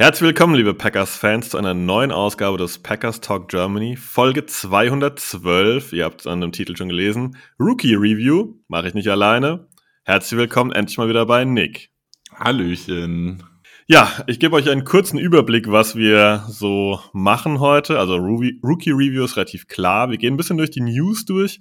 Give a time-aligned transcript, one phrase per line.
[0.00, 5.92] Herzlich willkommen, liebe Packers-Fans, zu einer neuen Ausgabe des Packers Talk Germany, Folge 212.
[5.92, 7.36] Ihr habt es an dem Titel schon gelesen.
[7.58, 9.68] Rookie Review, mache ich nicht alleine.
[10.04, 11.90] Herzlich willkommen, endlich mal wieder bei Nick.
[12.34, 13.42] Hallöchen.
[13.92, 17.98] Ja, ich gebe euch einen kurzen Überblick, was wir so machen heute.
[17.98, 20.10] Also Rookie Review ist relativ klar.
[20.10, 21.58] Wir gehen ein bisschen durch die News durch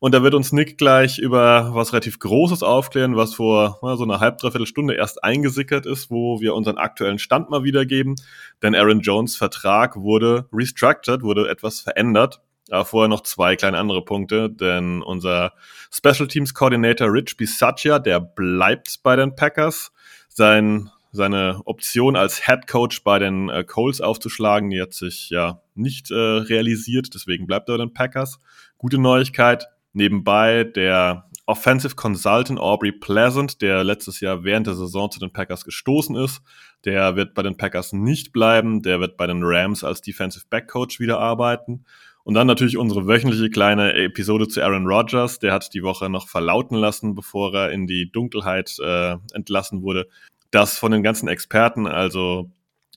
[0.00, 4.02] und da wird uns Nick gleich über was relativ Großes aufklären, was vor na, so
[4.02, 8.16] einer halb, dreiviertel Stunde erst eingesickert ist, wo wir unseren aktuellen Stand mal wiedergeben.
[8.60, 12.40] Denn Aaron Jones Vertrag wurde restructured, wurde etwas verändert.
[12.72, 15.52] Aber vorher noch zwei kleine andere Punkte, denn unser
[15.92, 19.92] Special Teams Coordinator Rich Bisaccia, der bleibt bei den Packers.
[20.28, 25.60] Sein seine Option als Head Coach bei den äh, Coles aufzuschlagen, die hat sich ja
[25.74, 28.40] nicht äh, realisiert, deswegen bleibt er bei den Packers.
[28.76, 29.66] Gute Neuigkeit.
[29.94, 35.64] Nebenbei der Offensive Consultant Aubrey Pleasant, der letztes Jahr während der Saison zu den Packers
[35.64, 36.42] gestoßen ist,
[36.84, 40.68] der wird bei den Packers nicht bleiben, der wird bei den Rams als Defensive Back
[40.68, 41.84] Coach wieder arbeiten.
[42.22, 45.38] Und dann natürlich unsere wöchentliche kleine Episode zu Aaron Rodgers.
[45.38, 50.06] Der hat die Woche noch verlauten lassen, bevor er in die Dunkelheit äh, entlassen wurde,
[50.50, 52.50] dass von den ganzen Experten also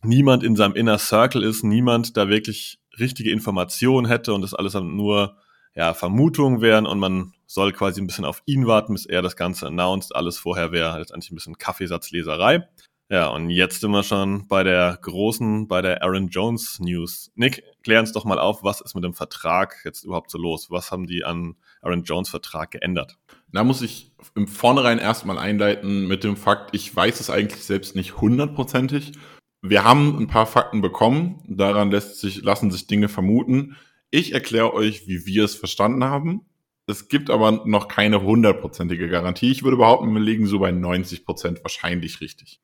[0.03, 4.73] niemand in seinem Inner Circle ist, niemand da wirklich richtige Informationen hätte und das alles
[4.73, 5.37] nur
[5.75, 9.35] ja, Vermutungen wären und man soll quasi ein bisschen auf ihn warten, bis er das
[9.35, 10.15] Ganze announced.
[10.15, 12.67] Alles vorher wäre letztendlich ein bisschen Kaffeesatzleserei.
[13.09, 17.29] Ja, und jetzt sind wir schon bei der großen, bei der Aaron Jones News.
[17.35, 20.71] Nick, klär uns doch mal auf, was ist mit dem Vertrag jetzt überhaupt so los?
[20.71, 23.17] Was haben die an Aaron Jones Vertrag geändert?
[23.51, 27.95] Da muss ich im Vornherein erstmal einleiten mit dem Fakt, ich weiß es eigentlich selbst
[27.95, 29.13] nicht hundertprozentig.
[29.61, 33.77] Wir haben ein paar Fakten bekommen, daran lässt sich, lassen sich Dinge vermuten.
[34.09, 36.41] Ich erkläre euch, wie wir es verstanden haben.
[36.87, 39.51] Es gibt aber noch keine hundertprozentige Garantie.
[39.51, 42.59] Ich würde behaupten, wir liegen so bei 90 Prozent wahrscheinlich richtig.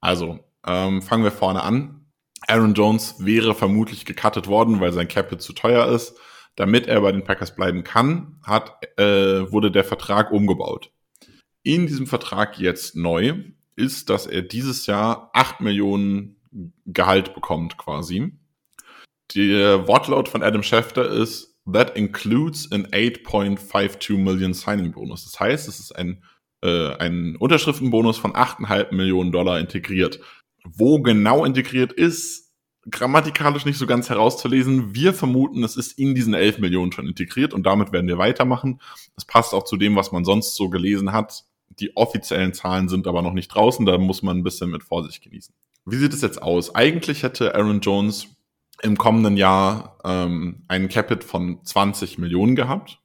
[0.00, 2.06] Also, ähm, fangen wir vorne an.
[2.48, 6.16] Aaron Jones wäre vermutlich gecuttet worden, weil sein Cap zu teuer ist.
[6.56, 10.92] Damit er bei den Packers bleiben kann, hat, äh, wurde der Vertrag umgebaut.
[11.62, 13.34] In diesem Vertrag jetzt neu
[13.76, 16.36] ist, dass er dieses Jahr 8 Millionen
[16.84, 18.32] Gehalt bekommt quasi.
[19.34, 25.24] Der Wortlaut von Adam Schefter ist, that includes an 8.52 Million Signing Bonus.
[25.24, 26.22] Das heißt, es ist ein
[26.62, 30.20] äh, einen Unterschriftenbonus von 8,5 Millionen Dollar integriert.
[30.64, 32.51] Wo genau integriert ist,
[32.90, 34.94] grammatikalisch nicht so ganz herauszulesen.
[34.94, 38.80] Wir vermuten, es ist in diesen 11 Millionen schon integriert und damit werden wir weitermachen.
[39.14, 41.44] Das passt auch zu dem, was man sonst so gelesen hat.
[41.78, 45.22] Die offiziellen Zahlen sind aber noch nicht draußen, da muss man ein bisschen mit Vorsicht
[45.22, 45.54] genießen.
[45.84, 46.74] Wie sieht es jetzt aus?
[46.74, 48.28] Eigentlich hätte Aaron Jones
[48.82, 52.98] im kommenden Jahr ähm, einen Capit von 20 Millionen gehabt.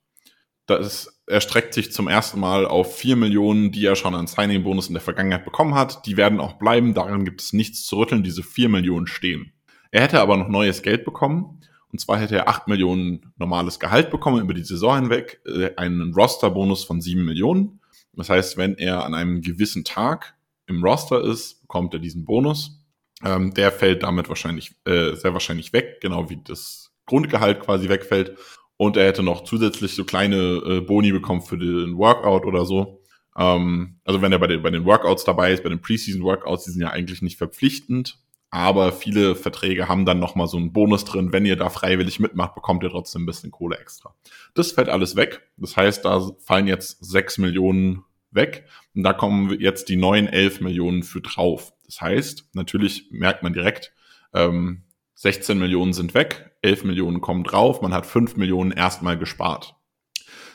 [0.66, 4.94] Das erstreckt sich zum ersten Mal auf vier Millionen, die er schon an Signing-Bonus in
[4.94, 6.06] der Vergangenheit bekommen hat.
[6.06, 9.54] Die werden auch bleiben, daran gibt es nichts zu rütteln, diese vier Millionen stehen.
[9.92, 11.62] Er hätte aber noch neues Geld bekommen.
[11.92, 16.14] Und zwar hätte er acht Millionen normales Gehalt bekommen über die Saison hinweg, äh, einen
[16.14, 17.80] Roster-Bonus von sieben Millionen.
[18.14, 22.84] Das heißt, wenn er an einem gewissen Tag im Roster ist, bekommt er diesen Bonus.
[23.24, 28.38] Ähm, der fällt damit wahrscheinlich, äh, sehr wahrscheinlich weg, genau wie das Grundgehalt quasi wegfällt.
[28.76, 33.02] Und er hätte noch zusätzlich so kleine äh, Boni bekommen für den Workout oder so.
[33.36, 36.72] Ähm, also wenn er bei den, bei den Workouts dabei ist, bei den Preseason-Workouts, die
[36.72, 38.20] sind ja eigentlich nicht verpflichtend.
[38.50, 41.34] Aber viele Verträge haben dann nochmal so einen Bonus drin.
[41.34, 44.16] Wenn ihr da freiwillig mitmacht, bekommt ihr trotzdem ein bisschen Kohle extra.
[44.54, 45.50] Das fällt alles weg.
[45.58, 48.66] Das heißt, da fallen jetzt sechs Millionen weg.
[48.96, 51.74] Und da kommen jetzt die neuen elf Millionen für drauf.
[51.86, 53.94] Das heißt, natürlich merkt man direkt,
[54.34, 54.84] ähm,
[55.16, 59.76] 16 Millionen sind weg, 11 Millionen kommen drauf, man hat 5 Millionen erstmal gespart.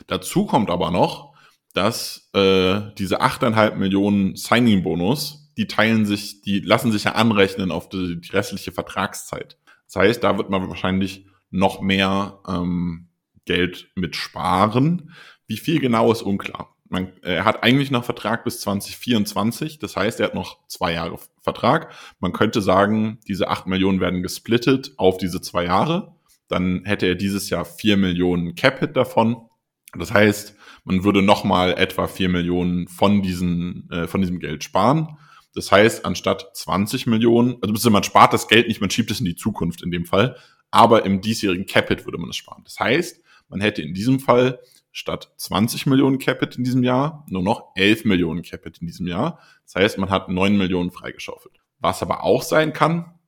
[0.07, 1.33] Dazu kommt aber noch,
[1.73, 7.89] dass äh, diese 8,5 Millionen Signing-Bonus, die teilen sich, die lassen sich ja anrechnen auf
[7.89, 9.57] die, die restliche Vertragszeit.
[9.85, 13.07] Das heißt, da wird man wahrscheinlich noch mehr ähm,
[13.45, 15.13] Geld mit sparen.
[15.47, 19.79] Wie viel genau ist unklar man, er hat eigentlich noch Vertrag bis 2024.
[19.79, 21.91] Das heißt, er hat noch zwei Jahre Vertrag.
[22.19, 26.15] Man könnte sagen, diese acht Millionen werden gesplittet auf diese zwei Jahre.
[26.47, 29.49] Dann hätte er dieses Jahr vier Millionen Capit davon.
[29.97, 30.55] Das heißt,
[30.85, 35.17] man würde nochmal etwa vier Millionen von diesen, äh, von diesem Geld sparen.
[35.53, 39.25] Das heißt, anstatt 20 Millionen, also man spart das Geld nicht, man schiebt es in
[39.25, 40.35] die Zukunft in dem Fall,
[40.71, 42.63] aber im diesjährigen Capit würde man es sparen.
[42.63, 44.59] Das heißt, man hätte in diesem Fall
[44.91, 49.39] statt 20 Millionen Capit in diesem Jahr nur noch 11 Millionen Capit in diesem Jahr.
[49.65, 51.59] Das heißt, man hat 9 Millionen freigeschaufelt.
[51.79, 53.19] Was aber auch sein kann,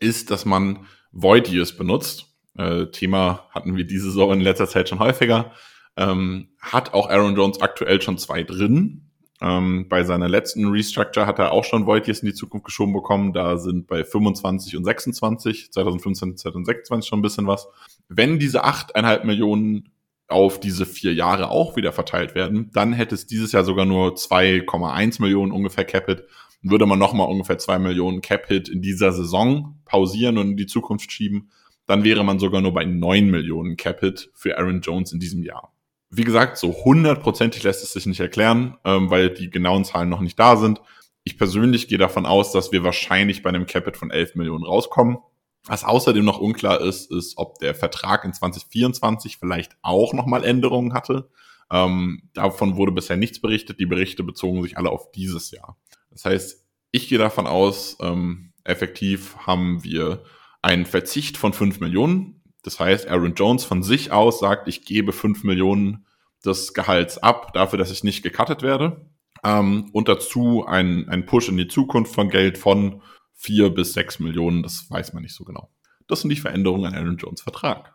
[0.00, 2.26] ist, dass man Void Years benutzt.
[2.56, 5.52] Äh, Thema hatten wir diese Saison in letzter Zeit schon häufiger.
[5.96, 9.10] Ähm, hat auch Aaron Jones aktuell schon zwei drin.
[9.44, 12.94] Ähm, bei seiner letzten Restructure hat er auch schon Void Years in die Zukunft geschoben
[12.94, 13.34] bekommen.
[13.34, 17.68] Da sind bei 25 und 26, 2015, 2026 schon ein bisschen was.
[18.08, 19.90] Wenn diese 8,5 Millionen
[20.28, 24.14] auf diese vier Jahre auch wieder verteilt werden, dann hätte es dieses Jahr sogar nur
[24.14, 26.24] 2,1 Millionen ungefähr Capit.
[26.62, 31.12] Würde man nochmal ungefähr 2 Millionen Capit in dieser Saison pausieren und in die Zukunft
[31.12, 31.50] schieben,
[31.84, 35.73] dann wäre man sogar nur bei 9 Millionen Capit für Aaron Jones in diesem Jahr.
[36.16, 40.20] Wie gesagt, so hundertprozentig lässt es sich nicht erklären, ähm, weil die genauen Zahlen noch
[40.20, 40.80] nicht da sind.
[41.24, 45.18] Ich persönlich gehe davon aus, dass wir wahrscheinlich bei einem Capit von 11 Millionen rauskommen.
[45.64, 50.92] Was außerdem noch unklar ist, ist, ob der Vertrag in 2024 vielleicht auch nochmal Änderungen
[50.92, 51.30] hatte.
[51.72, 53.80] Ähm, davon wurde bisher nichts berichtet.
[53.80, 55.76] Die Berichte bezogen sich alle auf dieses Jahr.
[56.10, 60.22] Das heißt, ich gehe davon aus, ähm, effektiv haben wir
[60.62, 62.33] einen Verzicht von 5 Millionen.
[62.64, 66.06] Das heißt, Aaron Jones von sich aus sagt, ich gebe 5 Millionen
[66.44, 69.06] des Gehalts ab, dafür, dass ich nicht gecuttet werde.
[69.44, 73.02] Ähm, und dazu ein, ein Push in die Zukunft von Geld von
[73.34, 75.70] vier bis sechs Millionen, das weiß man nicht so genau.
[76.06, 77.92] Das sind die Veränderungen an Aaron Jones Vertrag.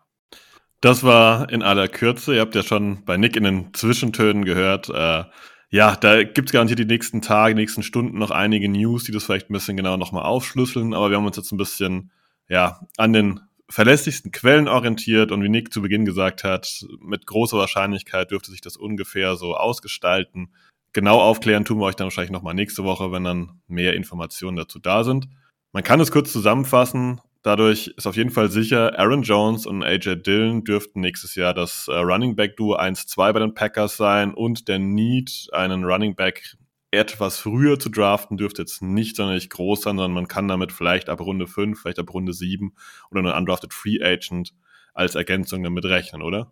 [0.81, 2.35] Das war in aller Kürze.
[2.35, 4.89] Ihr habt ja schon bei Nick in den Zwischentönen gehört.
[4.89, 5.25] Äh,
[5.71, 9.23] ja, da gibt es garantiert die nächsten Tage, nächsten Stunden noch einige News, die das
[9.23, 10.93] vielleicht ein bisschen genau nochmal aufschlüsseln.
[10.93, 12.11] Aber wir haben uns jetzt ein bisschen
[12.47, 17.57] ja, an den verlässlichsten Quellen orientiert und wie Nick zu Beginn gesagt hat, mit großer
[17.57, 20.49] Wahrscheinlichkeit dürfte sich das ungefähr so ausgestalten.
[20.91, 24.79] Genau aufklären tun wir euch dann wahrscheinlich nochmal nächste Woche, wenn dann mehr Informationen dazu
[24.79, 25.27] da sind.
[25.71, 27.21] Man kann es kurz zusammenfassen.
[27.43, 31.87] Dadurch ist auf jeden Fall sicher, Aaron Jones und AJ Dillon dürften nächstes Jahr das
[31.87, 36.57] äh, Running Back Duo 1-2 bei den Packers sein und der Need, einen Running Back
[36.91, 41.09] etwas früher zu draften, dürfte jetzt nicht sonderlich groß sein, sondern man kann damit vielleicht
[41.09, 42.73] ab Runde 5, vielleicht ab Runde 7
[43.11, 44.53] oder einen undrafted Free Agent
[44.93, 46.51] als Ergänzung damit rechnen, oder?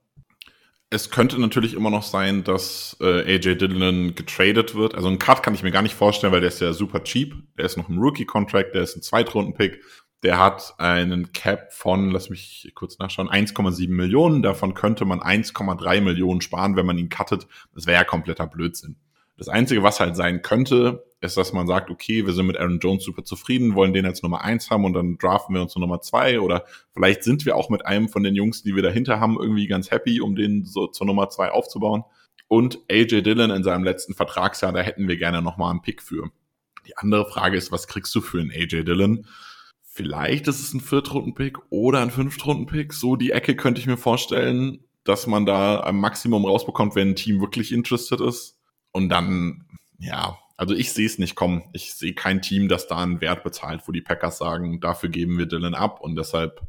[0.89, 4.95] Es könnte natürlich immer noch sein, dass äh, AJ Dillon getradet wird.
[4.95, 7.35] Also einen Cut kann ich mir gar nicht vorstellen, weil der ist ja super cheap.
[7.57, 9.83] Der ist noch im Rookie-Contract, der ist ein Zweitrunden-Pick.
[10.23, 14.41] Der hat einen Cap von, lass mich kurz nachschauen, 1,7 Millionen.
[14.41, 17.47] Davon könnte man 1,3 Millionen sparen, wenn man ihn cuttet.
[17.75, 18.95] Das wäre ja kompletter Blödsinn.
[19.37, 22.79] Das Einzige, was halt sein könnte, ist, dass man sagt, okay, wir sind mit Aaron
[22.79, 25.81] Jones super zufrieden, wollen den als Nummer eins haben und dann draften wir uns zur
[25.81, 29.19] Nummer zwei oder vielleicht sind wir auch mit einem von den Jungs, die wir dahinter
[29.19, 32.03] haben, irgendwie ganz happy, um den so zur Nummer zwei aufzubauen.
[32.47, 36.31] Und AJ Dillon in seinem letzten Vertragsjahr, da hätten wir gerne nochmal einen Pick für.
[36.87, 39.27] Die andere Frage ist, was kriegst du für einen AJ Dillon?
[39.83, 42.93] Vielleicht ist es ein Viertrunden-Pick oder ein Fünftrunden-Pick.
[42.93, 47.15] So die Ecke könnte ich mir vorstellen, dass man da ein Maximum rausbekommt, wenn ein
[47.15, 48.56] Team wirklich interested ist.
[48.97, 49.63] Und dann,
[49.99, 51.61] ja, also ich sehe es nicht kommen.
[51.71, 55.37] Ich sehe kein Team, das da einen Wert bezahlt, wo die Packers sagen, dafür geben
[55.37, 56.01] wir Dylan ab.
[56.01, 56.61] Und deshalb,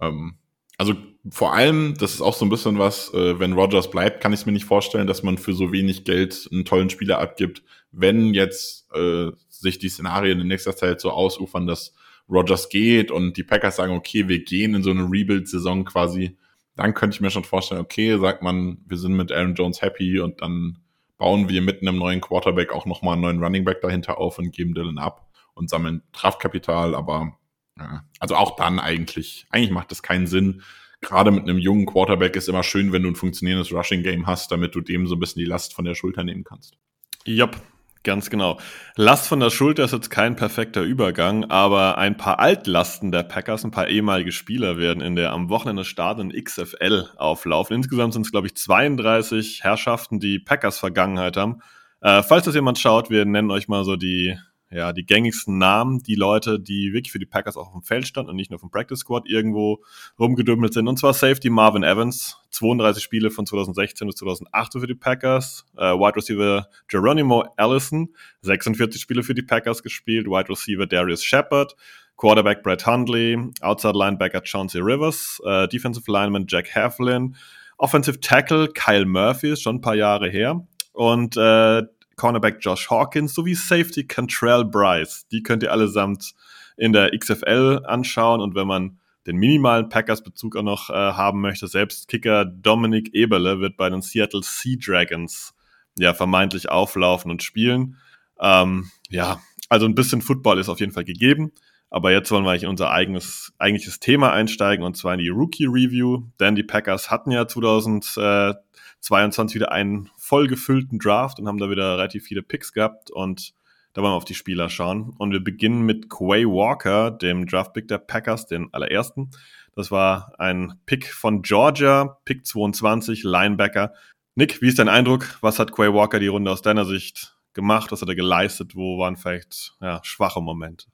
[0.00, 0.38] ähm,
[0.78, 0.94] also
[1.28, 4.40] vor allem, das ist auch so ein bisschen was, äh, wenn Rogers bleibt, kann ich
[4.40, 7.62] es mir nicht vorstellen, dass man für so wenig Geld einen tollen Spieler abgibt.
[7.92, 11.94] Wenn jetzt äh, sich die Szenarien in nächster Zeit so ausufern, dass
[12.30, 16.38] Rogers geht und die Packers sagen, okay, wir gehen in so eine Rebuild-Saison quasi,
[16.76, 20.18] dann könnte ich mir schon vorstellen, okay, sagt man, wir sind mit Aaron Jones happy
[20.18, 20.78] und dann
[21.18, 24.52] bauen wir mit einem neuen Quarterback auch nochmal einen neuen Running Back dahinter auf und
[24.52, 27.38] geben Dylan ab und sammeln Draftkapital, aber
[27.78, 30.62] ja, also auch dann eigentlich, eigentlich macht das keinen Sinn.
[31.00, 34.50] Gerade mit einem jungen Quarterback ist immer schön, wenn du ein funktionierendes Rushing Game hast,
[34.50, 36.76] damit du dem so ein bisschen die Last von der Schulter nehmen kannst.
[37.24, 37.56] Jupp,
[38.04, 38.60] Ganz genau.
[38.96, 43.64] Last von der Schulter ist jetzt kein perfekter Übergang, aber ein paar Altlasten der Packers,
[43.64, 47.76] ein paar ehemalige Spieler werden in der am Wochenende startenden XFL auflaufen.
[47.76, 51.62] Insgesamt sind es, glaube ich, 32 Herrschaften, die Packers Vergangenheit haben.
[52.02, 54.38] Äh, falls das jemand schaut, wir nennen euch mal so die
[54.74, 58.08] ja, die gängigsten Namen, die Leute, die wirklich für die Packers auch auf dem Feld
[58.08, 59.84] standen und nicht nur vom Practice Squad irgendwo
[60.18, 60.88] rumgedümmelt sind.
[60.88, 65.64] Und zwar Safety Marvin Evans, 32 Spiele von 2016 bis 2018 für die Packers.
[65.76, 68.08] Äh, Wide Receiver Geronimo Allison,
[68.40, 70.26] 46 Spiele für die Packers gespielt.
[70.26, 71.76] Wide Receiver Darius Shepard.
[72.16, 77.34] Quarterback Brett Hundley, Outside Linebacker Chauncey Rivers, äh, Defensive Lineman Jack Heflin,
[77.76, 80.64] Offensive Tackle Kyle Murphy, ist schon ein paar Jahre her.
[80.92, 81.82] Und äh,
[82.16, 85.26] Cornerback Josh Hawkins sowie Safety Cantrell Bryce.
[85.30, 86.34] Die könnt ihr allesamt
[86.76, 91.66] in der XFL anschauen und wenn man den minimalen Packers-Bezug auch noch äh, haben möchte,
[91.66, 95.54] selbst Kicker Dominic Eberle wird bei den Seattle Sea Dragons
[95.96, 97.96] ja vermeintlich auflaufen und spielen.
[98.38, 101.52] Ähm, ja, Also ein bisschen Football ist auf jeden Fall gegeben.
[101.90, 105.28] Aber jetzt wollen wir eigentlich in unser eigenes, eigentliches Thema einsteigen und zwar in die
[105.28, 106.24] Rookie Review.
[106.40, 111.92] Denn die Packers hatten ja 2022 wieder einen voll gefüllten Draft und haben da wieder
[111.92, 113.54] relativ viele Picks gehabt und
[113.92, 115.14] da wollen wir auf die Spieler schauen.
[115.18, 119.30] Und wir beginnen mit Quay Walker, dem Draft-Pick der Packers, den allerersten.
[119.76, 123.92] Das war ein Pick von Georgia, Pick 22, Linebacker.
[124.34, 125.38] Nick, wie ist dein Eindruck?
[125.42, 127.92] Was hat Quay Walker die Runde aus deiner Sicht gemacht?
[127.92, 128.74] Was hat er geleistet?
[128.74, 130.86] Wo waren vielleicht ja, schwache Momente?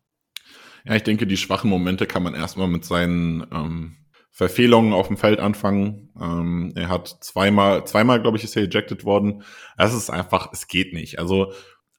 [0.85, 3.97] Ja, ich denke, die schwachen Momente kann man erstmal mit seinen ähm,
[4.31, 6.11] Verfehlungen auf dem Feld anfangen.
[6.21, 9.43] Ähm, er hat zweimal, zweimal, glaube ich, ist er ejected worden.
[9.77, 11.19] Das ist einfach, es geht nicht.
[11.19, 11.53] Also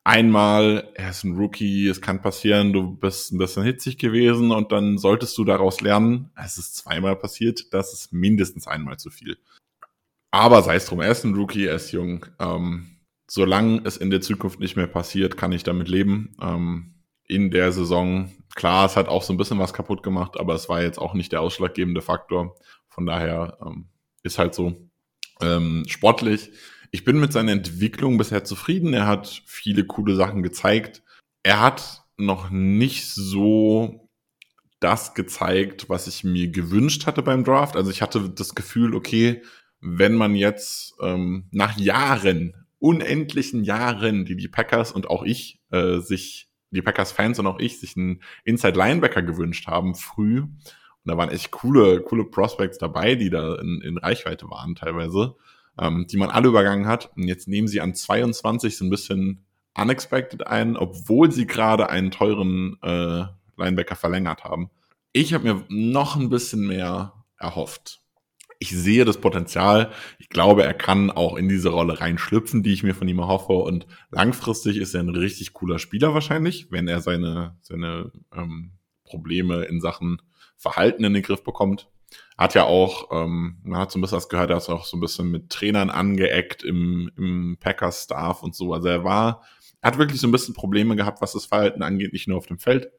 [0.03, 4.71] einmal, er ist ein Rookie, es kann passieren, du bist ein bisschen hitzig gewesen und
[4.71, 6.31] dann solltest du daraus lernen.
[6.35, 9.37] Es ist zweimal passiert, das ist mindestens einmal zu viel.
[10.31, 12.25] Aber sei es drum, er ist ein Rookie, er ist jung.
[12.39, 12.97] Ähm,
[13.29, 16.35] solange es in der Zukunft nicht mehr passiert, kann ich damit leben.
[16.41, 16.93] Ähm,
[17.31, 20.69] in der Saison, klar, es hat auch so ein bisschen was kaputt gemacht, aber es
[20.69, 22.55] war jetzt auch nicht der ausschlaggebende Faktor.
[22.89, 23.87] Von daher ähm,
[24.23, 24.75] ist halt so
[25.41, 26.51] ähm, sportlich
[26.91, 28.93] ich bin mit seiner Entwicklung bisher zufrieden.
[28.93, 31.01] Er hat viele coole Sachen gezeigt.
[31.41, 34.09] Er hat noch nicht so
[34.81, 37.77] das gezeigt, was ich mir gewünscht hatte beim Draft.
[37.77, 39.41] Also ich hatte das Gefühl, okay,
[39.79, 45.99] wenn man jetzt ähm, nach Jahren, unendlichen Jahren, die die Packers und auch ich äh,
[45.99, 51.29] sich, die Packers-Fans und auch ich sich einen Inside-Linebacker gewünscht haben, früh, und da waren
[51.29, 55.35] echt coole, coole Prospects dabei, die da in, in Reichweite waren teilweise
[55.79, 57.11] ähm, die man alle übergangen hat.
[57.15, 59.45] Und jetzt nehmen sie an 22 so ein bisschen
[59.77, 63.25] unexpected ein, obwohl sie gerade einen teuren äh,
[63.57, 64.69] Linebacker verlängert haben.
[65.13, 68.00] Ich habe mir noch ein bisschen mehr erhofft.
[68.61, 69.91] Ich sehe das Potenzial.
[70.19, 73.53] Ich glaube, er kann auch in diese Rolle reinschlüpfen, die ich mir von ihm erhoffe.
[73.53, 79.63] Und langfristig ist er ein richtig cooler Spieler wahrscheinlich, wenn er seine, seine ähm, Probleme
[79.63, 80.21] in Sachen
[80.57, 81.89] Verhalten in den Griff bekommt.
[82.37, 84.95] Hat ja auch, ähm, man hat so ein bisschen was gehört, er ist auch so
[84.95, 88.75] ein bisschen mit Trainern angeeckt im, im Packers-Staff und so.
[88.75, 89.41] Also er war,
[89.81, 92.45] er hat wirklich so ein bisschen Probleme gehabt, was das Verhalten angeht, nicht nur auf
[92.45, 92.91] dem Feld.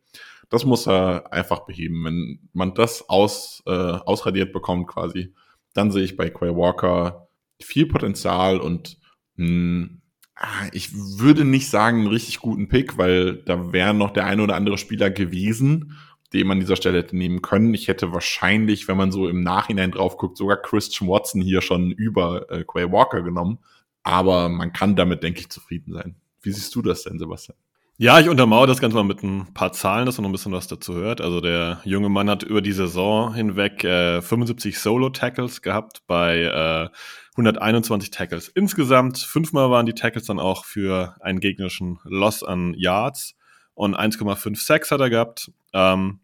[0.49, 2.05] Das muss er einfach beheben.
[2.05, 5.33] Wenn man das aus, äh, ausradiert bekommt quasi,
[5.75, 7.29] dann sehe ich bei Quay Walker
[7.61, 8.99] viel Potenzial und
[9.37, 10.03] mh, hm,
[10.35, 14.43] ah, ich würde nicht sagen einen richtig guten Pick, weil da wäre noch der eine
[14.43, 15.99] oder andere Spieler gewesen,
[16.33, 17.75] den man an dieser Stelle hätte nehmen können.
[17.75, 21.91] Ich hätte wahrscheinlich, wenn man so im Nachhinein drauf guckt, sogar Christian Watson hier schon
[21.91, 23.59] über äh, Quay Walker genommen.
[24.03, 26.17] Aber man kann damit, denke ich, zufrieden sein.
[26.41, 27.57] Wie siehst du das denn, Sebastian?
[27.99, 30.53] Ja, ich untermauere das Ganze mal mit ein paar Zahlen, dass man noch ein bisschen
[30.53, 31.21] was dazu hört.
[31.21, 36.89] Also der junge Mann hat über die Saison hinweg äh, 75 Solo-Tackles gehabt bei äh,
[37.37, 39.19] 121 Tackles insgesamt.
[39.19, 43.35] Fünfmal waren die Tackles dann auch für einen gegnerischen Loss an Yards
[43.75, 45.53] und 1,5 Sacks hat er gehabt.
[45.73, 46.21] Ähm,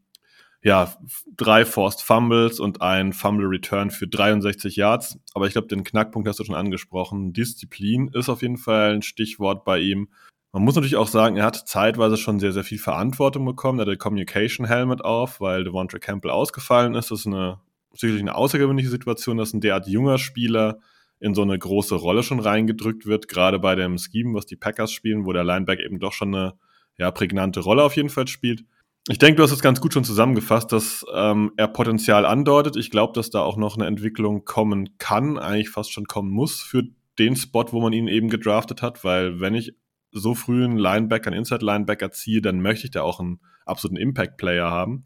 [0.62, 0.96] ja,
[1.36, 5.18] drei Forced Fumbles und ein Fumble Return für 63 Yards.
[5.34, 7.32] Aber ich glaube, den Knackpunkt hast du schon angesprochen.
[7.32, 10.08] Disziplin ist auf jeden Fall ein Stichwort bei ihm.
[10.52, 13.78] Man muss natürlich auch sagen, er hat zeitweise schon sehr, sehr viel Verantwortung bekommen.
[13.78, 17.10] Er hat den Communication Helmet auf, weil Devontre Campbell ausgefallen ist.
[17.10, 17.60] Das ist eine,
[17.92, 20.78] sicherlich eine außergewöhnliche Situation, dass ein derart junger Spieler
[21.20, 24.92] in so eine große Rolle schon reingedrückt wird, gerade bei dem Scheme, was die Packers
[24.92, 26.54] spielen, wo der Linebacker eben doch schon eine
[26.96, 28.64] ja, prägnante Rolle auf jeden Fall spielt.
[29.08, 32.76] Ich denke, du hast es ganz gut schon zusammengefasst, dass ähm, er Potenzial andeutet.
[32.76, 36.60] Ich glaube, dass da auch noch eine Entwicklung kommen kann, eigentlich fast schon kommen muss
[36.60, 36.84] für
[37.18, 39.74] den Spot, wo man ihn eben gedraftet hat, weil wenn ich
[40.12, 44.70] so früh einen Linebacker, einen Inside-Linebacker ziehe, dann möchte ich da auch einen absoluten Impact-Player
[44.70, 45.04] haben.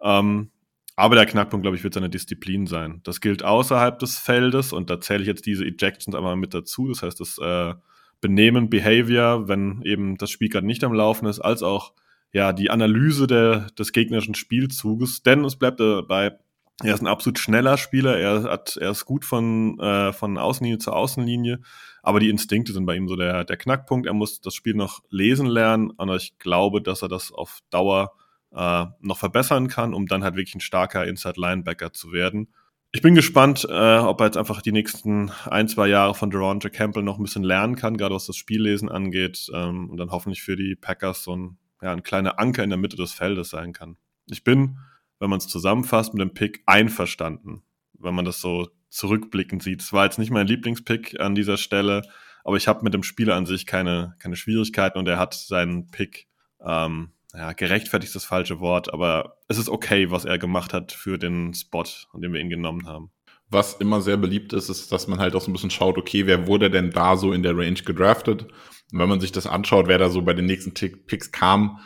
[0.00, 0.50] Ähm,
[0.96, 3.00] aber der Knackpunkt, glaube ich, wird seine Disziplin sein.
[3.02, 6.88] Das gilt außerhalb des Feldes und da zähle ich jetzt diese Ejections einmal mit dazu.
[6.88, 7.74] Das heißt, das äh,
[8.20, 11.92] Benehmen, Behavior, wenn eben das Spiel gerade nicht am Laufen ist, als auch
[12.32, 16.36] ja, die Analyse der, des gegnerischen Spielzuges, denn es bleibt dabei,
[16.82, 20.78] er ist ein absolut schneller Spieler, er, hat, er ist gut von, äh, von Außenlinie
[20.78, 21.60] zu Außenlinie,
[22.02, 24.06] aber die Instinkte sind bei ihm so der, der Knackpunkt.
[24.06, 28.12] Er muss das Spiel noch lesen lernen, und ich glaube, dass er das auf Dauer
[28.52, 32.52] äh, noch verbessern kann, um dann halt wirklich ein starker Inside-Linebacker zu werden.
[32.92, 36.68] Ich bin gespannt, äh, ob er jetzt einfach die nächsten ein, zwei Jahre von Deronta
[36.68, 40.42] Campbell noch ein bisschen lernen kann, gerade was das Spiellesen angeht, ähm, und dann hoffentlich
[40.42, 43.72] für die Packers so ein ja, ein kleiner Anker in der Mitte des Feldes sein
[43.72, 43.98] kann.
[44.26, 44.78] Ich bin,
[45.18, 47.62] wenn man es zusammenfasst, mit dem Pick einverstanden,
[47.98, 49.82] wenn man das so zurückblickend sieht.
[49.82, 52.02] Es war jetzt nicht mein Lieblingspick an dieser Stelle,
[52.44, 55.90] aber ich habe mit dem Spieler an sich keine, keine Schwierigkeiten und er hat seinen
[55.90, 56.28] Pick,
[56.64, 60.92] ähm, ja, gerechtfertigt ist das falsche Wort, aber es ist okay, was er gemacht hat
[60.92, 63.10] für den Spot, an dem wir ihn genommen haben.
[63.50, 66.26] Was immer sehr beliebt ist, ist, dass man halt auch so ein bisschen schaut, okay,
[66.26, 68.44] wer wurde denn da so in der Range gedraftet?
[68.92, 71.80] Und wenn man sich das anschaut, wer da so bei den nächsten Picks kam,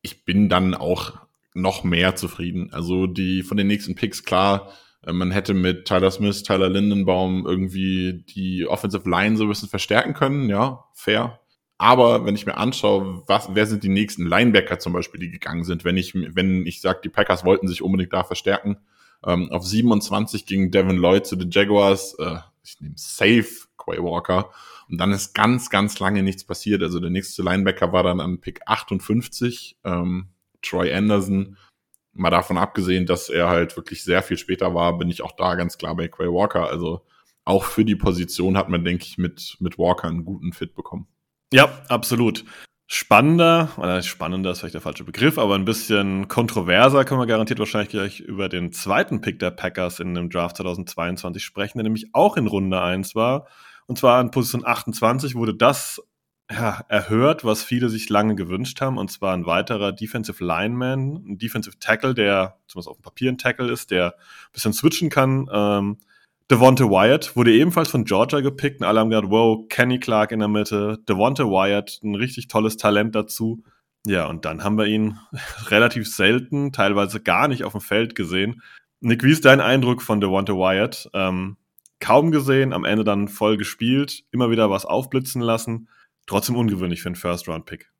[0.00, 2.70] ich bin dann auch noch mehr zufrieden.
[2.72, 4.72] Also die von den nächsten Picks, klar,
[5.04, 9.68] äh, man hätte mit Tyler Smith, Tyler Lindenbaum irgendwie die Offensive Line so ein bisschen
[9.68, 11.40] verstärken können, ja, fair.
[11.78, 15.62] Aber wenn ich mir anschaue, was, wer sind die nächsten Linebacker zum Beispiel, die gegangen
[15.62, 18.78] sind, wenn ich, wenn ich sage, die Packers wollten sich unbedingt da verstärken,
[19.24, 24.50] ähm, auf 27 ging Devin Lloyd zu den Jaguars, äh, ich nehme safe Quay Walker.
[24.88, 26.82] Und dann ist ganz, ganz lange nichts passiert.
[26.82, 30.28] Also der nächste Linebacker war dann an Pick 58, ähm,
[30.62, 31.56] Troy Anderson.
[32.12, 35.54] Mal davon abgesehen, dass er halt wirklich sehr viel später war, bin ich auch da
[35.54, 36.68] ganz klar bei Quay Walker.
[36.68, 37.04] Also
[37.44, 41.06] auch für die Position hat man, denke ich, mit, mit Walker einen guten Fit bekommen.
[41.52, 42.44] Ja, absolut.
[42.90, 47.58] Spannender, oder spannender ist vielleicht der falsche Begriff, aber ein bisschen kontroverser können wir garantiert
[47.58, 52.08] wahrscheinlich gleich über den zweiten Pick der Packers in dem Draft 2022 sprechen, der nämlich
[52.14, 53.46] auch in Runde 1 war.
[53.86, 56.02] Und zwar in Position 28 wurde das
[56.50, 61.38] ja, erhört, was viele sich lange gewünscht haben, und zwar ein weiterer Defensive Lineman, ein
[61.38, 65.48] Defensive Tackle, der zumindest auf dem Papier ein Tackle ist, der ein bisschen switchen kann.
[65.52, 65.98] Ähm,
[66.50, 70.38] Devonta Wyatt wurde ebenfalls von Georgia gepickt und alle haben gedacht, wow, Kenny Clark in
[70.38, 73.62] der Mitte, Devonta Wyatt, ein richtig tolles Talent dazu.
[74.06, 75.18] Ja, und dann haben wir ihn
[75.66, 78.62] relativ selten, teilweise gar nicht auf dem Feld gesehen.
[79.00, 81.10] Nick, wie ist dein Eindruck von Devonta Wyatt?
[81.12, 81.58] Ähm,
[82.00, 85.88] kaum gesehen, am Ende dann voll gespielt, immer wieder was aufblitzen lassen.
[86.28, 87.90] Trotzdem ungewöhnlich für einen First-Round-Pick.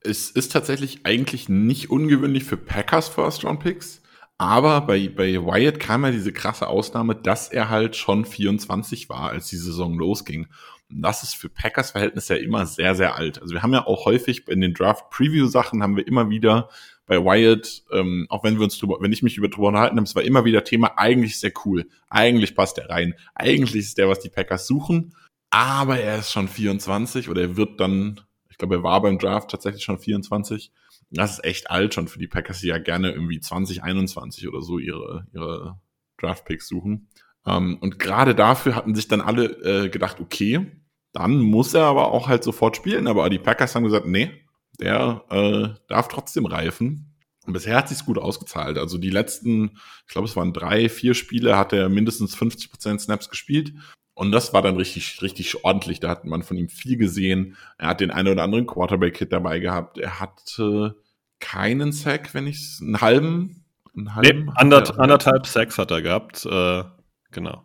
[0.00, 4.02] Es ist tatsächlich eigentlich nicht ungewöhnlich für Packers First-Round-Picks.
[4.38, 9.30] Aber bei, bei Wyatt kam ja diese krasse Ausnahme, dass er halt schon 24 war,
[9.30, 10.48] als die Saison losging.
[10.90, 13.40] Und das ist für Packers Verhältnis ja immer sehr, sehr alt.
[13.40, 16.70] Also wir haben ja auch häufig in den Draft-Preview-Sachen haben wir immer wieder
[17.06, 20.06] bei Wyatt, ähm, auch wenn wir uns drüber, wenn ich mich über drüber unterhalten habe,
[20.06, 23.98] es war immer wieder Thema, eigentlich ist der cool, eigentlich passt der rein, eigentlich ist
[23.98, 25.14] der, was die Packers suchen,
[25.52, 29.50] aber er ist schon 24 oder er wird dann, ich glaube, er war beim Draft
[29.50, 30.72] tatsächlich schon 24
[31.12, 34.78] das ist echt alt schon für die Packers, die ja gerne irgendwie 2021 oder so
[34.78, 35.78] ihre, ihre
[36.18, 37.08] Draft-Picks suchen.
[37.46, 40.72] Ähm, und gerade dafür hatten sich dann alle äh, gedacht, okay,
[41.12, 43.06] dann muss er aber auch halt sofort spielen.
[43.06, 44.30] Aber die Packers haben gesagt, nee,
[44.80, 47.14] der äh, darf trotzdem reifen.
[47.44, 48.78] Und bisher hat sich's gut ausgezahlt.
[48.78, 53.28] Also die letzten, ich glaube, es waren drei, vier Spiele, hat er mindestens 50% Snaps
[53.28, 53.74] gespielt.
[54.22, 55.98] Und das war dann richtig, richtig ordentlich.
[55.98, 57.56] Da hat man von ihm viel gesehen.
[57.76, 59.98] Er hat den einen oder anderen Quarterback-Hit dabei gehabt.
[59.98, 60.94] Er hatte
[61.40, 63.64] keinen Sack, wenn ich einen halben,
[63.96, 64.44] einen halben.
[64.44, 66.46] Nee, anderth anderthalb Sacks hat er gehabt.
[66.46, 66.84] Äh,
[67.32, 67.64] genau.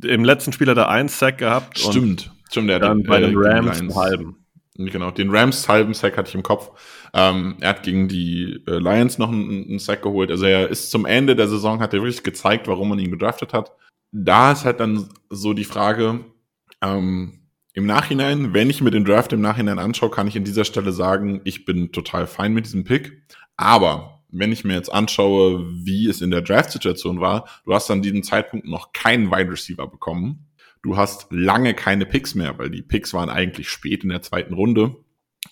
[0.00, 1.80] Im letzten Spiel hat er einen Sack gehabt.
[1.80, 2.30] Stimmt.
[2.48, 4.46] Stimmt, dann hat den, bei den äh, Rams einen halben.
[4.76, 6.70] Genau, den Rams halben Sack hatte ich im Kopf.
[7.14, 10.30] Ähm, er hat gegen die äh, Lions noch einen, einen Sack geholt.
[10.30, 13.52] Also er ist zum Ende der Saison, hat er wirklich gezeigt, warum man ihn gedraftet
[13.52, 13.72] hat
[14.12, 16.24] da ist halt dann so die Frage,
[16.82, 17.40] ähm,
[17.72, 20.92] im Nachhinein, wenn ich mir den Draft im Nachhinein anschaue, kann ich an dieser Stelle
[20.92, 23.22] sagen, ich bin total fein mit diesem Pick.
[23.56, 28.02] Aber wenn ich mir jetzt anschaue, wie es in der Draft-Situation war, du hast an
[28.02, 30.46] diesem Zeitpunkt noch keinen Wide Receiver bekommen.
[30.82, 34.54] Du hast lange keine Picks mehr, weil die Picks waren eigentlich spät in der zweiten
[34.54, 34.96] Runde.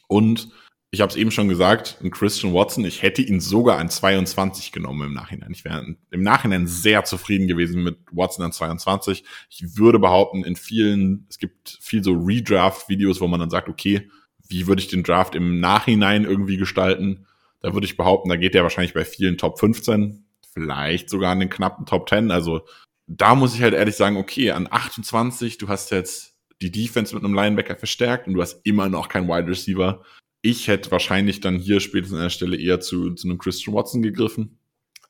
[0.09, 0.49] Und
[0.90, 4.72] ich habe es eben schon gesagt, ein Christian Watson, ich hätte ihn sogar an 22
[4.72, 5.51] genommen im Nachhinein.
[5.53, 9.22] Ich wäre im Nachhinein sehr zufrieden gewesen mit Watson an 22.
[9.51, 14.11] Ich würde behaupten, in vielen, es gibt viel so Redraft-Videos, wo man dann sagt, okay,
[14.48, 17.27] wie würde ich den Draft im Nachhinein irgendwie gestalten?
[17.61, 20.24] Da würde ich behaupten, da geht der wahrscheinlich bei vielen Top 15,
[20.55, 22.31] vielleicht sogar an den knappen Top 10.
[22.31, 22.62] Also
[23.07, 27.24] da muss ich halt ehrlich sagen, okay, an 28, du hast jetzt die Defense mit
[27.24, 30.03] einem Linebacker verstärkt und du hast immer noch keinen Wide Receiver
[30.42, 34.03] ich hätte wahrscheinlich dann hier spätestens an der Stelle eher zu, zu einem Christian Watson
[34.03, 34.59] gegriffen.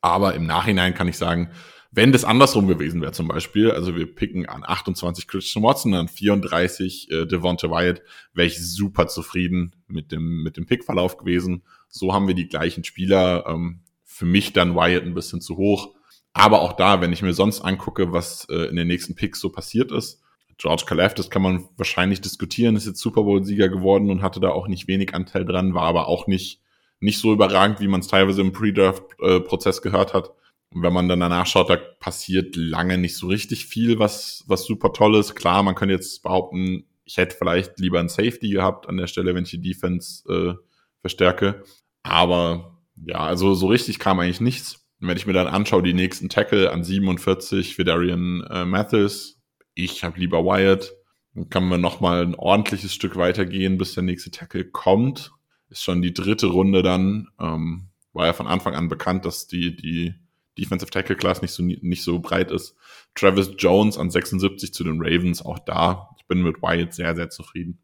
[0.01, 1.51] Aber im Nachhinein kann ich sagen,
[1.91, 6.09] wenn das andersrum gewesen wäre zum Beispiel, also wir picken an 28 Christian Watson, an
[6.09, 8.03] 34 äh, Devonta Wyatt,
[8.35, 11.64] wäre ich super zufrieden mit dem, mit dem Pickverlauf gewesen.
[11.88, 13.47] So haben wir die gleichen Spieler.
[13.47, 15.95] Ähm, für mich dann Wyatt ein bisschen zu hoch.
[16.33, 19.51] Aber auch da, wenn ich mir sonst angucke, was äh, in den nächsten Picks so
[19.51, 20.21] passiert ist,
[20.59, 24.66] George Kalafdis kann man wahrscheinlich diskutieren, ist jetzt Super Bowl-Sieger geworden und hatte da auch
[24.66, 26.61] nicht wenig Anteil dran, war aber auch nicht,
[27.01, 30.33] nicht so überragend, wie man es teilweise im Pre-Draft-Prozess gehört hat.
[30.75, 34.66] Und wenn man dann danach schaut, da passiert lange nicht so richtig viel, was, was
[34.66, 35.35] super toll ist.
[35.35, 39.35] Klar, man könnte jetzt behaupten, ich hätte vielleicht lieber ein Safety gehabt an der Stelle,
[39.35, 40.55] wenn ich die Defense äh,
[41.01, 41.62] verstärke.
[42.03, 44.87] Aber ja, also so richtig kam eigentlich nichts.
[45.01, 49.38] Und wenn ich mir dann anschaue, die nächsten Tackle an 47, Vidarian äh, Mathis,
[49.79, 50.93] ich habe lieber Wyatt.
[51.35, 55.33] Dann kann man noch mal ein ordentliches Stück weitergehen, bis der nächste Tackle kommt.
[55.71, 57.29] Ist schon die dritte Runde dann.
[57.38, 60.14] Ähm, war ja von Anfang an bekannt, dass die, die
[60.59, 62.75] Defensive Tackle Class nicht so, nicht so breit ist.
[63.14, 66.11] Travis Jones an 76 zu den Ravens, auch da.
[66.19, 67.79] Ich bin mit Wyatt sehr, sehr zufrieden.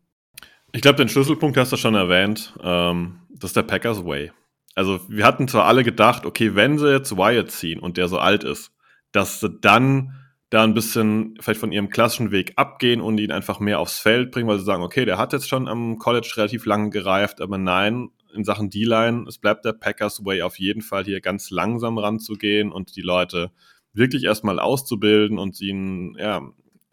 [0.72, 2.54] Ich glaube, den Schlüsselpunkt hast du schon erwähnt.
[2.61, 4.33] Ähm, das ist der Packers Way.
[4.74, 8.18] Also, wir hatten zwar alle gedacht, okay, wenn sie jetzt Wyatt ziehen und der so
[8.18, 8.72] alt ist,
[9.12, 10.23] dass sie dann
[10.54, 14.30] da ein bisschen vielleicht von ihrem klassischen Weg abgehen und ihn einfach mehr aufs Feld
[14.30, 17.58] bringen, weil sie sagen, okay, der hat jetzt schon am College relativ lange gereift, aber
[17.58, 21.98] nein, in Sachen D-Line, es bleibt der Packers Way auf jeden Fall hier ganz langsam
[21.98, 23.50] ranzugehen und die Leute
[23.92, 26.40] wirklich erstmal auszubilden und ihnen, ja,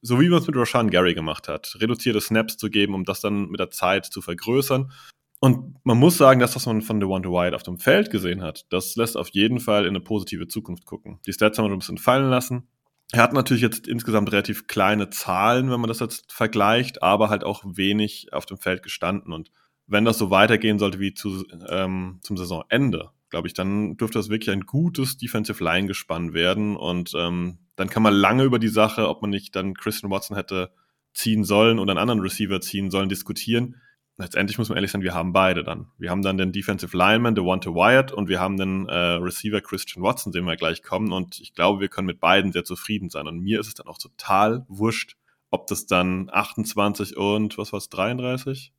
[0.01, 3.21] so wie man es mit Roshan Gary gemacht hat, reduzierte Snaps zu geben, um das
[3.21, 4.91] dann mit der Zeit zu vergrößern.
[5.39, 8.65] Und man muss sagen, dass was man von DeWante White auf dem Feld gesehen hat,
[8.71, 11.19] das lässt auf jeden Fall in eine positive Zukunft gucken.
[11.27, 12.67] Die Stats haben wir ein bisschen fallen lassen.
[13.11, 17.43] Er hat natürlich jetzt insgesamt relativ kleine Zahlen, wenn man das jetzt vergleicht, aber halt
[17.43, 19.33] auch wenig auf dem Feld gestanden.
[19.33, 19.51] Und
[19.87, 24.29] wenn das so weitergehen sollte wie zu, ähm, zum Saisonende, glaube ich, dann dürfte das
[24.29, 26.77] wirklich ein gutes Defensive Line gespannt werden.
[26.77, 30.37] Und ähm, dann kann man lange über die Sache, ob man nicht dann Christian Watson
[30.37, 30.71] hätte
[31.13, 33.81] ziehen sollen oder einen anderen Receiver ziehen sollen, diskutieren.
[34.17, 35.87] Letztendlich muss man ehrlich sein, wir haben beide dann.
[35.97, 38.93] Wir haben dann den Defensive Lineman, der One to Wyatt, und wir haben den äh,
[38.93, 41.11] Receiver Christian Watson, den wir gleich kommen.
[41.11, 43.27] Und ich glaube, wir können mit beiden sehr zufrieden sein.
[43.27, 45.15] Und mir ist es dann auch total wurscht,
[45.49, 48.73] ob das dann 28 und was war es, 33?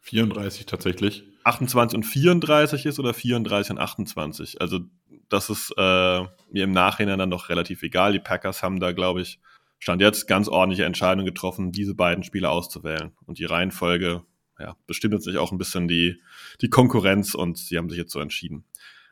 [0.00, 1.24] 34 tatsächlich.
[1.44, 4.60] 28 und 34 ist oder 34 und 28.
[4.60, 4.80] Also
[5.28, 6.20] das ist äh,
[6.50, 8.12] mir im Nachhinein dann doch relativ egal.
[8.12, 9.40] Die Packers haben da, glaube ich,
[9.78, 13.12] stand jetzt ganz ordentliche Entscheidungen getroffen, diese beiden Spiele auszuwählen.
[13.26, 14.22] Und die Reihenfolge
[14.58, 16.20] ja, bestimmt jetzt sich auch ein bisschen die,
[16.60, 18.64] die Konkurrenz und sie haben sich jetzt so entschieden.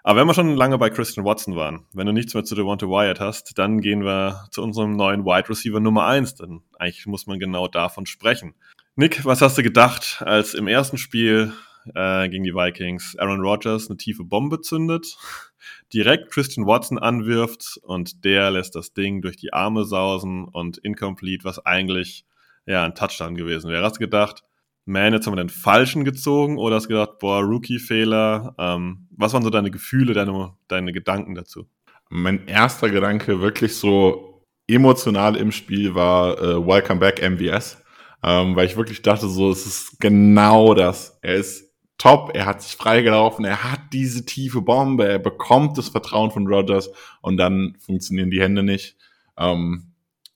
[0.06, 2.86] Aber wenn wir schon lange bei Christian Watson waren, wenn du nichts mehr zu Devonta
[2.86, 6.34] Wyatt hast, dann gehen wir zu unserem neuen Wide Receiver Nummer eins.
[6.34, 8.54] Denn eigentlich muss man genau davon sprechen.
[8.96, 11.54] Nick, was hast du gedacht, als im ersten Spiel
[11.94, 15.16] äh, gegen die Vikings Aaron Rodgers eine tiefe Bombe zündet,
[15.94, 21.44] direkt Christian Watson anwirft und der lässt das Ding durch die Arme sausen und incomplete,
[21.44, 22.26] was eigentlich
[22.66, 23.84] ja ein Touchdown gewesen wäre.
[23.84, 24.44] Hast du gedacht,
[24.84, 28.54] man, jetzt haben wir den Falschen gezogen oder hast du gedacht, boah, Rookie-Fehler?
[28.58, 31.66] Ähm, was waren so deine Gefühle, deine, deine Gedanken dazu?
[32.10, 37.78] Mein erster Gedanke wirklich so emotional im Spiel war äh, Welcome Back MVS
[38.24, 41.18] ähm, weil ich wirklich dachte, so, es ist genau das.
[41.20, 45.90] Er ist top, er hat sich freigelaufen, er hat diese tiefe Bombe, er bekommt das
[45.90, 48.96] Vertrauen von Rogers und dann funktionieren die Hände nicht.
[49.36, 49.92] Ähm,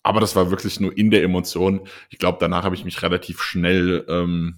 [0.08, 1.86] aber das war wirklich nur in der Emotion.
[2.08, 4.56] Ich glaube, danach habe ich mich relativ schnell ähm,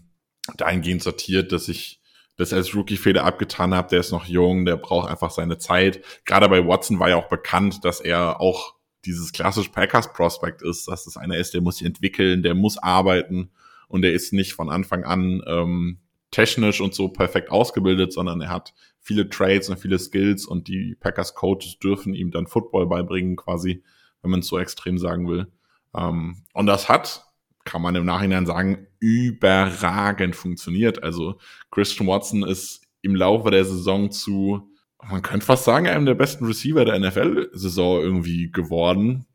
[0.56, 2.00] dahingehend sortiert, dass ich
[2.36, 3.88] das als Rookie-Fehler abgetan habe.
[3.88, 6.04] Der ist noch jung, der braucht einfach seine Zeit.
[6.24, 10.86] Gerade bei Watson war ja auch bekannt, dass er auch dieses klassische Packers Prospect ist,
[10.86, 13.50] dass das einer ist, der muss sich entwickeln, der muss arbeiten
[13.88, 15.98] und der ist nicht von Anfang an ähm,
[16.30, 20.94] technisch und so perfekt ausgebildet, sondern er hat viele Trades und viele Skills und die
[21.00, 23.82] Packers Coaches dürfen ihm dann Football beibringen, quasi,
[24.22, 25.46] wenn man es so extrem sagen will.
[25.94, 27.24] Ähm, und das hat,
[27.64, 31.02] kann man im Nachhinein sagen, überragend funktioniert.
[31.02, 31.38] Also
[31.70, 34.70] Christian Watson ist im Laufe der Saison zu
[35.09, 39.26] man könnte fast sagen, einem der besten Receiver der NFL-Saison irgendwie geworden.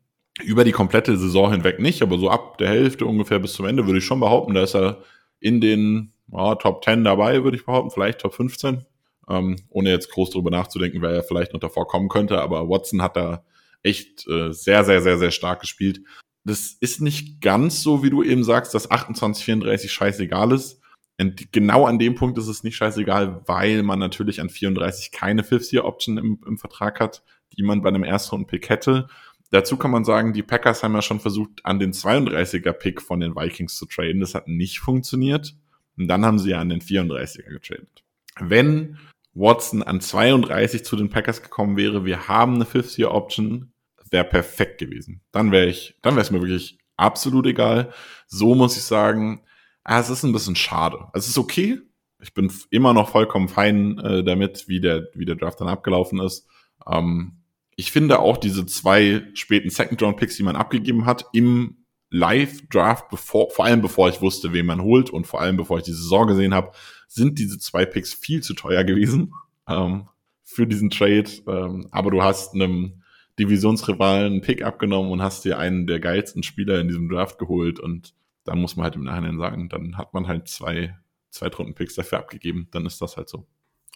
[0.42, 3.86] Über die komplette Saison hinweg nicht, aber so ab der Hälfte ungefähr bis zum Ende
[3.86, 5.02] würde ich schon behaupten, da ist er
[5.40, 8.84] in den ja, Top 10 dabei, würde ich behaupten, vielleicht Top 15.
[9.28, 13.02] Ähm, ohne jetzt groß drüber nachzudenken, wer er vielleicht noch davor kommen könnte, aber Watson
[13.02, 13.44] hat da
[13.86, 16.00] echt äh, sehr, sehr, sehr, sehr stark gespielt.
[16.44, 20.80] Das ist nicht ganz so, wie du eben sagst, dass 28, 34 scheißegal ist.
[21.18, 25.44] Und genau an dem Punkt ist es nicht scheißegal, weil man natürlich an 34 keine
[25.44, 27.22] Fifth-Year-Option im, im Vertrag hat,
[27.56, 29.08] die man bei einem Erstrunden-Pick hätte.
[29.50, 33.34] Dazu kann man sagen, die Packers haben ja schon versucht, an den 32er-Pick von den
[33.34, 34.20] Vikings zu traden.
[34.20, 35.56] Das hat nicht funktioniert.
[35.96, 38.04] Und dann haben sie ja an den 34er getradet.
[38.38, 38.98] Wenn
[39.32, 43.72] Watson an 32 zu den Packers gekommen wäre, wir haben eine Fifth-Year-Option,
[44.16, 45.20] wäre perfekt gewesen.
[45.30, 47.92] Dann wäre ich, dann wäre es mir wirklich absolut egal.
[48.26, 49.42] So muss ich sagen,
[49.88, 50.98] Ah, es ist ein bisschen schade.
[51.12, 51.78] Es ist okay.
[52.20, 56.18] Ich bin immer noch vollkommen fein äh, damit, wie der, wie der Draft dann abgelaufen
[56.20, 56.48] ist.
[56.90, 57.36] Ähm,
[57.76, 63.64] ich finde auch diese zwei späten Second-Round-Picks, die man abgegeben hat, im Live-Draft, bevor, vor
[63.64, 66.52] allem bevor ich wusste, wen man holt und vor allem bevor ich die Saison gesehen
[66.52, 66.72] habe,
[67.06, 69.34] sind diese zwei Picks viel zu teuer gewesen
[69.68, 70.08] ähm,
[70.42, 71.30] für diesen Trade.
[71.46, 73.02] Ähm, aber du hast einem
[73.38, 78.14] Divisionsrivalen Pick abgenommen und hast dir einen der geilsten Spieler in diesem Draft geholt und
[78.44, 80.96] da muss man halt im Nachhinein sagen, dann hat man halt zwei
[81.30, 83.46] Zweitrunden-Picks dafür abgegeben, dann ist das halt so.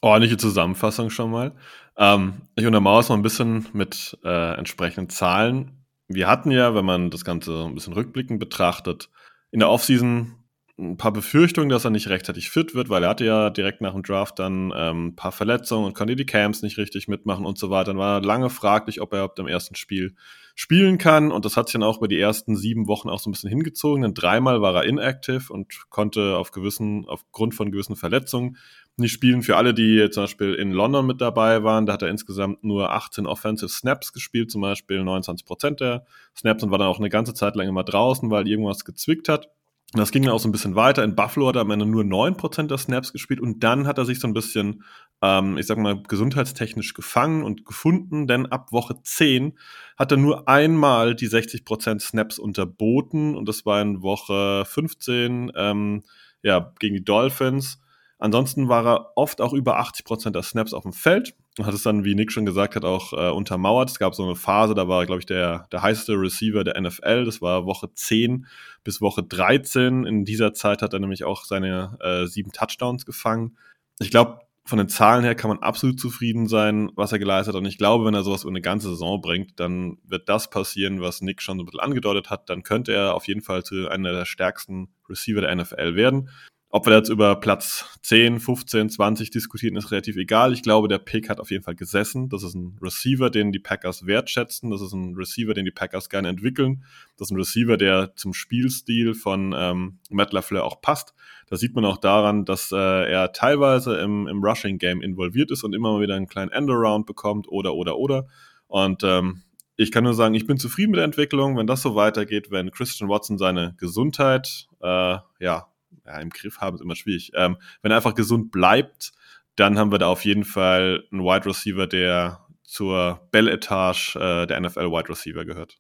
[0.03, 1.55] Ordentliche Zusammenfassung schon mal.
[1.97, 5.85] Ähm, ich untermauere es mal ein bisschen mit äh, entsprechenden Zahlen.
[6.09, 9.11] Wir hatten ja, wenn man das Ganze ein bisschen rückblickend betrachtet,
[9.51, 10.37] in der Offseason
[10.81, 13.93] ein paar Befürchtungen, dass er nicht rechtzeitig fit wird, weil er hatte ja direkt nach
[13.93, 17.59] dem Draft dann ähm, ein paar Verletzungen und konnte die Camps nicht richtig mitmachen und
[17.59, 17.91] so weiter.
[17.91, 20.15] Dann war lange fraglich, ob er überhaupt im ersten Spiel
[20.55, 21.33] spielen kann.
[21.33, 23.51] Und das hat sich dann auch über die ersten sieben Wochen auch so ein bisschen
[23.51, 24.03] hingezogen.
[24.03, 28.57] Denn dreimal war er inactive und konnte auf gewissen, aufgrund von gewissen Verletzungen
[28.97, 29.43] nicht spielen.
[29.43, 32.91] Für alle, die zum Beispiel in London mit dabei waren, da hat er insgesamt nur
[32.93, 36.05] 18 Offensive Snaps gespielt, zum Beispiel 29 Prozent der
[36.37, 39.49] Snaps und war dann auch eine ganze Zeit lang immer draußen, weil irgendwas gezwickt hat.
[39.93, 41.03] Das ging dann auch so ein bisschen weiter.
[41.03, 44.05] In Buffalo hat er am Ende nur 9% der Snaps gespielt und dann hat er
[44.05, 44.85] sich so ein bisschen,
[45.21, 49.59] ähm, ich sag mal, gesundheitstechnisch gefangen und gefunden, denn ab Woche 10
[49.99, 56.03] hat er nur einmal die 60% Snaps unterboten und das war in Woche 15 ähm,
[56.43, 57.81] ja, gegen die Dolphins.
[58.21, 61.83] Ansonsten war er oft auch über 80% der Snaps auf dem Feld und hat es
[61.83, 63.91] dann, wie Nick schon gesagt hat, auch äh, untermauert.
[63.91, 67.25] Es gab so eine Phase, da war, glaube ich, der, der heißeste Receiver der NFL.
[67.25, 68.47] Das war Woche 10
[68.85, 70.05] bis Woche 13.
[70.05, 73.57] In dieser Zeit hat er nämlich auch seine äh, sieben Touchdowns gefangen.
[74.01, 77.61] Ich glaube, von den Zahlen her kann man absolut zufrieden sein, was er geleistet hat.
[77.61, 81.01] Und ich glaube, wenn er sowas über eine ganze Saison bringt, dann wird das passieren,
[81.01, 82.51] was Nick schon so ein bisschen angedeutet hat.
[82.51, 86.29] Dann könnte er auf jeden Fall zu einer der stärksten Receiver der NFL werden.
[86.73, 90.53] Ob wir jetzt über Platz 10, 15, 20 diskutieren, ist relativ egal.
[90.53, 92.29] Ich glaube, der Pick hat auf jeden Fall gesessen.
[92.29, 94.71] Das ist ein Receiver, den die Packers wertschätzen.
[94.71, 96.85] Das ist ein Receiver, den die Packers gerne entwickeln.
[97.17, 101.13] Das ist ein Receiver, der zum Spielstil von ähm, Matt LaFleur auch passt.
[101.49, 105.75] Das sieht man auch daran, dass äh, er teilweise im, im Rushing-Game involviert ist und
[105.75, 108.29] immer mal wieder einen kleinen Endaround bekommt oder, oder, oder.
[108.69, 109.43] Und ähm,
[109.75, 111.57] ich kann nur sagen, ich bin zufrieden mit der Entwicklung.
[111.57, 115.67] Wenn das so weitergeht, wenn Christian Watson seine Gesundheit äh, ja,
[116.11, 117.33] ja, im Griff haben, ist immer schwierig.
[117.35, 119.13] Ähm, wenn er einfach gesund bleibt,
[119.57, 124.61] dann haben wir da auf jeden Fall einen Wide Receiver, der zur Bell-Etage äh, der
[124.61, 125.79] NFL Wide Receiver gehört.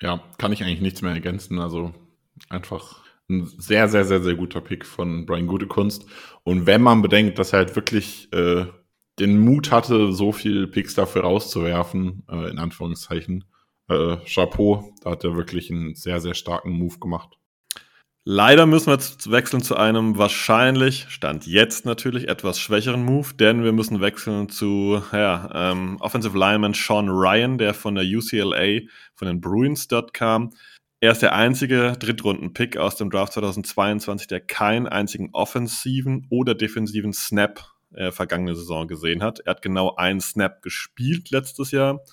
[0.00, 1.58] Ja, kann ich eigentlich nichts mehr ergänzen.
[1.58, 1.94] Also
[2.48, 6.06] einfach ein sehr, sehr, sehr, sehr guter Pick von Brian Gutekunst.
[6.42, 8.66] Und wenn man bedenkt, dass er halt wirklich äh,
[9.18, 13.44] den Mut hatte, so viel Picks dafür rauszuwerfen, äh, in Anführungszeichen,
[13.88, 17.38] äh, Chapeau, da hat er wirklich einen sehr, sehr starken Move gemacht.
[18.24, 23.64] Leider müssen wir jetzt wechseln zu einem wahrscheinlich, Stand jetzt natürlich, etwas schwächeren Move, denn
[23.64, 29.26] wir müssen wechseln zu ja, ähm, Offensive Lineman Sean Ryan, der von der UCLA, von
[29.26, 30.50] den Bruins dort kam.
[31.00, 37.12] Er ist der einzige Drittrunden-Pick aus dem Draft 2022, der keinen einzigen offensiven oder defensiven
[37.12, 39.40] Snap äh, vergangene Saison gesehen hat.
[39.40, 42.04] Er hat genau einen Snap gespielt letztes Jahr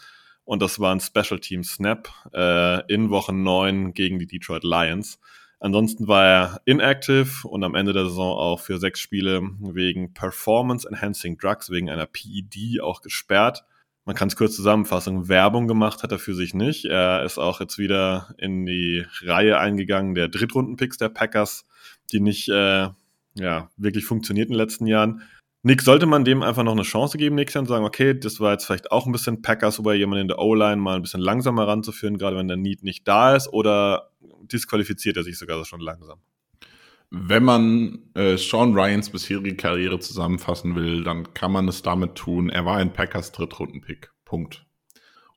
[0.44, 5.20] und das war ein Special Team Snap äh, in Woche 9 gegen die Detroit Lions.
[5.60, 10.88] Ansonsten war er inactive und am Ende der Saison auch für sechs Spiele wegen Performance
[10.88, 13.66] Enhancing Drugs, wegen einer PED auch gesperrt.
[14.06, 15.28] Man kann es kurz zusammenfassen.
[15.28, 16.86] Werbung gemacht hat er für sich nicht.
[16.86, 21.66] Er ist auch jetzt wieder in die Reihe eingegangen der Drittrunden-Picks der Packers,
[22.12, 22.88] die nicht äh,
[23.36, 25.24] ja, wirklich funktioniert in den letzten Jahren.
[25.62, 28.54] Nick, sollte man dem einfach noch eine Chance geben, Nick, und sagen, okay, das war
[28.54, 31.68] jetzt vielleicht auch ein bisschen Packers, über jemanden in der O-Line mal ein bisschen langsamer
[31.68, 34.12] ranzuführen, gerade wenn der Need nicht da ist, oder
[34.44, 36.20] disqualifiziert er sich sogar schon langsam?
[37.12, 42.50] Wenn man äh, Sean Ryans bisherige Karriere zusammenfassen will, dann kann man es damit tun,
[42.50, 44.12] er war ein Packers Drittrunden-Pick.
[44.24, 44.66] Punkt.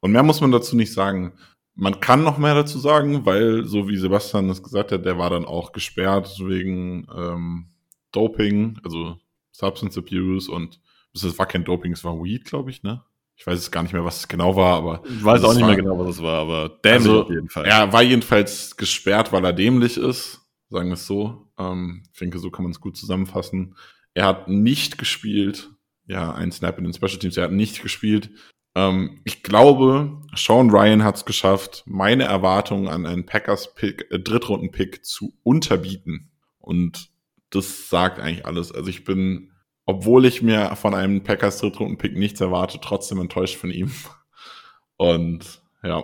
[0.00, 1.32] Und mehr muss man dazu nicht sagen.
[1.74, 5.30] Man kann noch mehr dazu sagen, weil, so wie Sebastian es gesagt hat, der war
[5.30, 7.70] dann auch gesperrt wegen ähm,
[8.12, 9.16] Doping, also
[9.52, 10.80] Substance Abuse und
[11.14, 13.04] es war kein Doping, es war Weed, glaube ich, ne?
[13.36, 15.02] Ich weiß es gar nicht mehr, was es genau war, aber.
[15.04, 17.48] Ich weiß auch nicht war, mehr genau, was es war, aber dämlich also, auf jeden
[17.48, 17.64] Fall.
[17.64, 21.50] Er war jedenfalls gesperrt, weil er dämlich ist, sagen wir es so.
[21.58, 23.74] Ähm, ich denke, so kann man es gut zusammenfassen.
[24.14, 25.70] Er hat nicht gespielt.
[26.06, 28.30] Ja, ein Snap in den Special Teams, er hat nicht gespielt.
[28.74, 35.04] Ähm, ich glaube, Sean Ryan hat es geschafft, meine Erwartungen an einen Packers-Pick, äh, Drittrunden-Pick
[35.04, 36.30] zu unterbieten.
[36.58, 37.11] Und
[37.52, 38.72] das sagt eigentlich alles.
[38.72, 39.52] Also ich bin,
[39.86, 43.90] obwohl ich mir von einem Packers Drittrunden-Pick nichts erwarte, trotzdem enttäuscht von ihm.
[44.96, 46.02] Und ja,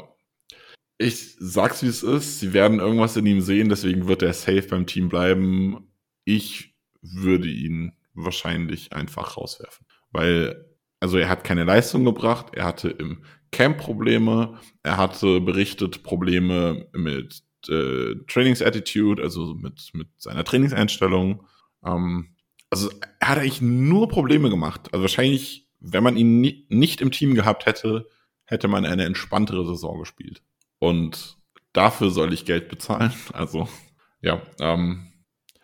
[0.98, 2.40] ich sag's wie es ist.
[2.40, 5.88] Sie werden irgendwas in ihm sehen, deswegen wird er safe beim Team bleiben.
[6.24, 10.64] Ich würde ihn wahrscheinlich einfach rauswerfen, weil
[11.00, 16.88] also er hat keine Leistung gebracht, er hatte im Camp Probleme, er hatte berichtet Probleme
[16.92, 21.44] mit äh, Trainingsattitude, also mit, mit seiner Trainingseinstellung.
[21.84, 22.34] Ähm,
[22.70, 24.88] also er hat eigentlich nur Probleme gemacht.
[24.92, 28.08] Also wahrscheinlich, wenn man ihn nie, nicht im Team gehabt hätte,
[28.44, 30.42] hätte man eine entspanntere Saison gespielt.
[30.78, 31.38] Und
[31.72, 33.12] dafür soll ich Geld bezahlen.
[33.32, 33.68] Also
[34.20, 35.12] ja, ähm,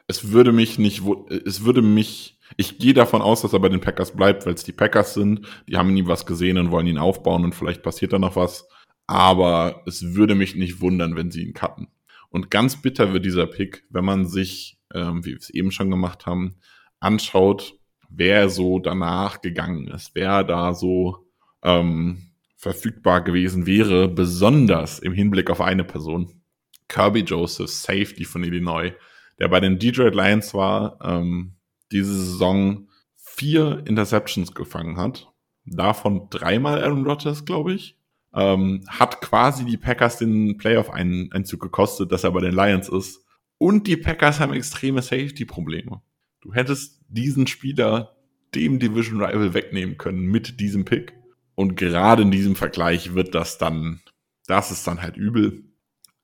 [0.06, 1.02] es würde mich nicht,
[1.46, 4.64] es würde mich, ich gehe davon aus, dass er bei den Packers bleibt, weil es
[4.64, 5.46] die Packers sind.
[5.66, 8.68] Die haben nie was gesehen und wollen ihn aufbauen und vielleicht passiert da noch was.
[9.06, 11.88] Aber es würde mich nicht wundern, wenn sie ihn cutten.
[12.34, 15.90] Und ganz bitter wird dieser Pick, wenn man sich ähm, wie wir es eben schon
[15.90, 16.56] gemacht haben,
[17.00, 21.26] anschaut, wer so danach gegangen ist, wer da so
[21.62, 26.40] ähm, verfügbar gewesen wäre, besonders im Hinblick auf eine Person.
[26.88, 28.92] Kirby Joseph, Safety von Illinois,
[29.38, 31.56] der bei den Detroit Lions war, ähm,
[31.90, 35.32] diese Saison vier Interceptions gefangen hat.
[35.64, 37.98] Davon dreimal Aaron Rodgers, glaube ich.
[38.34, 43.24] Ähm, hat quasi die Packers den Playoff-Einzug gekostet, dass er bei den Lions ist.
[43.58, 46.02] Und die Packers haben extreme Safety-Probleme.
[46.40, 48.16] Du hättest diesen Spieler
[48.54, 51.14] dem Division Rival wegnehmen können mit diesem Pick.
[51.54, 54.00] Und gerade in diesem Vergleich wird das dann,
[54.46, 55.64] das ist dann halt übel.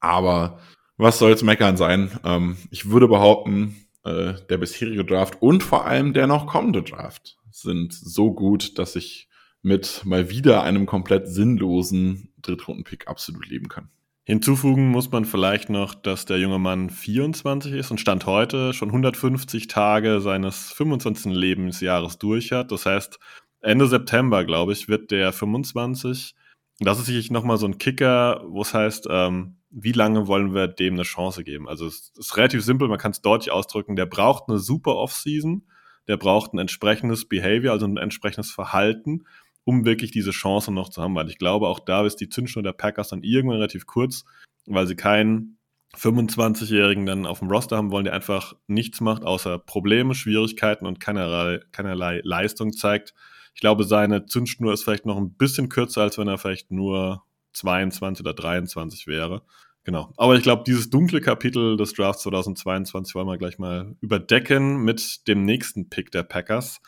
[0.01, 0.61] Aber
[0.96, 2.11] was soll's meckern sein?
[2.25, 7.38] Ähm, ich würde behaupten, äh, der bisherige Draft und vor allem der noch kommende Draft
[7.51, 9.29] sind so gut, dass ich
[9.62, 13.90] mit mal wieder einem komplett sinnlosen Drittrunden-Pick absolut leben kann.
[14.25, 18.90] Hinzufügen muss man vielleicht noch, dass der junge Mann 24 ist und Stand heute schon
[18.90, 21.33] 150 Tage seines 25.
[21.35, 22.70] Lebensjahres durch hat.
[22.70, 23.18] Das heißt,
[23.61, 26.35] Ende September, glaube ich, wird der 25.
[26.79, 30.68] Das ist sicherlich nochmal so ein Kicker, wo es heißt, ähm, wie lange wollen wir
[30.68, 31.68] dem eine Chance geben?
[31.68, 33.96] Also es ist relativ simpel, man kann es deutlich ausdrücken.
[33.96, 35.66] Der braucht eine super Offseason,
[36.09, 39.25] der braucht ein entsprechendes Behavior, also ein entsprechendes Verhalten,
[39.64, 41.14] um wirklich diese Chance noch zu haben.
[41.14, 44.25] Weil ich glaube, auch da ist die Zündschnur der Packers dann irgendwann relativ kurz,
[44.66, 45.59] weil sie keinen
[45.96, 51.01] 25-Jährigen dann auf dem Roster haben wollen, der einfach nichts macht, außer Probleme, Schwierigkeiten und
[51.01, 53.12] keinerlei, keinerlei Leistung zeigt.
[53.55, 57.25] Ich glaube, seine Zündschnur ist vielleicht noch ein bisschen kürzer, als wenn er vielleicht nur
[57.55, 59.42] 22 oder 23 wäre.
[59.83, 60.12] Genau.
[60.16, 65.27] Aber ich glaube, dieses dunkle Kapitel des Drafts 2022 wollen wir gleich mal überdecken mit
[65.27, 66.81] dem nächsten Pick der Packers.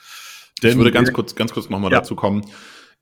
[0.63, 1.99] Denn ich würde ganz kurz, ganz kurz nochmal ja.
[1.99, 2.45] dazu kommen.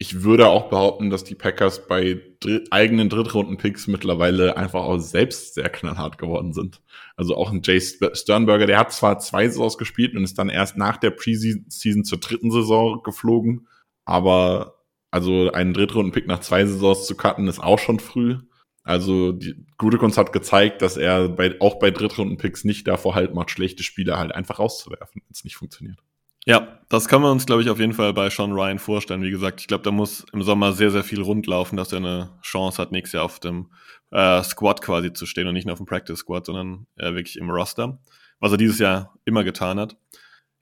[0.02, 5.54] Ich würde auch behaupten, dass die Packers bei dr eigenen Drittrunden-Picks mittlerweile einfach auch selbst
[5.54, 6.80] sehr knallhart geworden sind.
[7.16, 10.78] Also auch ein Jay Sternberger, der hat zwar zwei Saisons gespielt und ist dann erst
[10.78, 13.68] nach der Preseason zur dritten Saison geflogen,
[14.06, 18.38] aber also einen Drittrunden-Pick nach zwei Saisons zu cutten, ist auch schon früh.
[18.82, 23.34] Also die gute Kunst hat gezeigt, dass er bei, auch bei Drittrunden-Picks nicht davor halt
[23.34, 25.98] macht, schlechte Spieler halt einfach rauszuwerfen, wenn es nicht funktioniert.
[26.46, 29.22] Ja, das können wir uns, glaube ich, auf jeden Fall bei Sean Ryan vorstellen.
[29.22, 32.30] Wie gesagt, ich glaube, da muss im Sommer sehr, sehr viel rundlaufen, dass er eine
[32.42, 33.70] Chance hat, nächstes Jahr auf dem
[34.10, 37.36] äh, Squad quasi zu stehen und nicht nur auf dem Practice Squad, sondern äh, wirklich
[37.36, 38.00] im Roster,
[38.40, 39.96] was er dieses Jahr immer getan hat.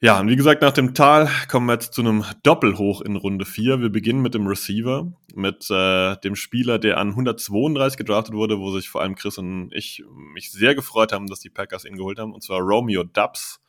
[0.01, 3.43] Ja, und wie gesagt, nach dem Tal kommen wir jetzt zu einem Doppelhoch in Runde
[3.43, 3.81] 4.
[3.81, 8.71] Wir beginnen mit dem Receiver, mit äh, dem Spieler, der an 132 gedraftet wurde, wo
[8.71, 12.17] sich vor allem Chris und ich mich sehr gefreut haben, dass die Packers ihn geholt
[12.17, 13.59] haben, und zwar Romeo Dubs.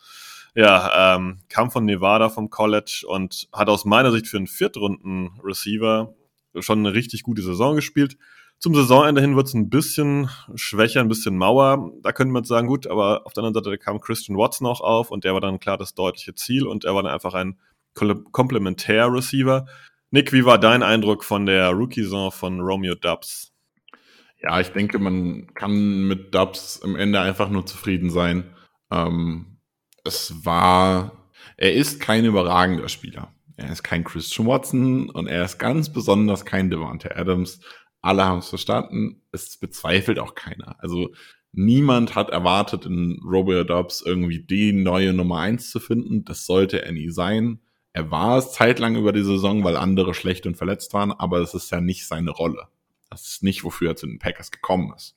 [0.55, 6.15] Ja, ähm, kam von Nevada vom College und hat aus meiner Sicht für einen Viertrunden-Receiver
[6.59, 8.17] schon eine richtig gute Saison gespielt.
[8.59, 11.93] Zum Saisonende hin wird es ein bisschen schwächer, ein bisschen Mauer.
[12.03, 15.11] Da könnte man sagen, gut, aber auf der anderen Seite kam Christian Watson auch auf
[15.11, 17.59] und der war dann klar das deutliche Ziel und er war dann einfach ein
[17.95, 19.67] Komplementär-Receiver.
[20.11, 23.53] Nick, wie war dein Eindruck von der Rookie-Saison von Romeo Dubs?
[24.43, 28.45] Ja, ich denke, man kann mit Dubs im Ende einfach nur zufrieden sein.
[28.91, 29.50] Ähm,
[30.05, 33.33] es war, er ist kein überragender Spieler.
[33.57, 37.61] Er ist kein Christian Watson und er ist ganz besonders kein Devante Adams
[38.03, 39.23] alle haben es verstanden.
[39.33, 40.77] Es bezweifelt auch keiner.
[40.79, 41.11] Also
[41.53, 46.25] niemand hat erwartet, in Robert Dobbs irgendwie die neue Nummer eins zu finden.
[46.25, 47.61] Das sollte er nie sein.
[47.93, 51.55] Er war es zeitlang über die Saison, weil andere schlecht und verletzt waren, aber es
[51.55, 52.69] ist ja nicht seine Rolle.
[53.11, 55.17] Das ist nicht, wofür er zu den Packers gekommen ist.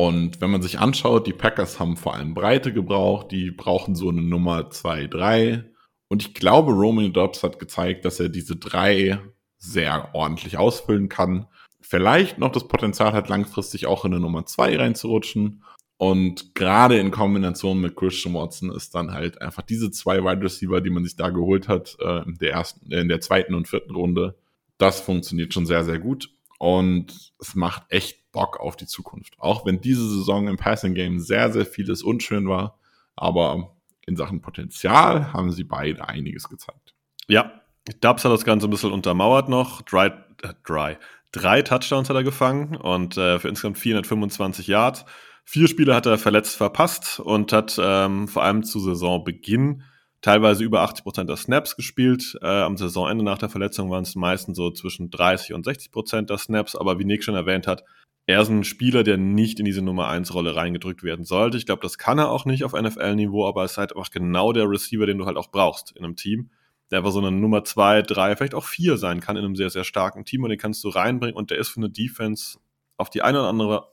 [0.00, 4.08] Und wenn man sich anschaut, die Packers haben vor allem Breite gebraucht, die brauchen so
[4.08, 5.64] eine Nummer zwei, drei.
[6.08, 9.20] Und ich glaube, Roman Dobbs hat gezeigt, dass er diese drei
[9.58, 11.48] sehr ordentlich ausfüllen kann.
[11.82, 15.64] Vielleicht noch das Potenzial hat, langfristig auch in eine Nummer zwei reinzurutschen.
[15.98, 20.80] Und gerade in Kombination mit Christian Watson ist dann halt einfach diese zwei Wide Receiver,
[20.80, 23.94] die man sich da geholt hat, äh, in der ersten, in der zweiten und vierten
[23.94, 24.34] Runde.
[24.78, 26.30] Das funktioniert schon sehr, sehr gut.
[26.60, 29.32] Und es macht echt Bock auf die Zukunft.
[29.38, 32.78] Auch wenn diese Saison im Passing Game sehr, sehr vieles unschön war.
[33.16, 36.94] Aber in Sachen Potenzial haben sie beide einiges gezeigt.
[37.28, 37.62] Ja,
[38.02, 39.80] Dubs hat das Ganze ein bisschen untermauert noch.
[39.80, 40.08] Dry,
[40.42, 40.98] äh, dry.
[41.32, 45.06] Drei Touchdowns hat er gefangen und äh, für insgesamt 425 Yards.
[45.44, 49.82] Vier Spiele hat er verletzt verpasst und hat ähm, vor allem zu Saisonbeginn
[50.22, 52.38] teilweise über 80 Prozent der Snaps gespielt.
[52.42, 56.30] Äh, am Saisonende nach der Verletzung waren es meistens so zwischen 30 und 60 Prozent
[56.30, 56.76] der Snaps.
[56.76, 57.84] Aber wie Nick schon erwähnt hat,
[58.26, 61.56] er ist ein Spieler, der nicht in diese Nummer 1 Rolle reingedrückt werden sollte.
[61.56, 64.52] Ich glaube, das kann er auch nicht auf NFL-Niveau, aber es ist halt einfach genau
[64.52, 66.50] der Receiver, den du halt auch brauchst in einem Team
[66.90, 69.70] der einfach so eine Nummer zwei, drei, vielleicht auch vier sein kann in einem sehr,
[69.70, 72.58] sehr starken Team und den kannst du reinbringen und der ist für eine Defense
[72.96, 73.88] auf die eine oder andere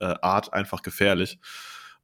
[0.00, 1.38] äh, Art einfach gefährlich.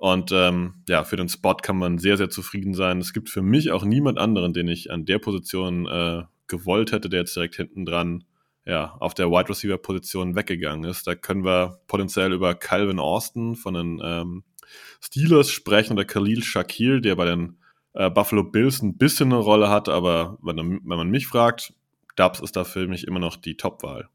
[0.00, 3.00] Und ähm, ja, für den Spot kann man sehr, sehr zufrieden sein.
[3.00, 7.10] Es gibt für mich auch niemand anderen, den ich an der Position äh, gewollt hätte,
[7.10, 8.24] der jetzt direkt hinten dran
[8.64, 11.06] ja, auf der Wide Receiver Position weggegangen ist.
[11.06, 14.44] Da können wir potenziell über Calvin Austin von den ähm,
[15.02, 17.58] Steelers sprechen oder Khalil Shakir, der bei den
[17.92, 21.74] äh, Buffalo Bills ein bisschen eine Rolle hat, aber wenn, wenn man mich fragt,
[22.16, 24.08] Dubs ist da für mich immer noch die Top-Wahl.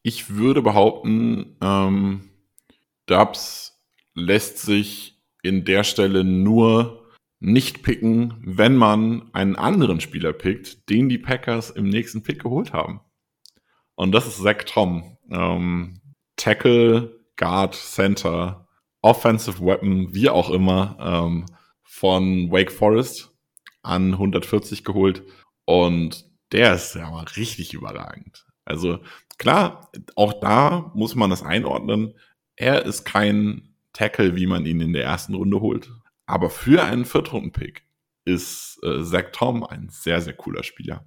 [0.00, 2.30] Ich würde behaupten, ähm,
[3.04, 3.73] Dubs
[4.14, 7.04] lässt sich in der Stelle nur
[7.40, 12.72] nicht picken, wenn man einen anderen Spieler pickt, den die Packers im nächsten Pick geholt
[12.72, 13.00] haben.
[13.94, 15.18] Und das ist Zach Tom.
[15.30, 16.00] Ähm,
[16.36, 18.66] Tackle, Guard, Center,
[19.02, 21.46] Offensive Weapon, wie auch immer, ähm,
[21.82, 23.30] von Wake Forest
[23.82, 25.22] an 140 geholt.
[25.66, 28.46] Und der ist ja mal richtig überragend.
[28.64, 29.00] Also
[29.38, 32.14] klar, auch da muss man das einordnen.
[32.56, 35.90] Er ist kein Tackle, wie man ihn in der ersten Runde holt.
[36.26, 37.86] Aber für einen Viertrunden-Pick
[38.26, 41.06] ist äh, Zach Tom ein sehr, sehr cooler Spieler.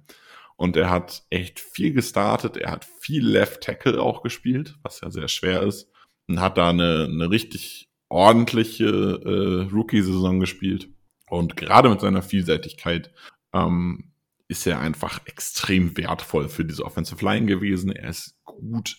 [0.56, 2.56] Und er hat echt viel gestartet.
[2.56, 5.88] Er hat viel Left Tackle auch gespielt, was ja sehr schwer ist.
[6.26, 10.88] Und hat da eine, eine richtig ordentliche äh, Rookie-Saison gespielt.
[11.28, 13.12] Und gerade mit seiner Vielseitigkeit
[13.52, 14.12] ähm,
[14.48, 17.92] ist er einfach extrem wertvoll für diese Offensive Line gewesen.
[17.92, 18.96] Er ist gut,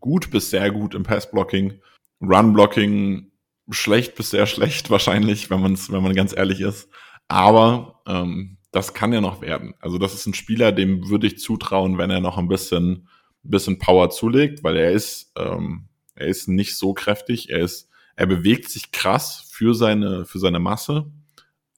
[0.00, 1.80] gut bis sehr gut im Pass-Blocking.
[2.20, 3.30] Run-Blocking
[3.70, 6.88] schlecht bis sehr schlecht wahrscheinlich, wenn, man's, wenn man ganz ehrlich ist.
[7.28, 9.74] Aber ähm, das kann ja noch werden.
[9.80, 13.08] Also das ist ein Spieler, dem würde ich zutrauen, wenn er noch ein bisschen,
[13.42, 17.50] bisschen Power zulegt, weil er ist, ähm, er ist nicht so kräftig.
[17.50, 21.10] Er ist, er bewegt sich krass für seine, für seine Masse.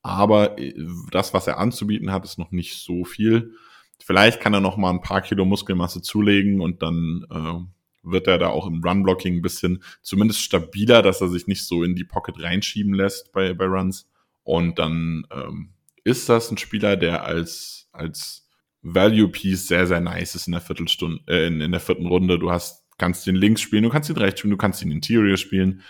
[0.02, 0.74] Aber äh,
[1.10, 3.54] das, was er anzubieten hat, ist noch nicht so viel.
[4.02, 7.72] Vielleicht kann er noch mal ein paar Kilo Muskelmasse zulegen und dann äh,
[8.02, 11.82] wird er da auch im Run-Blocking ein bisschen zumindest stabiler, dass er sich nicht so
[11.82, 14.08] in die Pocket reinschieben lässt bei, bei Runs.
[14.42, 15.74] Und dann ähm,
[16.04, 18.48] ist das ein Spieler, der als, als
[18.82, 22.38] Value Piece sehr, sehr nice ist in der Viertelstunde, äh, in, in der vierten Runde.
[22.38, 25.36] Du hast, kannst den links spielen, du kannst ihn rechts spielen, du kannst ihn Interior
[25.36, 25.82] spielen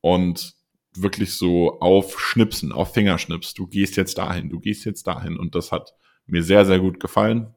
[0.00, 0.54] und
[0.94, 3.54] wirklich so auf Schnipsen, auf Fingerschnips.
[3.54, 5.94] Du gehst jetzt dahin, du gehst jetzt dahin und das hat
[6.26, 7.54] mir sehr, sehr gut gefallen.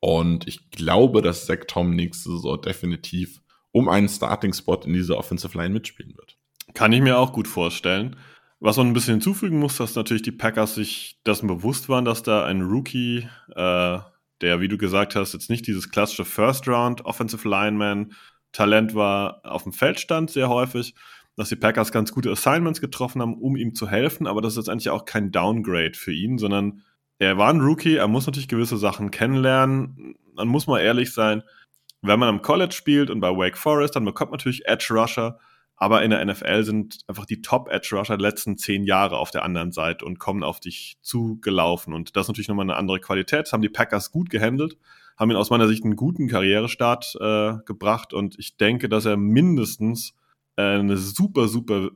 [0.00, 3.40] Und ich glaube, dass Zach Tom nächste Saison definitiv
[3.74, 6.38] um einen Starting-Spot in dieser Offensive Line mitspielen wird.
[6.74, 8.14] Kann ich mir auch gut vorstellen.
[8.60, 12.22] Was man ein bisschen hinzufügen muss, dass natürlich die Packers sich dessen bewusst waren, dass
[12.22, 13.98] da ein Rookie, äh,
[14.40, 18.12] der, wie du gesagt hast, jetzt nicht dieses klassische First-Round Offensive Lineman
[18.52, 20.94] Talent war, auf dem Feld stand sehr häufig,
[21.34, 24.58] dass die Packers ganz gute Assignments getroffen haben, um ihm zu helfen, aber das ist
[24.58, 26.82] jetzt eigentlich auch kein Downgrade für ihn, sondern
[27.18, 30.14] er war ein Rookie, er muss natürlich gewisse Sachen kennenlernen.
[30.32, 31.42] Man muss mal ehrlich sein,
[32.06, 35.38] wenn man am College spielt und bei Wake Forest, dann bekommt man natürlich Edge Rusher,
[35.76, 39.30] aber in der NFL sind einfach die Top Edge Rusher der letzten zehn Jahre auf
[39.30, 41.92] der anderen Seite und kommen auf dich zugelaufen.
[41.92, 43.46] Und das ist natürlich nochmal eine andere Qualität.
[43.46, 44.76] Das haben die Packers gut gehandelt,
[45.16, 49.16] haben ihn aus meiner Sicht einen guten Karrierestart äh, gebracht und ich denke, dass er
[49.16, 50.14] mindestens
[50.56, 51.90] äh, eine super, super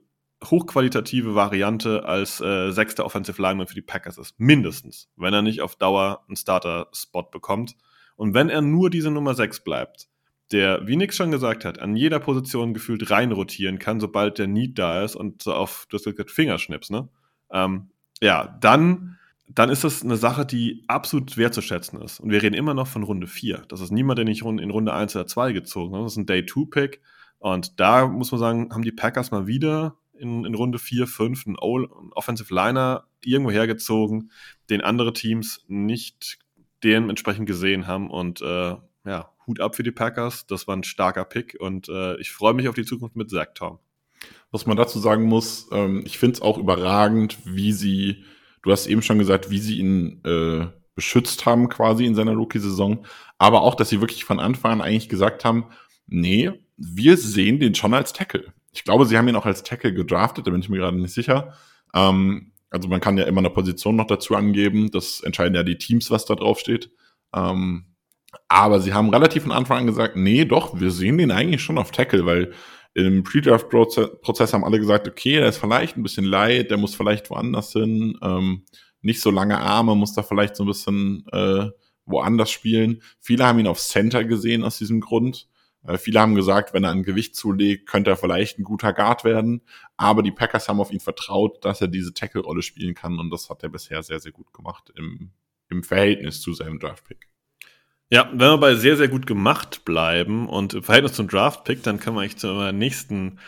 [0.44, 4.38] hochqualitative Variante als äh, sechster Offensive Lineman für die Packers ist.
[4.38, 7.76] Mindestens, wenn er nicht auf Dauer einen Starter-Spot bekommt.
[8.18, 10.08] Und wenn er nur diese Nummer 6 bleibt,
[10.50, 14.76] der, wie Nick schon gesagt hat, an jeder Position gefühlt reinrotieren kann, sobald der Need
[14.76, 17.08] da ist und so auf, das gesagt, Fingerschnips, ne?
[17.52, 17.90] Ähm,
[18.20, 22.18] ja, dann, dann ist das eine Sache, die absolut wertzuschätzen ist.
[22.18, 23.62] Und wir reden immer noch von Runde 4.
[23.68, 26.02] Das ist niemand, der nicht in Runde 1 oder 2 gezogen hat.
[26.02, 27.00] Das ist ein Day-2-Pick.
[27.38, 31.46] Und da muss man sagen, haben die Packers mal wieder in, in Runde 4, 5
[31.46, 34.32] einen, einen Offensive Liner irgendwo hergezogen,
[34.70, 36.40] den andere Teams nicht
[36.84, 38.10] dementsprechend gesehen haben.
[38.10, 40.46] Und äh, ja, Hut ab für die Packers.
[40.46, 43.48] Das war ein starker Pick und äh, ich freue mich auf die Zukunft mit Zach
[43.54, 43.78] Tom.
[44.50, 48.24] Was man dazu sagen muss, ähm, ich finde es auch überragend, wie sie,
[48.62, 53.06] du hast eben schon gesagt, wie sie ihn äh, beschützt haben quasi in seiner Rookie-Saison,
[53.38, 55.66] aber auch, dass sie wirklich von Anfang an eigentlich gesagt haben,
[56.06, 58.52] nee, wir sehen den schon als Tackle.
[58.72, 61.14] Ich glaube, sie haben ihn auch als Tackle gedraftet, da bin ich mir gerade nicht
[61.14, 61.54] sicher.
[61.94, 64.90] Ähm, also man kann ja immer eine Position noch dazu angeben.
[64.90, 66.90] Das entscheiden ja die Teams, was da drauf steht.
[67.34, 67.86] Ähm,
[68.48, 71.78] aber sie haben relativ von Anfang an gesagt, nee, doch, wir sehen den eigentlich schon
[71.78, 72.52] auf Tackle, weil
[72.94, 77.30] im Pre-Draft-Prozess haben alle gesagt, okay, der ist vielleicht ein bisschen leid, der muss vielleicht
[77.30, 78.64] woanders hin, ähm,
[79.02, 81.68] nicht so lange Arme, muss da vielleicht so ein bisschen äh,
[82.06, 83.02] woanders spielen.
[83.20, 85.48] Viele haben ihn auf Center gesehen aus diesem Grund.
[85.88, 89.24] Äh, viele haben gesagt, wenn er ein Gewicht zulegt, könnte er vielleicht ein guter Guard
[89.24, 89.62] werden.
[89.96, 93.18] Aber die Packers haben auf ihn vertraut, dass er diese Tackle-Rolle spielen kann.
[93.18, 95.30] Und das hat er bisher sehr, sehr gut gemacht im,
[95.70, 97.28] im Verhältnis zu seinem Draft-Pick.
[98.10, 102.00] Ja, wenn wir bei sehr, sehr gut gemacht bleiben und im Verhältnis zum Draft-Pick, dann
[102.00, 103.38] können wir eigentlich zur nächsten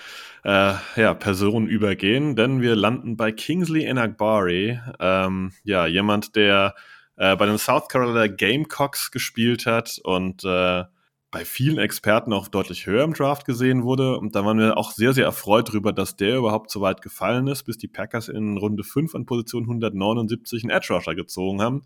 [0.44, 4.78] äh, ja, Person übergehen, denn wir landen bei Kingsley Enagbari.
[4.98, 6.74] Ähm, ja, jemand, der
[7.16, 10.84] äh, bei den South Carolina Gamecocks gespielt hat und äh,
[11.30, 14.18] bei vielen Experten auch deutlich höher im Draft gesehen wurde.
[14.18, 17.46] Und da waren wir auch sehr, sehr erfreut darüber, dass der überhaupt so weit gefallen
[17.46, 21.82] ist, bis die Packers in Runde 5 an Position 179 einen Edge Rusher gezogen haben,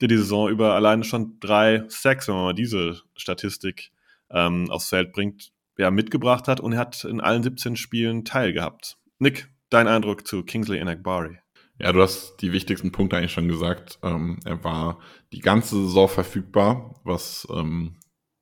[0.00, 3.92] der die Saison über alleine schon drei Sacks, wenn man mal diese Statistik
[4.30, 8.98] ähm, aufs Feld bringt, ja, mitgebracht hat und er hat in allen 17 Spielen teilgehabt.
[9.20, 11.38] Nick, dein Eindruck zu Kingsley Enagbari?
[11.80, 14.00] Ja, du hast die wichtigsten Punkte eigentlich schon gesagt.
[14.02, 14.98] Ähm, er war
[15.32, 17.97] die ganze Saison verfügbar, was ähm,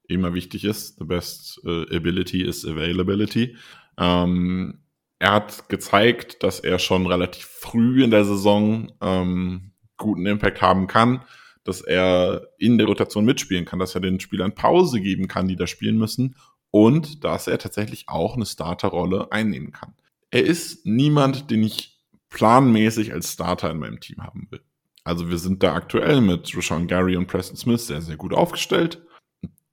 [0.08, 0.98] immer wichtig ist.
[0.98, 3.56] The best uh, ability is availability.
[3.98, 4.80] Ähm,
[5.18, 10.86] er hat gezeigt, dass er schon relativ früh in der Saison ähm, guten Impact haben
[10.86, 11.22] kann,
[11.64, 15.56] dass er in der Rotation mitspielen kann, dass er den Spielern Pause geben kann, die
[15.56, 16.36] da spielen müssen
[16.70, 19.94] und dass er tatsächlich auch eine Starterrolle einnehmen kann.
[20.30, 21.98] Er ist niemand, den ich
[22.28, 24.60] planmäßig als Starter in meinem Team haben will.
[25.04, 29.05] Also wir sind da aktuell mit Rashawn Gary und Preston Smith sehr, sehr gut aufgestellt.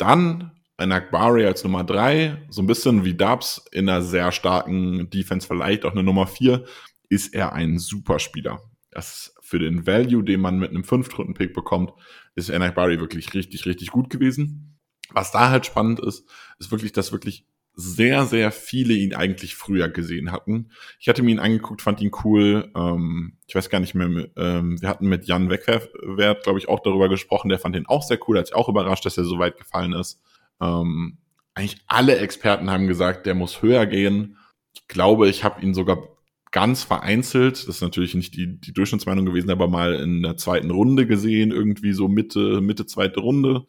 [0.04, 5.10] Dann ein Akbari als Nummer drei, so ein bisschen wie Dubs in einer sehr starken
[5.10, 6.66] Defense, vielleicht auch eine Nummer vier,
[7.08, 8.62] ist er ein Superspieler.
[8.92, 11.94] Das für den Value, den man mit einem Fünftrunden-Pick bekommt,
[12.36, 14.78] ist Akbari wirklich richtig, richtig gut gewesen.
[15.12, 16.30] Was da halt spannend ist,
[16.60, 20.70] ist wirklich, dass wirklich sehr, sehr viele ihn eigentlich früher gesehen hatten.
[21.00, 22.72] Ich hatte mir ihn angeguckt, fand ihn cool.
[22.76, 26.82] Ähm, ich weiß gar nicht mehr, ähm, wir hatten mit Jan Wegwert, glaube ich, auch
[26.82, 27.50] darüber gesprochen.
[27.50, 29.94] Der fand ihn auch sehr cool, hat sich auch überrascht, dass er so weit gefallen
[29.94, 30.22] ist.
[30.62, 31.18] Ähm,
[31.56, 34.38] eigentlich alle Experten haben gesagt, der muss höher gehen.
[34.76, 36.10] Ich glaube, ich habe ihn sogar
[36.52, 40.70] ganz vereinzelt, das ist natürlich nicht die, die Durchschnittsmeinung gewesen, aber mal in der zweiten
[40.70, 43.66] Runde gesehen, irgendwie so Mitte, Mitte zweite Runde.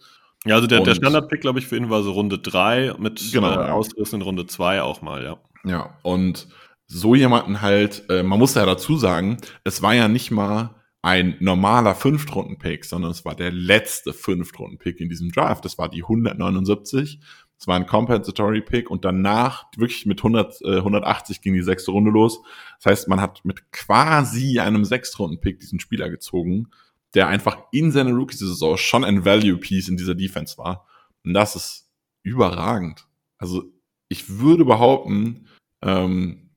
[0.47, 3.53] Ja, also der, der Standard-Pick, glaube ich, für ihn war so Runde 3 mit genau,
[3.53, 5.39] äh, Ausriss in Runde 2 auch mal, ja.
[5.65, 6.49] Ja, und
[6.87, 11.37] so jemanden halt, äh, man muss ja dazu sagen, es war ja nicht mal ein
[11.41, 15.65] normaler Fünftrunden-Pick, sondern es war der letzte Fünftrunden-Pick in diesem Draft.
[15.65, 17.21] Das war die 179.
[17.59, 21.91] Es war ein Compensatory Pick und danach wirklich mit 100, äh, 180 ging die sechste
[21.91, 22.41] Runde los.
[22.79, 26.69] Das heißt, man hat mit quasi einem Sechstrunden-Pick diesen Spieler gezogen
[27.15, 30.87] der einfach in seiner Rookie-Saison schon ein Value-Piece in dieser Defense war.
[31.25, 31.91] Und das ist
[32.23, 33.07] überragend.
[33.39, 33.65] Also
[34.09, 35.49] ich würde behaupten,
[35.83, 36.51] ähm,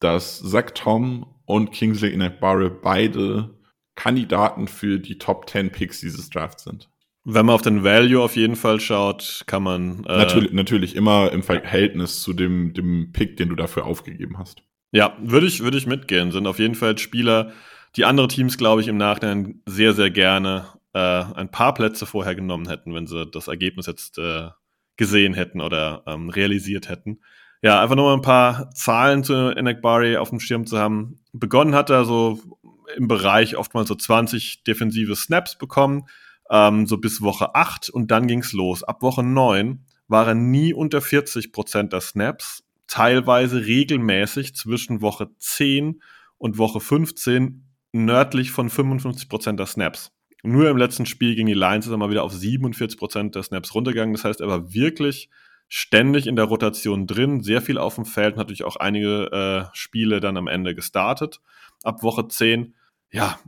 [0.00, 3.58] dass Zach Tom und Kingsley Inakbare beide
[3.94, 6.90] Kandidaten für die Top 10 Picks dieses Drafts sind.
[7.24, 10.04] Wenn man auf den Value auf jeden Fall schaut, kann man.
[10.04, 14.62] Äh, natürlich, natürlich immer im Verhältnis zu dem, dem Pick, den du dafür aufgegeben hast.
[14.92, 16.32] Ja, würde ich, würde ich mitgehen.
[16.32, 17.52] Sind auf jeden Fall Spieler,
[17.96, 22.34] die andere Teams, glaube ich, im Nachhinein sehr, sehr gerne äh, ein paar Plätze vorher
[22.34, 24.48] genommen hätten, wenn sie das Ergebnis jetzt äh,
[24.96, 27.20] gesehen hätten oder ähm, realisiert hätten.
[27.62, 31.20] Ja, einfach nur mal ein paar Zahlen zu Enekbari auf dem Schirm zu haben.
[31.32, 32.38] Begonnen hat er so
[32.96, 36.04] im Bereich oftmals so 20 defensive Snaps bekommen,
[36.50, 38.82] ähm, so bis Woche 8 und dann ging's los.
[38.82, 45.30] Ab Woche 9 war er nie unter 40 Prozent der Snaps, teilweise regelmäßig zwischen Woche
[45.38, 46.02] 10
[46.36, 47.64] und Woche 15
[47.94, 50.12] nördlich von 55% der Snaps.
[50.42, 53.74] Nur im letzten Spiel gegen die Lions ist er mal wieder auf 47% der Snaps
[53.74, 54.14] runtergegangen.
[54.14, 55.30] Das heißt, er war wirklich
[55.68, 60.20] ständig in der Rotation drin, sehr viel auf dem Feld, natürlich auch einige äh, Spiele
[60.20, 61.40] dann am Ende gestartet.
[61.82, 62.74] Ab Woche 10,
[63.10, 63.38] ja,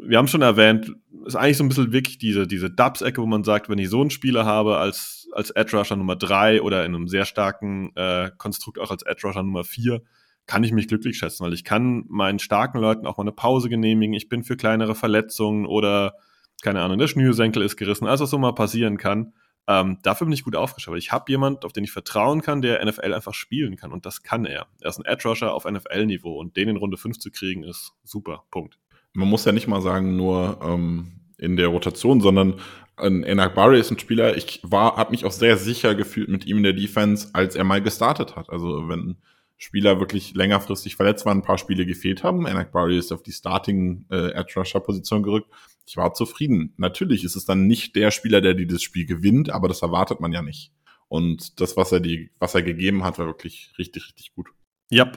[0.00, 0.92] wir haben schon erwähnt,
[1.26, 4.00] ist eigentlich so ein bisschen wirklich diese, diese Dubs-Ecke, wo man sagt, wenn ich so
[4.00, 8.30] einen Spieler habe als, als Edge Rusher Nummer 3 oder in einem sehr starken äh,
[8.38, 10.00] Konstrukt auch als Edge Rusher Nummer 4,
[10.46, 13.68] kann ich mich glücklich schätzen, weil ich kann meinen starken Leuten auch mal eine Pause
[13.68, 14.14] genehmigen.
[14.14, 16.14] Ich bin für kleinere Verletzungen oder,
[16.62, 19.32] keine Ahnung, der Schnürsenkel ist gerissen, alles, was so mal passieren kann.
[19.68, 20.98] Ähm, dafür bin ich gut aufgestellt.
[20.98, 23.90] Ich habe jemanden, auf den ich vertrauen kann, der NFL einfach spielen kann.
[23.90, 24.68] Und das kann er.
[24.80, 26.38] Er ist ein Edge-Rusher auf NFL-Niveau.
[26.38, 28.44] Und den in Runde 5 zu kriegen, ist super.
[28.52, 28.78] Punkt.
[29.12, 32.60] Man muss ja nicht mal sagen, nur ähm, in der Rotation, sondern
[32.96, 36.46] ein Enak Barry ist ein Spieler, ich war, habe mich auch sehr sicher gefühlt mit
[36.46, 38.48] ihm in der Defense, als er mal gestartet hat.
[38.48, 39.16] Also wenn
[39.58, 42.46] Spieler wirklich längerfristig verletzt waren, ein paar Spiele gefehlt haben.
[42.46, 45.48] Anak Barry ist auf die Starting äh, Edge Rusher Position gerückt.
[45.86, 46.74] Ich war zufrieden.
[46.76, 50.32] Natürlich ist es dann nicht der Spieler, der dieses Spiel gewinnt, aber das erwartet man
[50.32, 50.72] ja nicht.
[51.08, 54.48] Und das, was er die, was er gegeben hat, war wirklich richtig, richtig gut.
[54.90, 55.12] Ja,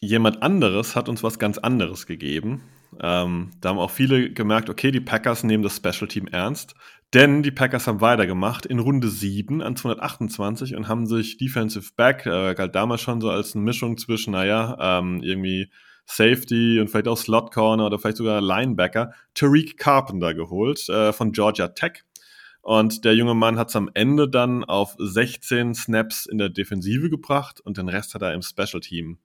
[0.00, 2.62] jemand anderes hat uns was ganz anderes gegeben.
[3.00, 6.74] Ähm, da haben auch viele gemerkt, okay, die Packers nehmen das Special Team ernst.
[7.14, 12.24] Denn die Packers haben weitergemacht in Runde 7 an 228 und haben sich Defensive Back,
[12.24, 15.70] äh, galt damals schon so als eine Mischung zwischen, naja, ähm, irgendwie
[16.06, 21.32] Safety und vielleicht auch Slot Corner oder vielleicht sogar Linebacker, Tariq Carpenter geholt äh, von
[21.32, 22.02] Georgia Tech.
[22.62, 27.10] Und der junge Mann hat es am Ende dann auf 16 Snaps in der Defensive
[27.10, 29.18] gebracht und den Rest hat er im Special Team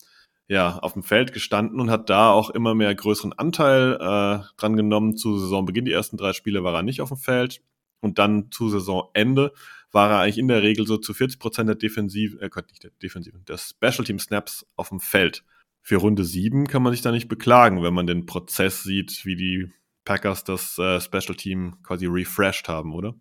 [0.49, 4.75] ja, auf dem Feld gestanden und hat da auch immer mehr größeren Anteil äh, dran
[4.75, 5.15] genommen.
[5.15, 7.61] Zu Saisonbeginn, die ersten drei Spiele war er nicht auf dem Feld.
[7.99, 9.53] Und dann zu Saisonende
[9.91, 12.91] war er eigentlich in der Regel so zu 40 Prozent der Defensive, äh, nicht der
[13.01, 15.43] Defensive, der Special Team Snaps auf dem Feld.
[15.81, 19.35] Für Runde 7 kann man sich da nicht beklagen, wenn man den Prozess sieht, wie
[19.35, 19.71] die
[20.03, 23.15] Packers das äh, Special Team quasi refreshed haben, oder?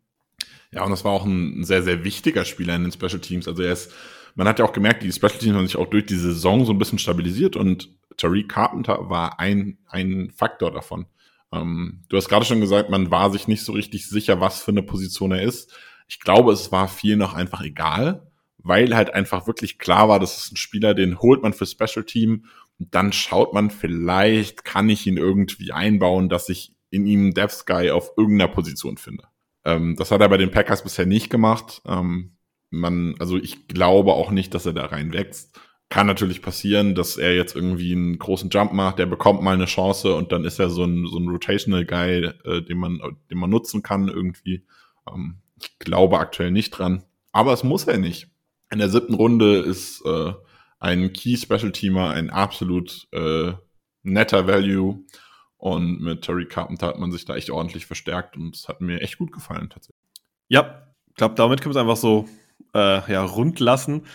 [0.73, 3.49] Ja, und das war auch ein sehr, sehr wichtiger Spieler in den Special Teams.
[3.49, 3.93] Also er ist,
[4.35, 6.73] man hat ja auch gemerkt, die Special Teams haben sich auch durch die Saison so
[6.73, 11.07] ein bisschen stabilisiert und Tariq Carpenter war ein, ein Faktor davon.
[11.53, 14.71] Ähm, du hast gerade schon gesagt, man war sich nicht so richtig sicher, was für
[14.71, 15.73] eine Position er ist.
[16.09, 20.39] Ich glaube, es war viel noch einfach egal, weil halt einfach wirklich klar war, das
[20.39, 22.47] ist ein Spieler, den holt man für Special Team
[22.79, 27.67] und dann schaut man, vielleicht kann ich ihn irgendwie einbauen, dass ich in ihm Depth
[27.67, 29.25] Guy auf irgendeiner Position finde.
[29.65, 31.83] Ähm, das hat er bei den Packers bisher nicht gemacht.
[31.87, 32.37] Ähm,
[32.71, 35.59] man, also ich glaube auch nicht, dass er da reinwächst.
[35.89, 39.67] Kann natürlich passieren, dass er jetzt irgendwie einen großen Jump macht, der bekommt mal eine
[39.67, 43.39] Chance und dann ist er so ein, so ein Rotational Guy, äh, den man, den
[43.39, 44.65] man nutzen kann irgendwie.
[45.09, 47.05] Ähm, ich glaube aktuell nicht dran.
[47.33, 48.29] Aber es muss er nicht.
[48.71, 50.33] In der siebten Runde ist äh,
[50.81, 53.53] ein Key Special Teamer ein absolut äh,
[54.03, 55.05] netter Value.
[55.59, 59.01] Und mit Terry Carpenter hat man sich da echt ordentlich verstärkt und es hat mir
[59.01, 60.05] echt gut gefallen tatsächlich.
[60.49, 62.29] Ja, ich glaube, damit können wir es einfach so
[62.75, 64.07] äh, ja, rund lassen.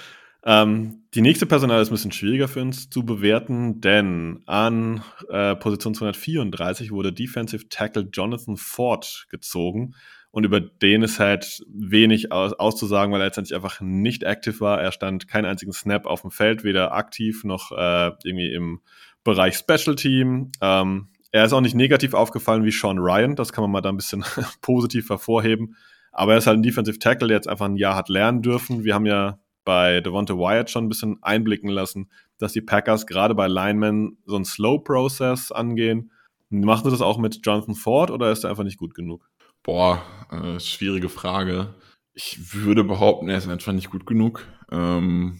[0.44, 5.56] Ähm, die nächste Personal ist ein bisschen schwieriger für uns zu bewerten, denn an äh,
[5.56, 9.94] Position 234 wurde Defensive Tackle Jonathan Ford gezogen.
[10.32, 14.82] Und über den ist halt wenig aus, auszusagen, weil er letztendlich einfach nicht aktiv war.
[14.82, 18.80] Er stand keinen einzigen Snap auf dem Feld, weder aktiv noch äh, irgendwie im
[19.26, 20.52] Bereich Special Team.
[20.62, 23.89] Ähm, er ist auch nicht negativ aufgefallen wie Sean Ryan, das kann man mal da
[23.89, 24.24] ein bisschen
[24.62, 25.76] positiv hervorheben.
[26.14, 28.84] Aber er ist halt ein Defensive Tackle, der jetzt einfach ein Jahr hat lernen dürfen.
[28.84, 33.36] Wir haben ja bei Devonta Wyatt schon ein bisschen einblicken lassen, dass die Packers gerade
[33.36, 36.12] bei Linemen so einen Slow Process angehen.
[36.49, 39.30] Machen sie das auch mit Jonathan Ford oder ist er einfach nicht gut genug?
[39.64, 40.01] Boah,
[40.32, 41.76] äh, schwierige Frage.
[42.14, 44.45] Ich würde behaupten, er ist einfach nicht gut genug.
[44.72, 45.39] Ähm,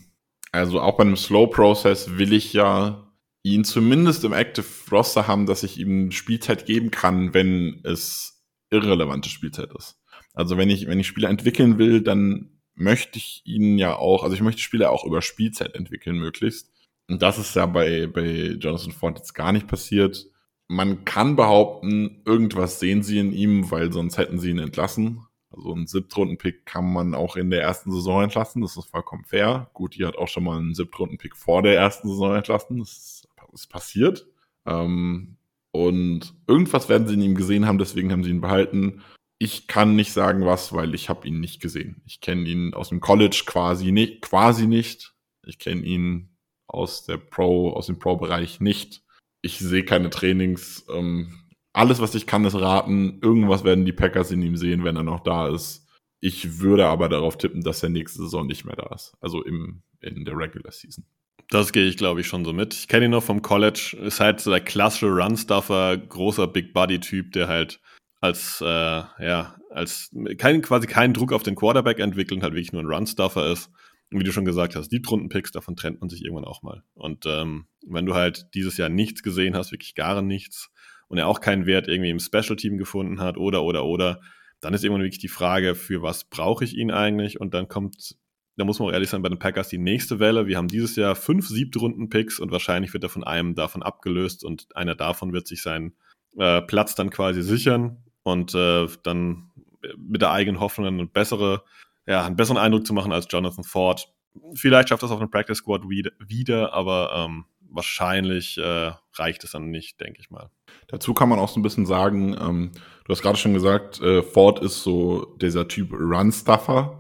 [0.52, 3.12] also auch bei einem Slow Process will ich ja
[3.44, 9.30] ihn zumindest im Active Roster haben, dass ich ihm Spielzeit geben kann, wenn es irrelevante
[9.30, 10.00] Spielzeit ist.
[10.34, 14.36] Also wenn ich, wenn ich Spieler entwickeln will, dann möchte ich ihn ja auch, also
[14.36, 16.72] ich möchte Spieler auch über Spielzeit entwickeln möglichst.
[17.08, 20.28] Und das ist ja bei, bei Jonathan Ford jetzt gar nicht passiert.
[20.68, 25.26] Man kann behaupten, irgendwas sehen sie in ihm, weil sonst hätten sie ihn entlassen.
[25.50, 29.70] Also einen Siebtrunden-Pick kann man auch in der ersten Saison entlassen, das ist vollkommen fair.
[29.74, 33.70] Gut, die hat auch schon mal einen Siebtrunden-Pick vor der ersten Saison entlassen, das ist
[33.70, 34.26] passiert.
[34.66, 35.36] Ähm,
[35.72, 39.02] und irgendwas werden sie in ihm gesehen haben, deswegen haben sie ihn behalten.
[39.42, 42.02] Ich kann nicht sagen was, weil ich habe ihn nicht gesehen.
[42.06, 45.16] Ich kenne ihn aus dem College quasi nicht, quasi nicht.
[45.46, 46.38] Ich kenne ihn
[46.68, 49.02] aus der Pro, aus dem Pro-Bereich nicht
[49.42, 50.86] ich sehe keine Trainings.
[50.94, 51.34] Ähm,
[51.74, 53.20] alles, was ich kann, ist raten.
[53.22, 55.88] Irgendwas werden die Packers in ihm sehen, wenn er noch da ist.
[56.20, 59.14] Ich würde aber darauf tippen, dass er nächste Saison nicht mehr da ist.
[59.22, 61.06] Also im, in der Regular Season.
[61.50, 62.74] Das gehe ich, glaube ich, schon so mit.
[62.74, 63.98] Ich kenne ihn noch vom College.
[64.00, 67.82] Ist halt so der klassische Run-Stuffer, großer Big Body-Typ, der halt
[68.22, 72.72] als, äh, ja, als kein, quasi keinen Druck auf den Quarterback entwickelt und halt wirklich
[72.72, 73.70] nur ein Run-Stuffer ist
[74.12, 76.84] wie du schon gesagt hast, Deep-Runden-Picks, davon trennt man sich irgendwann auch mal.
[76.94, 80.70] Und ähm, wenn du halt dieses Jahr nichts gesehen hast, wirklich gar nichts,
[81.08, 84.22] und er auch keinen Wert irgendwie im Special-Team gefunden hat oder, oder, oder,
[84.60, 87.40] dann ist irgendwann wirklich die Frage, für was brauche ich ihn eigentlich?
[87.40, 88.16] Und dann kommt,
[88.58, 90.46] da muss man auch ehrlich sein, bei den Packers die nächste Welle.
[90.46, 94.76] Wir haben dieses Jahr fünf Siebtrunden-Picks und wahrscheinlich wird er von einem davon abgelöst und
[94.76, 95.96] einer davon wird sich seinen
[96.38, 99.52] äh, Platz dann quasi sichern und äh, dann
[99.98, 101.64] mit der eigenen Hoffnung eine bessere
[102.08, 104.12] ja, einen besseren Eindruck zu machen als Jonathan Ford.
[104.54, 109.70] Vielleicht schafft das auf einem Practice Squad wieder, aber ähm, wahrscheinlich äh, reicht es dann
[109.70, 110.50] nicht, denke ich mal.
[110.88, 112.72] Dazu kann man auch so ein bisschen sagen, ähm,
[113.06, 117.00] du hast gerade schon gesagt, äh, Ford ist so dieser Typ Run-Stuffer.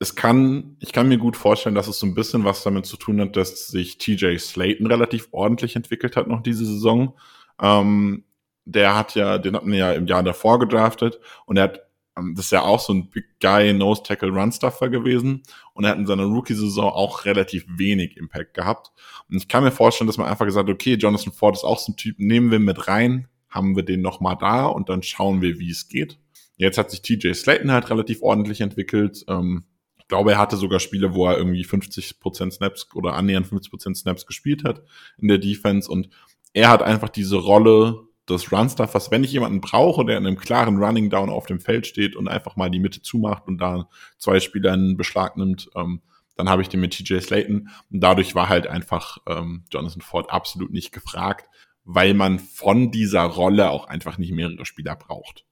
[0.00, 2.96] Es kann, ich kann mir gut vorstellen, dass es so ein bisschen was damit zu
[2.96, 7.16] tun hat, dass sich TJ Slayton relativ ordentlich entwickelt hat noch diese Saison.
[7.60, 8.24] Ähm,
[8.64, 11.80] der hat ja, den hatten wir ja im Jahr davor gedraftet und er hat
[12.16, 15.42] ähm, das ist ja auch so ein Big Guy Nose Tackle Run Stuffer gewesen
[15.72, 18.92] und er hat in seiner Rookie Saison auch relativ wenig Impact gehabt
[19.28, 21.92] und ich kann mir vorstellen, dass man einfach gesagt okay, Jonathan Ford ist auch so
[21.92, 25.40] ein Typ, nehmen wir mit rein, haben wir den noch mal da und dann schauen
[25.42, 26.18] wir, wie es geht.
[26.56, 29.24] Jetzt hat sich TJ Slayton halt relativ ordentlich entwickelt.
[29.28, 29.64] Ähm,
[29.98, 34.26] ich glaube, er hatte sogar Spiele, wo er irgendwie 50% Snaps oder annähernd 50% Snaps
[34.26, 34.82] gespielt hat
[35.18, 36.10] in der Defense und
[36.52, 40.38] er hat einfach diese Rolle das Run-Stuff, was, wenn ich jemanden brauche, der in einem
[40.38, 43.88] klaren Running Down auf dem Feld steht und einfach mal die Mitte zumacht und da
[44.18, 46.00] zwei Spieler in Beschlag nimmt, ähm,
[46.36, 47.68] dann habe ich den mit TJ Slayton.
[47.90, 51.48] Und dadurch war halt einfach ähm, Jonathan Ford absolut nicht gefragt,
[51.84, 55.44] weil man von dieser Rolle auch einfach nicht mehrere Spieler braucht.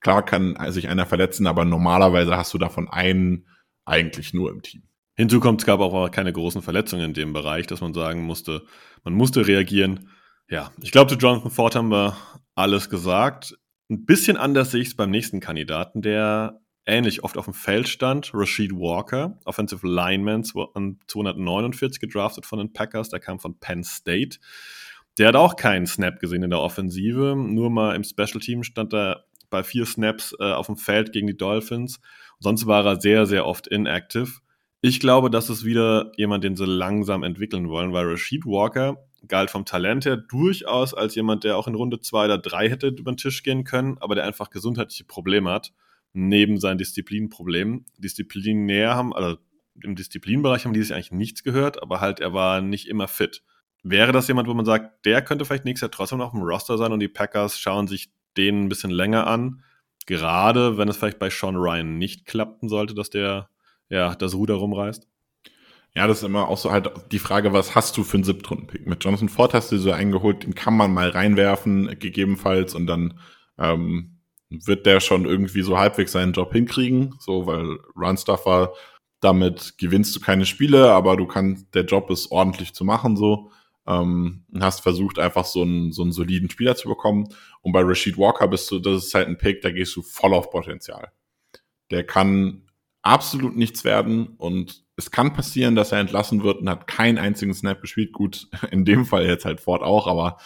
[0.00, 3.46] Klar kann sich einer verletzen, aber normalerweise hast du davon einen
[3.84, 4.82] eigentlich nur im Team.
[5.14, 8.64] Hinzu kommt, es gab auch keine großen Verletzungen in dem Bereich, dass man sagen musste,
[9.04, 10.08] man musste reagieren.
[10.50, 12.16] Ja, ich glaube, zu Jonathan Ford haben wir
[12.56, 13.56] alles gesagt.
[13.88, 17.88] Ein bisschen anders sehe ich es beim nächsten Kandidaten, der ähnlich oft auf dem Feld
[17.88, 18.32] stand.
[18.34, 24.38] Rashid Walker, Offensive Lineman, 249 gedraftet von den Packers, der kam von Penn State.
[25.18, 28.92] Der hat auch keinen Snap gesehen in der Offensive, nur mal im Special Team stand
[28.92, 32.00] er bei vier Snaps äh, auf dem Feld gegen die Dolphins.
[32.40, 34.40] Sonst war er sehr, sehr oft inactive.
[34.80, 38.96] Ich glaube, das ist wieder jemand, den sie langsam entwickeln wollen, weil Rashid Walker
[39.28, 42.88] galt vom Talent her durchaus als jemand, der auch in Runde zwei oder drei hätte
[42.88, 45.72] über den Tisch gehen können, aber der einfach gesundheitliche Probleme hat,
[46.12, 47.86] neben seinen Disziplinproblemen.
[47.98, 49.36] Disziplinär haben, also
[49.82, 53.42] im Disziplinbereich haben die sich eigentlich nichts gehört, aber halt er war nicht immer fit.
[53.82, 56.76] Wäre das jemand, wo man sagt, der könnte vielleicht nächstes Jahr trotzdem noch dem Roster
[56.76, 59.62] sein und die Packers schauen sich den ein bisschen länger an?
[60.06, 63.48] Gerade wenn es vielleicht bei Sean Ryan nicht klappen sollte, dass der
[63.88, 65.09] ja das Ruder rumreißt?
[65.94, 68.86] Ja, das ist immer auch so halt die Frage, was hast du für einen Siebtrunden-Pick?
[68.86, 73.18] Mit Jonathan Ford hast du so eingeholt, den kann man mal reinwerfen, gegebenenfalls, und dann
[73.58, 74.18] ähm,
[74.50, 78.72] wird der schon irgendwie so halbwegs seinen Job hinkriegen, so, weil Runstuffer,
[79.20, 83.50] damit gewinnst du keine Spiele, aber du kannst, der Job ist ordentlich zu machen, so
[83.86, 87.28] ähm, hast versucht, einfach so einen, so einen soliden Spieler zu bekommen.
[87.62, 90.34] Und bei Rashid Walker bist du, das ist halt ein Pick, da gehst du voll
[90.34, 91.10] auf Potenzial.
[91.90, 92.69] Der kann
[93.02, 97.54] absolut nichts werden und es kann passieren, dass er entlassen wird und hat keinen einzigen
[97.54, 98.12] Snap gespielt.
[98.12, 100.36] Gut, in dem Fall jetzt halt Ford auch, aber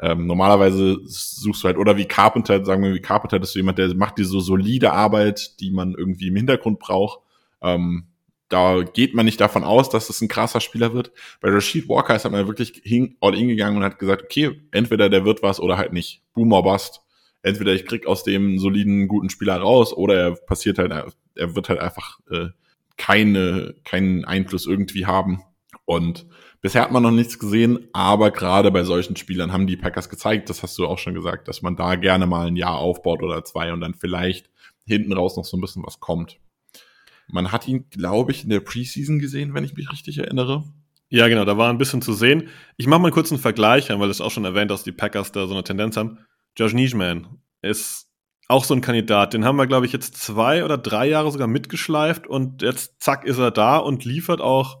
[0.00, 3.78] ähm, normalerweise suchst du halt, oder wie Carpenter, sagen wir wie Carpenter, das ist jemand,
[3.78, 7.20] der macht diese so solide Arbeit, die man irgendwie im Hintergrund braucht.
[7.62, 8.08] Ähm,
[8.48, 11.12] da geht man nicht davon aus, dass das ein krasser Spieler wird.
[11.40, 12.82] Bei Rashid Walker ist man wirklich
[13.20, 16.22] all in gegangen und hat gesagt, okay, entweder der wird was oder halt nicht.
[16.34, 17.00] Boomer Bust.
[17.42, 20.92] Entweder ich krieg aus dem soliden, guten Spieler raus oder er passiert halt,
[21.34, 22.48] er wird halt einfach äh,
[22.96, 25.42] keine, keinen Einfluss irgendwie haben.
[25.84, 26.26] Und
[26.60, 30.48] bisher hat man noch nichts gesehen, aber gerade bei solchen Spielern haben die Packers gezeigt,
[30.48, 33.44] das hast du auch schon gesagt, dass man da gerne mal ein Jahr aufbaut oder
[33.44, 34.50] zwei und dann vielleicht
[34.86, 36.38] hinten raus noch so ein bisschen was kommt.
[37.28, 40.64] Man hat ihn, glaube ich, in der Preseason gesehen, wenn ich mich richtig erinnere.
[41.08, 42.48] Ja, genau, da war ein bisschen zu sehen.
[42.76, 45.46] Ich mache mal kurz einen Vergleich, weil das auch schon erwähnt, dass die Packers da
[45.46, 46.18] so eine Tendenz haben.
[46.56, 47.26] Josh Nijman
[47.60, 48.11] ist
[48.52, 49.34] auch so ein Kandidat.
[49.34, 53.24] Den haben wir, glaube ich, jetzt zwei oder drei Jahre sogar mitgeschleift und jetzt zack
[53.24, 54.78] ist er da und liefert auch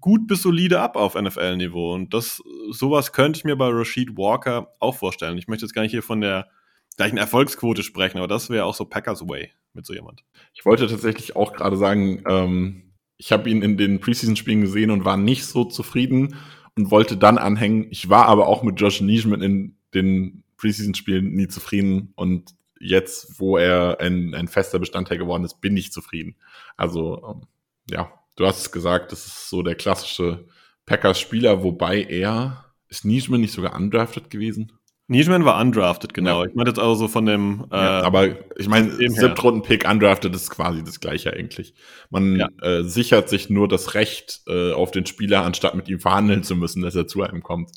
[0.00, 1.94] gut bis solide ab auf NFL-Niveau.
[1.94, 5.38] Und das, sowas könnte ich mir bei Rashid Walker auch vorstellen.
[5.38, 6.48] Ich möchte jetzt gar nicht hier von der
[6.96, 10.22] gleichen Erfolgsquote sprechen, aber das wäre auch so Packers Way mit so jemand.
[10.52, 15.04] Ich wollte tatsächlich auch gerade sagen, ähm, ich habe ihn in den Preseason-Spielen gesehen und
[15.04, 16.36] war nicht so zufrieden
[16.76, 17.86] und wollte dann anhängen.
[17.90, 22.54] Ich war aber auch mit Josh Nijman in den Preseason-Spielen nie zufrieden und
[22.84, 26.36] jetzt, wo er ein, ein fester Bestandteil geworden ist, bin ich zufrieden.
[26.76, 27.48] Also, ähm,
[27.90, 30.46] ja, du hast es gesagt, das ist so der klassische
[30.86, 34.72] Packers-Spieler, wobei er, ist Nijman nicht sogar undrafted gewesen?
[35.06, 36.42] Nijman war undrafted, genau.
[36.42, 36.48] Ja.
[36.48, 37.66] Ich meine jetzt also so von dem.
[37.70, 41.74] Äh, ja, aber ich meine, Siebtrunden-Pick undrafted ist quasi das gleiche eigentlich.
[42.08, 42.48] Man ja.
[42.62, 46.56] äh, sichert sich nur das Recht äh, auf den Spieler, anstatt mit ihm verhandeln zu
[46.56, 47.70] müssen, dass er zu einem kommt.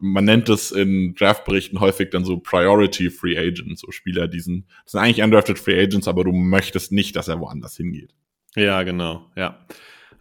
[0.00, 4.66] Man nennt es in Draftberichten häufig dann so Priority Free Agents, so Spieler, die sind,
[4.84, 8.14] das sind eigentlich undrafted Free Agents, aber du möchtest nicht, dass er woanders hingeht.
[8.56, 9.58] Ja, genau, ja.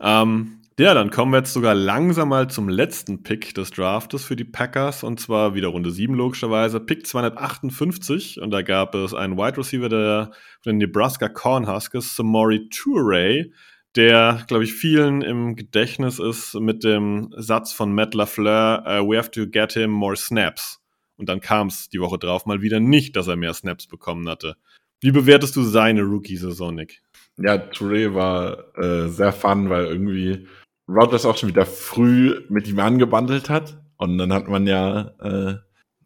[0.01, 4.37] Ähm, ja, dann kommen wir jetzt sogar langsam mal zum letzten Pick des Draftes für
[4.37, 9.37] die Packers und zwar wieder Runde 7 logischerweise, Pick 258 und da gab es einen
[9.37, 13.47] Wide Receiver der, von den Nebraska Cornhuskers, Samori Toure,
[13.95, 19.17] der, glaube ich, vielen im Gedächtnis ist mit dem Satz von Matt LaFleur, uh, we
[19.17, 20.79] have to get him more snaps.
[21.17, 24.27] Und dann kam es die Woche drauf mal wieder nicht, dass er mehr Snaps bekommen
[24.29, 24.55] hatte.
[25.01, 27.01] Wie bewertest du seine Rookie-Saison, Nick?
[27.37, 30.47] Ja, Touré war äh, sehr fun, weil irgendwie
[30.87, 33.81] Rogers auch schon wieder früh mit ihm angebandelt hat.
[33.97, 35.55] Und dann hat man ja äh,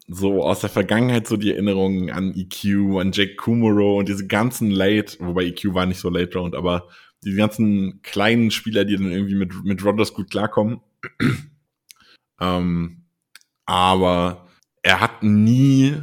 [0.06, 4.70] so aus der Vergangenheit so die Erinnerungen an EQ, an Jake Kumuro und diese ganzen
[4.70, 6.88] Late, wobei EQ war nicht so Late Round, aber
[7.24, 10.80] die ganzen kleinen Spieler, die dann irgendwie mit, mit Rogers gut klarkommen.
[12.40, 13.04] ähm,
[13.66, 14.48] aber
[14.82, 15.94] er hat nie,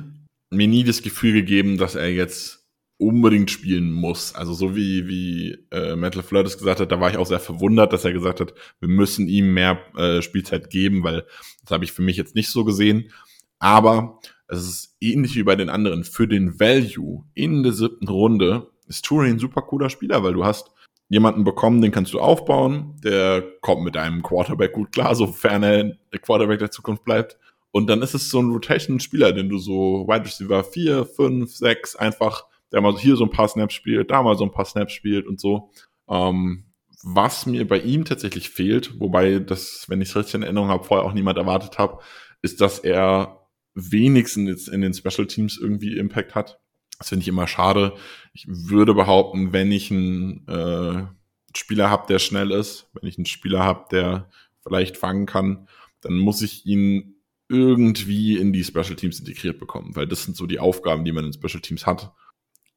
[0.50, 2.62] mir nie das Gefühl gegeben, dass er jetzt
[2.98, 4.36] unbedingt spielen muss.
[4.36, 7.94] Also so wie, wie äh, Metal Flirt gesagt hat, da war ich auch sehr verwundert,
[7.94, 11.26] dass er gesagt hat, wir müssen ihm mehr äh, Spielzeit geben, weil
[11.64, 13.12] das habe ich für mich jetzt nicht so gesehen.
[13.60, 16.04] Aber Es ist ähnlich wie bei den anderen.
[16.04, 20.44] Für den Value in der siebten Runde ist Turing ein super cooler Spieler, weil du
[20.44, 20.72] hast
[21.12, 25.98] jemanden bekommen, den kannst du aufbauen, der kommt mit einem Quarterback gut klar, sofern er
[26.22, 27.38] Quarterback der Zukunft bleibt.
[27.72, 31.96] Und dann ist es so ein Rotation-Spieler, den du so Wide Receiver 4, 5, 6
[31.98, 34.94] einfach, der mal hier so ein paar Snaps spielt, da mal so ein paar Snaps
[34.94, 35.70] spielt und so.
[36.10, 36.64] Ähm,
[37.04, 40.86] was mir bei ihm tatsächlich fehlt, wobei das, wenn ich es richtig in Erinnerung habe,
[40.86, 42.00] vorher auch niemand erwartet habe,
[42.42, 46.62] ist, dass er wenigstens in den Special Teams irgendwie Impact hat.
[47.02, 47.96] Das finde ich immer schade.
[48.32, 51.08] Ich würde behaupten, wenn ich einen äh,
[51.58, 54.30] Spieler habe, der schnell ist, wenn ich einen Spieler habe, der
[54.62, 55.68] vielleicht fangen kann,
[56.02, 57.16] dann muss ich ihn
[57.50, 61.26] irgendwie in die Special Teams integriert bekommen, weil das sind so die Aufgaben, die man
[61.26, 62.14] in Special Teams hat.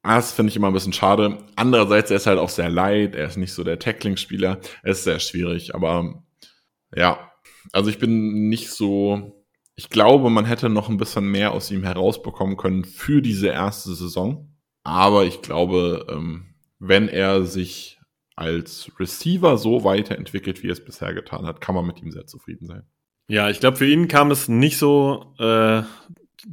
[0.02, 1.44] Das finde ich immer ein bisschen schade.
[1.54, 5.04] Andererseits, er ist halt auch sehr light, er ist nicht so der Tackling-Spieler, er ist
[5.04, 6.24] sehr schwierig, aber
[6.96, 7.30] ja,
[7.72, 9.43] also ich bin nicht so,
[9.76, 13.94] ich glaube, man hätte noch ein bisschen mehr aus ihm herausbekommen können für diese erste
[13.94, 14.54] Saison.
[14.84, 17.98] Aber ich glaube, ähm, wenn er sich
[18.36, 22.26] als Receiver so weiterentwickelt, wie er es bisher getan hat, kann man mit ihm sehr
[22.26, 22.82] zufrieden sein.
[23.28, 25.82] Ja, ich glaube, für ihn kam es nicht so äh,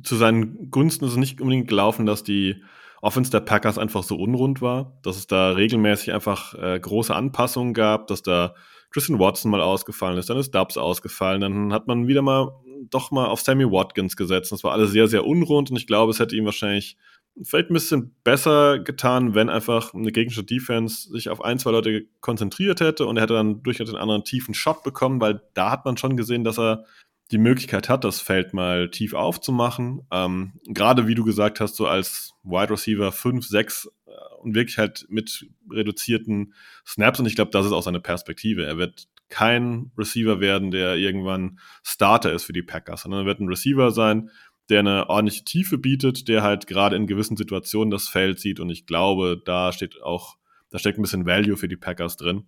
[0.04, 2.64] zu seinen Gunsten ist es nicht unbedingt gelaufen, dass die
[3.02, 7.74] Offense der Packers einfach so unrund war, dass es da regelmäßig einfach äh, große Anpassungen
[7.74, 8.54] gab, dass da
[8.92, 12.52] Christian Watson mal ausgefallen ist, dann ist Dubs ausgefallen, dann hat man wieder mal
[12.90, 14.52] doch mal auf Sammy Watkins gesetzt.
[14.52, 16.98] Das war alles sehr, sehr unrund und ich glaube, es hätte ihm wahrscheinlich
[17.44, 22.06] vielleicht ein bisschen besser getan, wenn einfach eine gegnerische Defense sich auf ein, zwei Leute
[22.20, 25.86] konzentriert hätte und er hätte dann durchaus einen anderen tiefen Shot bekommen, weil da hat
[25.86, 26.86] man schon gesehen, dass er
[27.32, 30.02] die Möglichkeit hat, das Feld mal tief aufzumachen.
[30.12, 34.12] Ähm, Gerade wie du gesagt hast, so als Wide Receiver 5, 6 äh,
[34.42, 36.54] und wirklich halt mit reduzierten
[36.86, 38.66] Snaps und ich glaube, das ist auch seine Perspektive.
[38.66, 43.40] Er wird kein Receiver werden, der irgendwann Starter ist für die Packers, sondern er wird
[43.40, 44.30] ein Receiver sein,
[44.70, 48.60] der eine ordentliche Tiefe bietet, der halt gerade in gewissen Situationen das Feld sieht.
[48.60, 50.38] Und ich glaube, da steht auch,
[50.70, 52.44] da steckt ein bisschen Value für die Packers drin.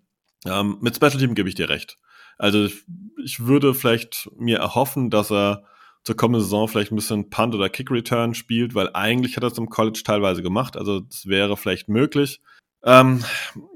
[0.46, 1.98] Ähm, mit Special Team gebe ich dir recht.
[2.38, 2.84] Also ich,
[3.24, 5.64] ich würde vielleicht mir erhoffen, dass er
[6.04, 9.52] zur kommenden Saison vielleicht ein bisschen Punt oder Kick Return spielt, weil eigentlich hat er
[9.52, 10.76] es im College teilweise gemacht.
[10.76, 12.42] Also das wäre vielleicht möglich.
[12.86, 13.24] Ähm,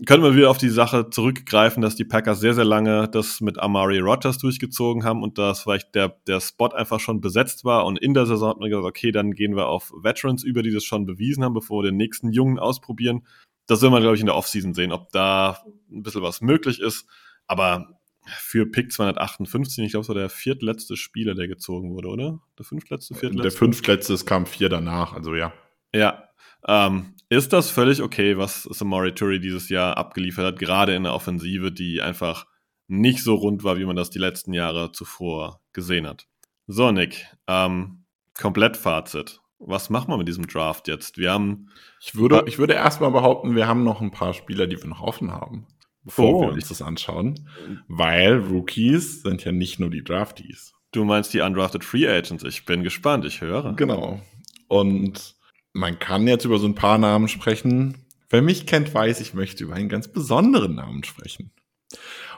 [0.06, 3.58] können wir wieder auf die Sache zurückgreifen, dass die Packers sehr, sehr lange das mit
[3.58, 7.86] Amari Rogers durchgezogen haben und dass vielleicht der, der Spot einfach schon besetzt war.
[7.86, 10.74] Und in der Saison hat man gesagt, okay, dann gehen wir auf Veterans über, die
[10.74, 13.26] das schon bewiesen haben, bevor wir den nächsten Jungen ausprobieren.
[13.66, 16.82] Das will man, glaube ich, in der Offseason sehen, ob da ein bisschen was möglich
[16.82, 17.08] ist.
[17.48, 22.40] Aber für Pick 258, ich glaube, es war der viertletzte Spieler, der gezogen wurde, oder?
[22.58, 23.44] Der fünftletzte, viertletzte?
[23.44, 25.54] Der fünftletzte, es kam vier danach, also ja.
[25.94, 26.27] Ja,
[26.68, 31.14] ähm, ist das völlig okay, was Samori Turi dieses Jahr abgeliefert hat, gerade in der
[31.14, 32.46] Offensive, die einfach
[32.88, 36.28] nicht so rund war, wie man das die letzten Jahre zuvor gesehen hat?
[36.68, 38.06] So, Nick, ähm,
[38.38, 39.42] Komplettfazit.
[39.60, 41.18] Was machen wir mit diesem Draft jetzt?
[41.18, 41.70] Wir haben.
[42.00, 45.02] Ich würde, ich würde erstmal behaupten, wir haben noch ein paar Spieler, die wir noch
[45.02, 45.66] offen haben,
[46.04, 47.50] bevor oh, wir uns das anschauen.
[47.88, 50.74] Weil Rookies sind ja nicht nur die Draftees.
[50.92, 52.44] Du meinst die Undrafted Free Agents.
[52.44, 53.74] Ich bin gespannt, ich höre.
[53.74, 54.22] Genau.
[54.68, 55.37] Und
[55.78, 58.06] man kann jetzt über so ein paar Namen sprechen.
[58.30, 61.52] Wer mich kennt, weiß, ich möchte über einen ganz besonderen Namen sprechen.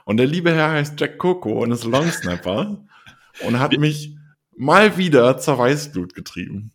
[0.06, 2.86] Und der liebe Herr heißt Jack Coco und ist Longsnapper
[3.46, 4.16] und hat mich
[4.56, 6.72] mal wieder zur Weißblut getrieben.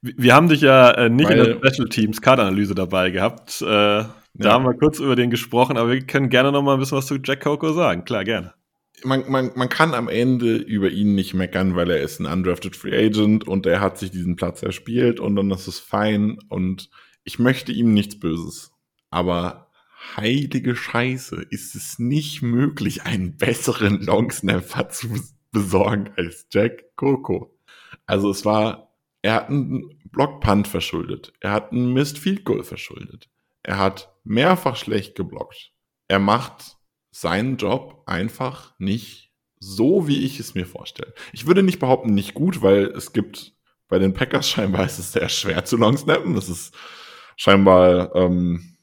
[0.00, 3.60] Wir haben dich ja äh, nicht Weil, in der Special Teams Card-Analyse dabei gehabt.
[3.60, 4.52] Äh, da ja.
[4.52, 7.06] haben wir kurz über den gesprochen, aber wir können gerne noch mal ein bisschen was
[7.06, 8.04] zu Jack Coco sagen.
[8.04, 8.54] Klar, gerne
[9.04, 12.76] man, man, man kann am Ende über ihn nicht meckern, weil er ist ein undrafted
[12.76, 16.90] Free Agent und er hat sich diesen Platz erspielt und dann ist es fein und
[17.24, 18.72] ich möchte ihm nichts Böses.
[19.10, 19.70] Aber
[20.16, 25.08] heilige Scheiße, ist es nicht möglich, einen besseren Longsnapper zu
[25.50, 27.56] besorgen als Jack Coco.
[28.06, 31.32] Also es war, er hat einen Blockpunt verschuldet.
[31.40, 33.28] Er hat einen Missed Field Goal verschuldet.
[33.62, 35.72] Er hat mehrfach schlecht geblockt.
[36.08, 36.76] Er macht
[37.14, 41.14] seinen Job einfach nicht so, wie ich es mir vorstelle.
[41.32, 43.52] Ich würde nicht behaupten, nicht gut, weil es gibt
[43.86, 46.34] bei den Packers scheinbar ist es sehr schwer zu longsnappen.
[46.34, 46.74] Das ist
[47.36, 48.76] scheinbar, ähm,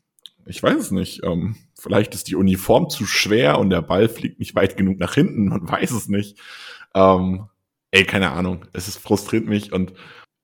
[0.45, 4.39] ich weiß es nicht, ähm, vielleicht ist die Uniform zu schwer und der Ball fliegt
[4.39, 6.39] nicht weit genug nach hinten, man weiß es nicht.
[6.95, 7.49] Ähm,
[7.91, 9.93] ey, keine Ahnung, es ist frustriert mich und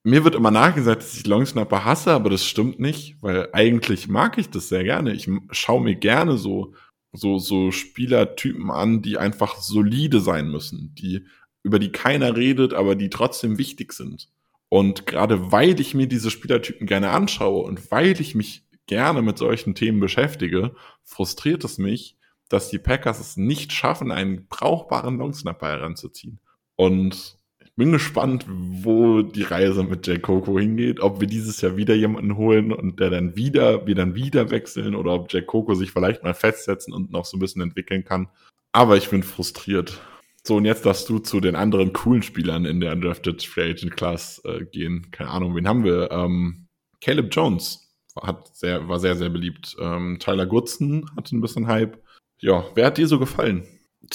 [0.03, 4.37] mir wird immer nachgesagt, dass ich Longsnapper hasse, aber das stimmt nicht, weil eigentlich mag
[4.37, 5.13] ich das sehr gerne.
[5.13, 6.73] Ich schaue mir gerne so
[7.17, 11.25] so, so Spielertypen an, die einfach solide sein müssen, die,
[11.63, 14.29] über die keiner redet, aber die trotzdem wichtig sind.
[14.69, 19.37] Und gerade weil ich mir diese Spielertypen gerne anschaue und weil ich mich gerne mit
[19.37, 22.17] solchen Themen beschäftige, frustriert es mich,
[22.49, 26.39] dass die Packers es nicht schaffen, einen brauchbaren Longsnapper heranzuziehen.
[26.75, 27.36] Und
[27.77, 30.99] bin gespannt, wo die Reise mit Jay Coco hingeht.
[30.99, 34.95] Ob wir dieses Jahr wieder jemanden holen und der dann wieder, wir dann wieder wechseln
[34.95, 38.29] oder ob Jay Coco sich vielleicht mal festsetzen und noch so ein bisschen entwickeln kann.
[38.71, 40.01] Aber ich bin frustriert.
[40.43, 43.95] So, und jetzt darfst du zu den anderen coolen Spielern in der Undrafted Free Agent
[43.95, 45.07] Class äh, gehen.
[45.11, 46.09] Keine Ahnung, wen haben wir?
[46.11, 46.67] Ähm,
[46.99, 49.75] Caleb Jones hat sehr, war sehr, sehr beliebt.
[49.79, 52.01] Ähm, Tyler Goodson hatte ein bisschen Hype.
[52.39, 53.67] Ja, wer hat dir so gefallen?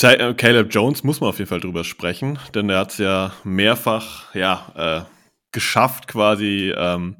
[0.03, 3.33] Äh, Caleb Jones muss man auf jeden Fall drüber sprechen, denn er hat es ja
[3.45, 5.12] mehrfach ja, äh,
[5.53, 7.16] geschafft, quasi, ähm,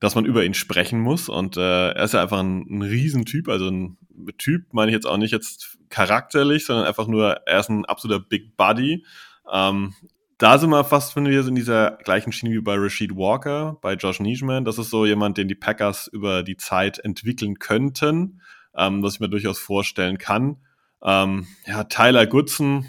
[0.00, 1.28] dass man über ihn sprechen muss.
[1.28, 3.48] Und äh, er ist ja einfach ein, ein Riesentyp.
[3.48, 3.96] Also ein
[4.38, 8.24] Typ meine ich jetzt auch nicht jetzt charakterlich, sondern einfach nur, er ist ein absoluter
[8.24, 9.04] Big Buddy.
[9.50, 9.94] Ähm,
[10.38, 13.94] da sind wir fast, wenn wir in dieser gleichen Schiene wie bei Rashid Walker, bei
[13.94, 14.64] Josh Nijman.
[14.64, 18.40] Das ist so jemand, den die Packers über die Zeit entwickeln könnten,
[18.76, 20.56] ähm, was ich mir durchaus vorstellen kann.
[21.04, 22.86] Ähm, ja, Tyler Goodson,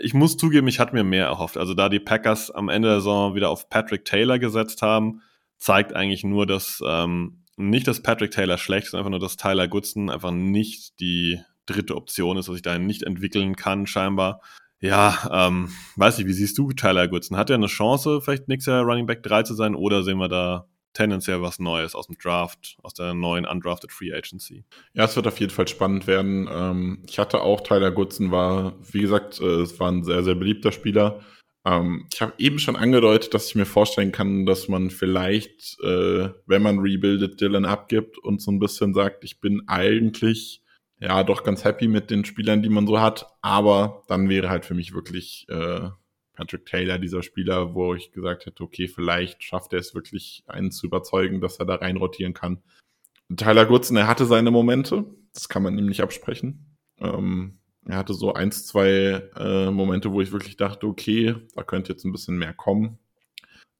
[0.00, 1.56] ich muss zugeben, ich hatte mir mehr erhofft.
[1.56, 5.22] Also da die Packers am Ende der Saison wieder auf Patrick Taylor gesetzt haben,
[5.56, 9.66] zeigt eigentlich nur, dass ähm, nicht, dass Patrick Taylor schlecht ist, einfach nur, dass Tyler
[9.66, 14.40] Goodson einfach nicht die dritte Option ist, dass ich da nicht entwickeln kann, scheinbar.
[14.80, 17.36] Ja, ähm, weiß ich, wie siehst du Tyler Goodson?
[17.36, 20.28] Hat er eine Chance, vielleicht nächstes Jahr Running Back 3 zu sein oder sehen wir
[20.28, 20.68] da
[20.98, 24.64] tendenziell was Neues aus dem Draft, aus der neuen Undrafted Free Agency.
[24.94, 26.48] Ja, es wird auf jeden Fall spannend werden.
[26.50, 30.34] Ähm, ich hatte auch Tyler Goodson, war, wie gesagt, äh, es war ein sehr, sehr
[30.34, 31.20] beliebter Spieler.
[31.64, 36.30] Ähm, ich habe eben schon angedeutet, dass ich mir vorstellen kann, dass man vielleicht, äh,
[36.46, 40.62] wenn man rebuildet, Dylan abgibt und so ein bisschen sagt, ich bin eigentlich
[41.00, 44.64] ja doch ganz happy mit den Spielern, die man so hat, aber dann wäre halt
[44.64, 45.90] für mich wirklich äh,
[46.38, 50.70] Patrick Taylor dieser Spieler, wo ich gesagt hätte, okay, vielleicht schafft er es wirklich, einen
[50.70, 52.62] zu überzeugen, dass er da reinrotieren kann.
[53.36, 56.76] Tyler Goodson, er hatte seine Momente, das kann man ihm nicht absprechen.
[57.00, 61.92] Ähm, er hatte so eins, zwei äh, Momente, wo ich wirklich dachte, okay, da könnte
[61.92, 62.98] jetzt ein bisschen mehr kommen.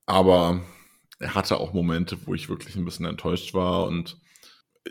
[0.06, 0.61] Aber
[1.20, 4.18] er hatte auch Momente, wo ich wirklich ein bisschen enttäuscht war und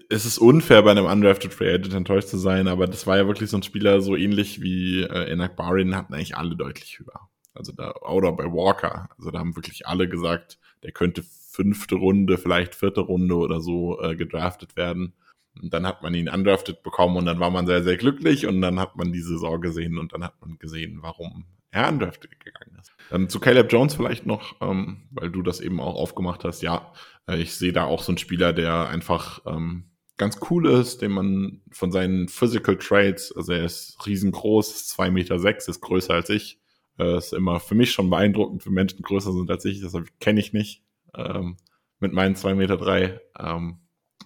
[0.10, 3.28] es ist unfair, bei einem undrafted Free Agent enttäuscht zu sein, aber das war ja
[3.28, 7.30] wirklich so ein Spieler, so ähnlich wie äh, Enak Barin, hatten eigentlich alle deutlich höher.
[7.58, 9.10] Also da, oder bei Walker.
[9.18, 14.02] Also da haben wirklich alle gesagt, der könnte fünfte Runde, vielleicht vierte Runde oder so
[14.02, 15.14] äh, gedraftet werden.
[15.62, 18.62] Und dann hat man ihn undrafted bekommen und dann war man sehr, sehr glücklich und
[18.62, 22.78] dann hat man die Saison gesehen und dann hat man gesehen, warum er undrafted gegangen
[22.80, 22.92] ist.
[23.10, 26.62] Dann zu Caleb Jones vielleicht noch, ähm, weil du das eben auch aufgemacht hast.
[26.62, 26.94] Ja,
[27.28, 29.86] äh, ich sehe da auch so einen Spieler, der einfach ähm,
[30.18, 35.40] ganz cool ist, den man von seinen Physical Traits, also er ist riesengroß, zwei Meter,
[35.40, 36.60] sechs, ist größer als ich,
[37.00, 40.40] äh, ist immer für mich schon beeindruckend, für Menschen größer sind als ich, das kenne
[40.40, 40.84] ich nicht.
[41.16, 41.58] Ähm,
[42.00, 42.78] mit meinen zwei Meter.
[42.78, 43.20] drei.
[43.40, 43.80] Ähm,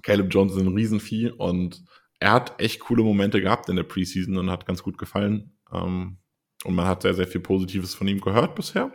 [0.03, 1.83] Caleb Jones ist ein Riesenvieh und
[2.19, 5.57] er hat echt coole Momente gehabt in der Preseason und hat ganz gut gefallen.
[5.71, 6.17] Ähm,
[6.63, 8.91] und man hat sehr, sehr viel Positives von ihm gehört bisher.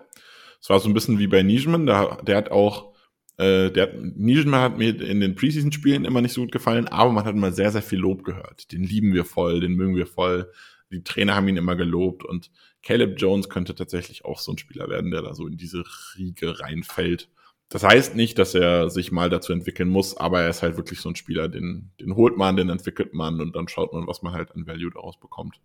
[0.61, 2.95] Es war so ein bisschen wie bei Nijman, der, der hat auch,
[3.39, 3.68] äh,
[4.14, 7.53] Nijman hat mir in den Preseason-Spielen immer nicht so gut gefallen, aber man hat immer
[7.53, 8.72] sehr, sehr viel Lob gehört.
[8.72, 10.51] Den lieben wir voll, den mögen wir voll.
[10.91, 12.51] Die Trainer haben ihn immer gelobt und
[12.82, 15.84] Caleb Jones könnte tatsächlich auch so ein Spieler werden, der da so in diese
[16.16, 17.28] Riege reinfällt.
[17.68, 21.01] Das heißt nicht, dass er sich mal dazu entwickeln muss, aber er ist halt wirklich
[21.01, 24.22] so ein Spieler, den, den holt man, den entwickelt man und dann schaut man, was
[24.22, 25.61] man halt an Value daraus bekommt.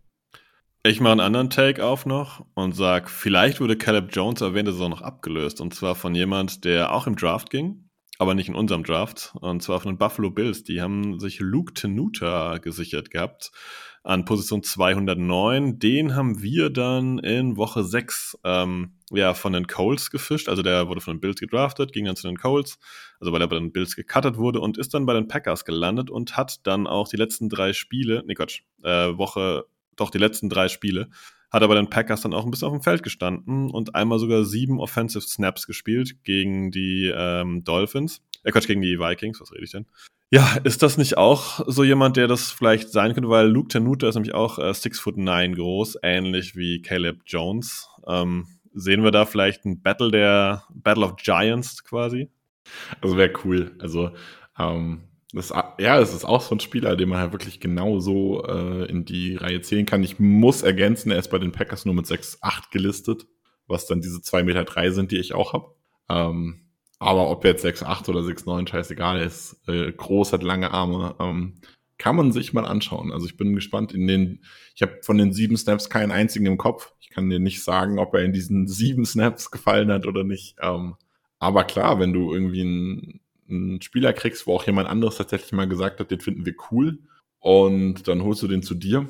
[0.84, 4.90] Ich mache einen anderen Take auf noch und sag, vielleicht wurde Caleb Jones erwähnte Saison
[4.90, 8.84] noch abgelöst und zwar von jemand, der auch im Draft ging, aber nicht in unserem
[8.84, 10.64] Draft und zwar von den Buffalo Bills.
[10.64, 13.52] Die haben sich Luke Tenuta gesichert gehabt
[14.04, 15.80] an Position 209.
[15.80, 20.50] Den haben wir dann in Woche 6 ähm, ja, von den Colts gefischt.
[20.50, 22.80] Also der wurde von den Bills gedraftet, ging dann zu den Colts,
[23.20, 26.10] also weil er bei den Bills gecuttet wurde und ist dann bei den Packers gelandet
[26.10, 30.50] und hat dann auch die letzten drei Spiele, nee Quatsch, äh, Woche, doch die letzten
[30.50, 31.10] drei Spiele,
[31.52, 34.20] hat er bei den Packers dann auch ein bisschen auf dem Feld gestanden und einmal
[34.20, 38.22] sogar sieben Offensive Snaps gespielt gegen die ähm, Dolphins.
[38.44, 39.86] Äh, Quatsch, gegen die Vikings, was rede ich denn?
[40.30, 43.30] Ja, ist das nicht auch so jemand, der das vielleicht sein könnte?
[43.30, 47.90] Weil Luke Tenuta ist nämlich auch äh, foot nine groß, ähnlich wie Caleb Jones.
[48.08, 52.30] Ähm, sehen wir da vielleicht ein Battle der Battle of Giants quasi?
[53.02, 53.76] Also wäre cool.
[53.80, 54.12] Also
[54.58, 55.02] ähm,
[55.34, 58.86] das, ja, es ist auch so ein Spieler, den man halt wirklich genau so äh,
[58.86, 60.04] in die Reihe zählen kann.
[60.04, 63.28] Ich muss ergänzen, er ist bei den Packers nur mit 6'8 gelistet,
[63.68, 65.74] was dann diese 2,3 Meter drei sind, die ich auch habe.
[66.10, 66.71] Ähm,
[67.02, 71.56] aber ob jetzt 6'8 oder 6'9, scheißegal ist, äh, groß, hat lange Arme, ähm,
[71.98, 73.12] kann man sich mal anschauen.
[73.12, 74.44] Also ich bin gespannt in den,
[74.76, 76.94] ich habe von den sieben Snaps keinen einzigen im Kopf.
[77.00, 80.58] Ich kann dir nicht sagen, ob er in diesen sieben Snaps gefallen hat oder nicht.
[80.62, 80.94] Ähm,
[81.40, 85.68] aber klar, wenn du irgendwie einen, einen Spieler kriegst, wo auch jemand anderes tatsächlich mal
[85.68, 87.00] gesagt hat, den finden wir cool
[87.40, 89.10] und dann holst du den zu dir.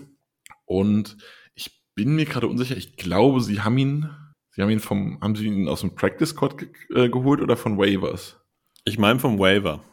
[0.63, 1.17] Und
[1.55, 4.09] ich bin mir gerade unsicher, ich glaube, sie haben ihn
[4.51, 7.55] Sie haben ihn vom, haben Sie ihn aus dem Practice Squad ge äh, geholt oder
[7.55, 8.37] von Waivers?
[8.83, 9.83] Ich meine vom Waiver.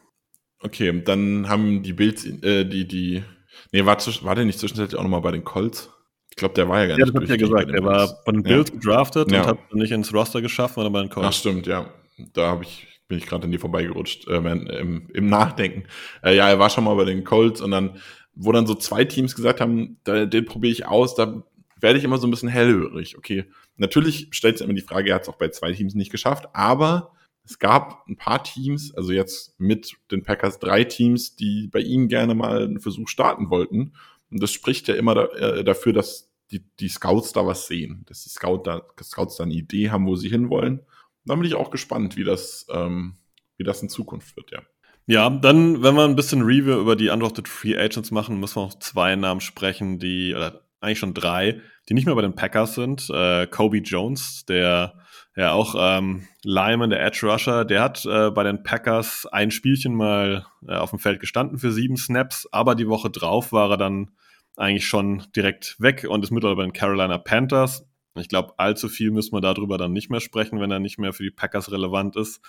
[0.60, 3.22] Okay, dann haben die Bills, äh, die, die,
[3.70, 5.90] nee, war, war der nicht zwischenzeitlich auch nochmal bei den Colts?
[6.30, 7.70] Ich glaube, der war ja gar ja, nicht das hab ich ja gesagt.
[7.70, 8.74] Er war bei den Bills ja.
[8.74, 9.42] gedraftet ja.
[9.42, 11.28] und hat nicht ins Roster geschafft, sondern bei den Colts.
[11.28, 11.92] Ach, stimmt, ja.
[12.32, 15.84] Da habe ich, bin ich gerade an dir vorbeigerutscht, äh, im, im Nachdenken.
[16.22, 17.98] Äh, ja, er war schon mal bei den Colts und dann,
[18.34, 21.44] wo dann so zwei Teams gesagt haben, da, den probiere ich aus, da
[21.80, 23.16] werde ich immer so ein bisschen hellhörig.
[23.16, 23.44] Okay,
[23.76, 26.48] natürlich stellt sich immer die Frage, er hat es auch bei zwei Teams nicht geschafft,
[26.52, 27.12] aber
[27.44, 32.08] es gab ein paar Teams, also jetzt mit den Packers drei Teams, die bei ihm
[32.08, 33.94] gerne mal einen Versuch starten wollten.
[34.30, 38.04] Und das spricht ja immer da, äh, dafür, dass die, die Scouts da was sehen,
[38.06, 40.80] dass die Scout da, Scouts da eine Idee haben, wo sie hinwollen.
[41.24, 43.14] Da bin ich auch gespannt, wie das, ähm,
[43.56, 44.60] wie das in Zukunft wird, ja.
[45.06, 48.66] Ja, dann, wenn wir ein bisschen Review über die Undrafted Free Agents machen, müssen wir
[48.66, 52.74] auch zwei Namen sprechen, die, oder eigentlich schon drei, die nicht mehr bei den Packers
[52.74, 53.08] sind.
[53.10, 54.94] Äh, Kobe Jones, der
[55.36, 59.94] ja auch ähm, Lyman, der Edge Rusher, der hat äh, bei den Packers ein Spielchen
[59.94, 63.76] mal äh, auf dem Feld gestanden für sieben Snaps, aber die Woche drauf war er
[63.76, 64.10] dann
[64.56, 67.86] eigentlich schon direkt weg und ist mittlerweile bei den Carolina Panthers.
[68.16, 71.12] Ich glaube, allzu viel müssen wir darüber dann nicht mehr sprechen, wenn er nicht mehr
[71.12, 72.40] für die Packers relevant ist.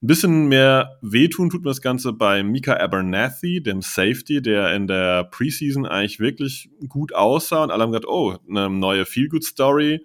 [0.00, 4.86] Ein bisschen mehr wehtun tut mir das Ganze bei Mika Abernathy, dem Safety, der in
[4.86, 10.04] der Preseason eigentlich wirklich gut aussah und alle haben gesagt, oh, eine neue Feel-Good-Story.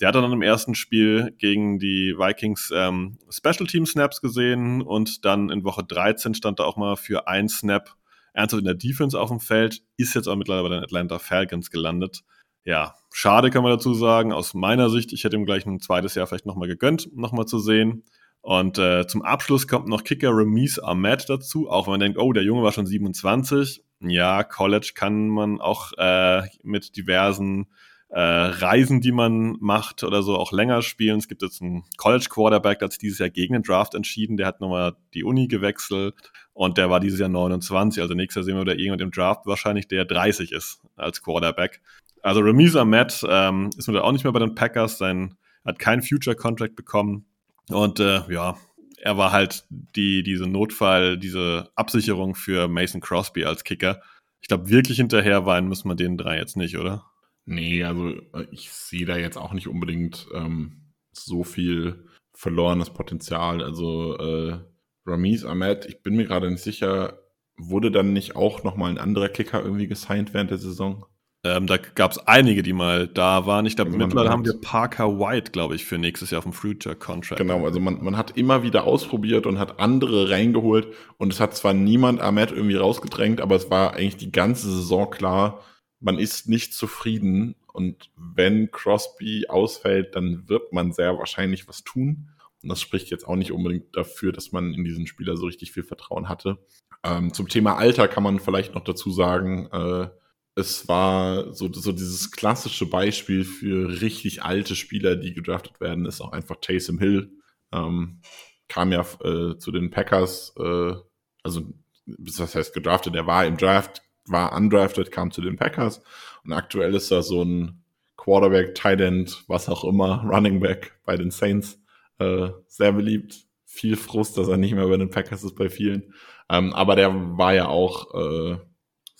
[0.00, 5.24] Der hat dann im ersten Spiel gegen die Vikings ähm, Special Team Snaps gesehen und
[5.24, 7.96] dann in Woche 13 stand er auch mal für ein Snap
[8.34, 11.70] ernsthaft in der Defense auf dem Feld, ist jetzt auch mittlerweile bei den Atlanta Falcons
[11.70, 12.22] gelandet.
[12.64, 14.32] Ja, schade kann man dazu sagen.
[14.32, 17.58] Aus meiner Sicht, ich hätte ihm gleich ein zweites Jahr vielleicht nochmal gegönnt, nochmal zu
[17.58, 18.04] sehen.
[18.42, 22.32] Und äh, zum Abschluss kommt noch Kicker Remise Ahmed dazu, auch wenn man denkt, oh,
[22.32, 23.84] der Junge war schon 27.
[24.00, 27.68] Ja, College kann man auch äh, mit diversen
[28.08, 31.18] äh, Reisen, die man macht oder so, auch länger spielen.
[31.18, 34.36] Es gibt jetzt einen College Quarterback, der hat sich dieses Jahr gegen den Draft entschieden.
[34.36, 36.14] Der hat nochmal die Uni gewechselt
[36.52, 38.02] und der war dieses Jahr 29.
[38.02, 41.80] Also nächstes Jahr sehen wir wieder irgendjemand im Draft wahrscheinlich, der 30 ist als Quarterback.
[42.22, 44.98] Also Remise Ahmed ähm, ist da auch nicht mehr bei den Packers.
[44.98, 47.26] Sein hat keinen Future Contract bekommen
[47.72, 48.56] und äh, ja,
[48.98, 54.00] er war halt die, diese Notfall, diese Absicherung für Mason Crosby als Kicker.
[54.40, 57.04] Ich glaube, wirklich hinterher weinen müssen wir den drei jetzt nicht, oder?
[57.44, 63.62] Nee, also äh, ich sehe da jetzt auch nicht unbedingt ähm, so viel verlorenes Potenzial.
[63.62, 64.58] Also äh,
[65.04, 67.18] Ramiz Ahmed, ich bin mir gerade nicht sicher,
[67.56, 71.06] wurde dann nicht auch nochmal ein anderer Kicker irgendwie gesigned während der Saison?
[71.44, 73.66] Ähm, da gab es einige, die mal da waren.
[73.66, 76.52] Ich glaube, also mittlerweile haben wir Parker White, glaube ich, für nächstes Jahr auf dem
[76.52, 77.40] Future Contract.
[77.40, 80.86] Genau, also man, man hat immer wieder ausprobiert und hat andere reingeholt
[81.18, 85.10] und es hat zwar niemand Ahmed irgendwie rausgedrängt, aber es war eigentlich die ganze Saison
[85.10, 85.60] klar,
[85.98, 92.28] man ist nicht zufrieden und wenn Crosby ausfällt, dann wird man sehr wahrscheinlich was tun.
[92.62, 95.72] Und das spricht jetzt auch nicht unbedingt dafür, dass man in diesen Spieler so richtig
[95.72, 96.58] viel Vertrauen hatte.
[97.02, 100.08] Ähm, zum Thema Alter kann man vielleicht noch dazu sagen, äh,
[100.54, 106.20] es war so, so dieses klassische Beispiel für richtig alte Spieler, die gedraftet werden, ist
[106.20, 107.32] auch einfach Taysom Hill.
[107.72, 108.20] Ähm,
[108.68, 110.94] kam ja äh, zu den Packers, äh,
[111.42, 111.62] also
[112.06, 116.02] das heißt gedraftet, er war im Draft, war undrafted, kam zu den Packers
[116.44, 117.82] und aktuell ist er so ein
[118.16, 121.80] Quarterback, Tight End, was auch immer, Running Back bei den Saints,
[122.18, 123.46] äh, sehr beliebt.
[123.64, 126.14] Viel Frust, dass er nicht mehr bei den Packers ist bei vielen.
[126.48, 128.58] Ähm, aber der war ja auch äh,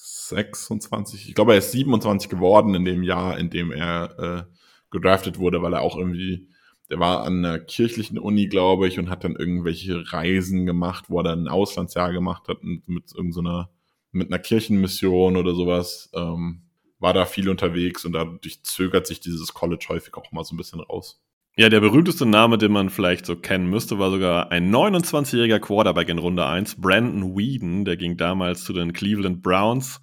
[0.04, 4.54] 26, ich glaube, er ist 27 geworden in dem Jahr, in dem er äh,
[4.90, 6.48] gedraftet wurde, weil er auch irgendwie,
[6.90, 11.20] der war an einer kirchlichen Uni, glaube ich, und hat dann irgendwelche Reisen gemacht, wo
[11.20, 13.70] er dann ein Auslandsjahr gemacht hat mit, mit irgendeiner,
[14.10, 16.10] mit einer Kirchenmission oder sowas.
[16.14, 16.62] Ähm,
[16.98, 20.58] war da viel unterwegs und dadurch zögert sich dieses College häufig auch mal so ein
[20.58, 21.20] bisschen raus.
[21.54, 26.08] Ja, der berühmteste Name, den man vielleicht so kennen müsste, war sogar ein 29-jähriger Quarterback
[26.08, 30.00] in Runde 1, Brandon Whedon, der ging damals zu den Cleveland Browns.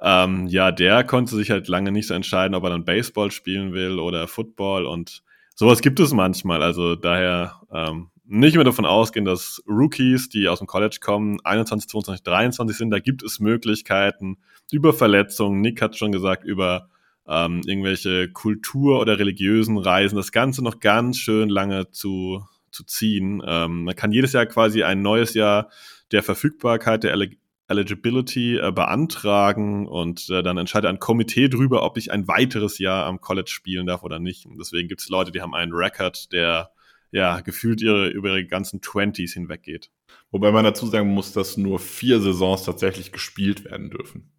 [0.00, 3.72] Ähm, ja, der konnte sich halt lange nicht so entscheiden, ob er dann Baseball spielen
[3.72, 5.22] will oder Football und
[5.54, 6.60] sowas gibt es manchmal.
[6.60, 11.88] Also daher ähm, nicht mehr davon ausgehen, dass Rookies, die aus dem College kommen, 21,
[11.88, 12.90] 22, 23 sind.
[12.90, 14.38] Da gibt es Möglichkeiten
[14.72, 15.60] über Verletzungen.
[15.60, 16.88] Nick hat schon gesagt, über
[17.30, 23.40] ähm, irgendwelche Kultur- oder religiösen Reisen, das Ganze noch ganz schön lange zu, zu ziehen.
[23.46, 25.70] Ähm, man kann jedes Jahr quasi ein neues Jahr
[26.10, 27.38] der Verfügbarkeit, der Elig
[27.68, 33.06] Eligibility äh, beantragen und äh, dann entscheidet ein Komitee drüber, ob ich ein weiteres Jahr
[33.06, 34.44] am College spielen darf oder nicht.
[34.44, 36.72] Und deswegen gibt es Leute, die haben einen Record, der
[37.12, 39.88] ja gefühlt ihre, über ihre ganzen Twenties hinweggeht.
[40.32, 44.32] Wobei man dazu sagen muss, dass nur vier Saisons tatsächlich gespielt werden dürfen.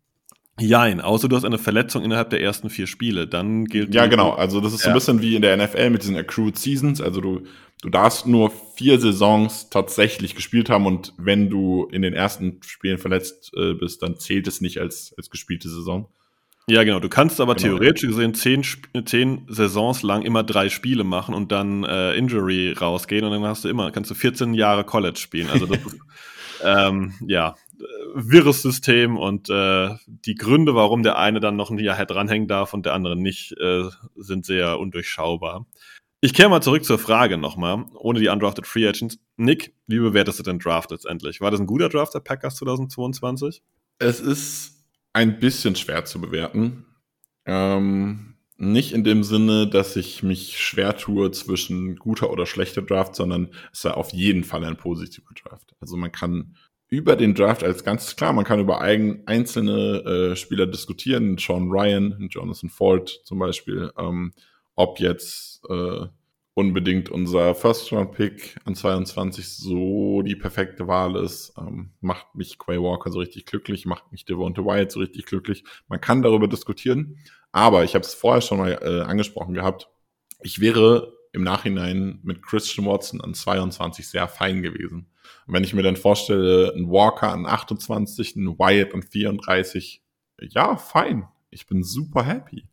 [0.60, 3.96] Jein, außer du hast eine Verletzung innerhalb der ersten vier Spiele, dann gilt.
[3.96, 4.32] Ja, genau.
[4.32, 4.86] Also das ist ja.
[4.86, 7.02] so ein bisschen wie in der NFL mit diesen Accrued Seasons.
[7.02, 7.44] Also du,
[7.82, 12.98] du darfst nur vier Saisons tatsächlich gespielt haben und wenn du in den ersten Spielen
[12.98, 16.10] verletzt äh, bist, dann zählt es nicht als, als gespielte Saison.
[16.68, 17.00] Ja, genau.
[17.00, 17.78] Du kannst aber genau.
[17.78, 18.64] theoretisch gesehen zehn,
[19.06, 23.64] zehn Saisons lang immer drei Spiele machen und dann äh, Injury rausgehen und dann hast
[23.64, 25.50] du immer, kannst du 14 Jahre College spielen.
[25.50, 25.98] Also das ist,
[26.64, 27.56] ähm, ja,
[28.14, 32.74] wirres System und äh, die Gründe, warum der eine dann noch ein Jahr dranhängen darf
[32.74, 33.84] und der andere nicht, äh,
[34.16, 35.66] sind sehr undurchschaubar.
[36.24, 39.18] Ich kehre mal zurück zur Frage nochmal, ohne die undrafted Free Agents.
[39.38, 41.42] Nick, wie bewertest du den Draft letztendlich?
[41.42, 43.64] War das ein guter Draft der Packers 2022?
[43.98, 46.86] Es ist ein bisschen schwer zu bewerten.
[47.46, 53.16] Ähm, nicht in dem Sinne, dass ich mich schwer tue zwischen guter oder schlechter Draft,
[53.16, 55.74] sondern es war auf jeden Fall ein positiver Draft.
[55.80, 56.56] Also man kann
[56.92, 61.72] über den Draft als ganz klar, man kann über eigen, einzelne äh, Spieler diskutieren, Sean
[61.72, 64.34] Ryan, Jonathan Ford zum Beispiel, ähm,
[64.76, 66.06] ob jetzt äh,
[66.54, 73.10] unbedingt unser First-Round-Pick an 22 so die perfekte Wahl ist, ähm, macht mich Quay Walker
[73.10, 75.64] so richtig glücklich, macht mich Devonta Wyatt so richtig glücklich.
[75.88, 77.20] Man kann darüber diskutieren,
[77.54, 79.88] aber ich habe es vorher schon mal äh, angesprochen gehabt,
[80.44, 85.08] ich wäre im Nachhinein mit Christian Watson an 22 sehr fein gewesen.
[85.48, 90.02] Und wenn ich mir dann vorstelle, ein Walker an 28, ein Wyatt an 34,
[90.50, 91.28] ja, fein.
[91.50, 92.68] Ich bin super happy.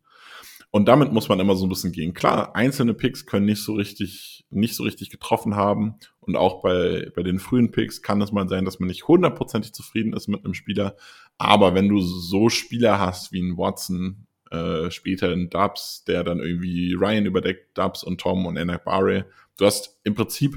[0.71, 2.13] Und damit muss man immer so ein bisschen gehen.
[2.13, 5.95] Klar, einzelne Picks können nicht so richtig, nicht so richtig getroffen haben.
[6.21, 9.73] Und auch bei, bei den frühen Picks kann es mal sein, dass man nicht hundertprozentig
[9.73, 10.97] zufrieden ist mit einem Spieler.
[11.39, 16.41] Aber wenn du so Spieler hast wie ein Watson, äh, später ein Dubs, der dann
[16.41, 19.27] irgendwie Ryan überdeckt, Dubs und Tom und Enak Barre,
[19.57, 20.57] du hast im Prinzip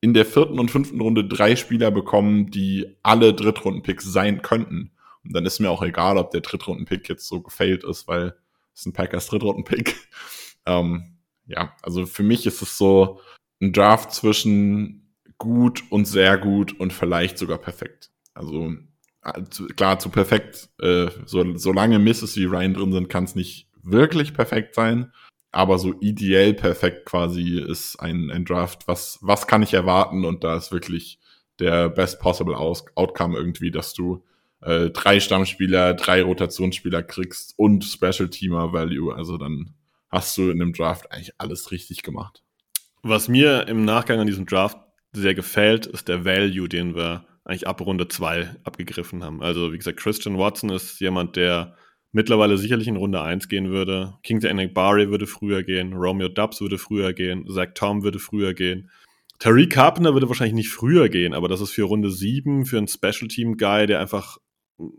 [0.00, 4.90] in der vierten und fünften Runde drei Spieler bekommen, die alle Drittrunden-Picks sein könnten.
[5.24, 8.34] Und dann ist mir auch egal, ob der Drittrunden-Pick jetzt so gefailt ist, weil
[8.74, 9.96] es ist ein Packers Drittrunden-Pick.
[10.66, 11.16] ähm,
[11.46, 13.20] ja, also für mich ist es so
[13.60, 18.10] ein Draft zwischen gut und sehr gut und vielleicht sogar perfekt.
[18.34, 18.72] Also
[19.24, 19.42] äh,
[19.76, 24.34] klar, zu perfekt, äh, so, solange Misses wie Ryan drin sind, kann es nicht wirklich
[24.34, 25.12] perfekt sein
[25.52, 28.88] aber so ideell perfekt quasi ist ein, ein Draft.
[28.88, 30.24] Was, was kann ich erwarten?
[30.24, 31.20] Und da ist wirklich
[31.58, 34.24] der best possible Aus Outcome irgendwie, dass du
[34.62, 39.14] äh, drei Stammspieler, drei Rotationsspieler kriegst und Special Teamer Value.
[39.14, 39.74] Also dann
[40.08, 42.42] hast du in dem Draft eigentlich alles richtig gemacht.
[43.02, 44.78] Was mir im Nachgang an diesem Draft
[45.12, 49.42] sehr gefällt, ist der Value, den wir eigentlich ab Runde zwei abgegriffen haben.
[49.42, 51.76] Also wie gesagt, Christian Watson ist jemand, der
[52.12, 54.14] mittlerweile sicherlich in Runde 1 gehen würde.
[54.22, 58.54] King Enek Barry würde früher gehen, Romeo Dubs würde früher gehen, Zach Tom würde früher
[58.54, 58.90] gehen.
[59.38, 62.86] Tariq Carpenter würde wahrscheinlich nicht früher gehen, aber das ist für Runde 7 für einen
[62.86, 64.38] Special Team Guy, der einfach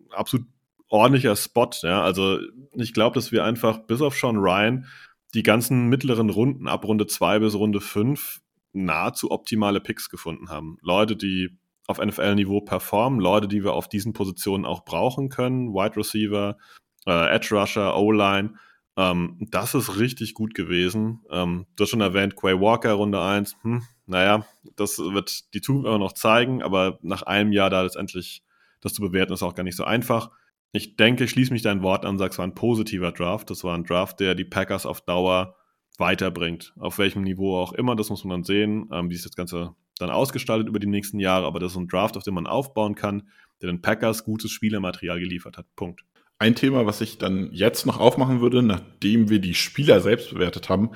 [0.09, 0.47] absolut
[0.89, 2.03] ordentlicher Spot, ja.
[2.03, 2.39] Also
[2.73, 4.85] ich glaube, dass wir einfach bis auf Sean Ryan
[5.33, 8.41] die ganzen mittleren Runden ab Runde 2 bis Runde 5
[8.73, 10.77] nahezu optimale Picks gefunden haben.
[10.81, 11.57] Leute, die
[11.87, 16.57] auf NFL-Niveau performen, Leute, die wir auf diesen Positionen auch brauchen können, Wide Receiver,
[17.05, 18.53] äh, Edge Rusher, O-Line.
[18.95, 21.21] Ähm, das ist richtig gut gewesen.
[21.29, 23.55] Ähm, du hast schon erwähnt, Quay Walker, Runde 1.
[23.63, 24.45] Hm, naja,
[24.75, 28.43] das wird die Zukunft immer noch zeigen, aber nach einem Jahr da letztendlich
[28.81, 30.31] das zu bewerten, ist auch gar nicht so einfach.
[30.73, 33.49] Ich denke, ich schließe mich dein Wort an, sag, es war ein positiver Draft.
[33.49, 35.55] Das war ein Draft, der die Packers auf Dauer
[35.97, 36.73] weiterbringt.
[36.79, 39.75] Auf welchem Niveau auch immer, das muss man dann sehen, ähm, wie sich das Ganze
[39.99, 41.45] dann ausgestaltet über die nächsten Jahre.
[41.45, 43.29] Aber das ist ein Draft, auf dem man aufbauen kann,
[43.61, 45.65] der den Packers gutes Spielermaterial geliefert hat.
[45.75, 46.01] Punkt.
[46.39, 50.67] Ein Thema, was ich dann jetzt noch aufmachen würde, nachdem wir die Spieler selbst bewertet
[50.67, 50.91] haben,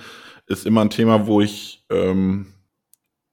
[0.48, 2.48] ist immer ein Thema, wo ich ähm,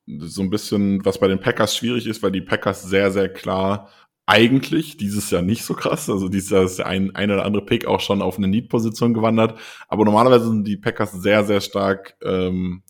[0.07, 3.89] so ein bisschen, was bei den Packers schwierig ist, weil die Packers sehr, sehr klar
[4.27, 6.09] eigentlich dieses Jahr nicht so krass.
[6.09, 9.15] Also dieses Jahr ist der ein, ein oder andere Pick auch schon auf eine Need-Position
[9.15, 9.59] gewandert.
[9.89, 12.82] Aber normalerweise sind die Packers sehr, sehr stark ähm,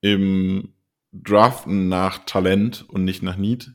[0.00, 0.74] im
[1.22, 3.72] Draften nach Talent und nicht nach Need.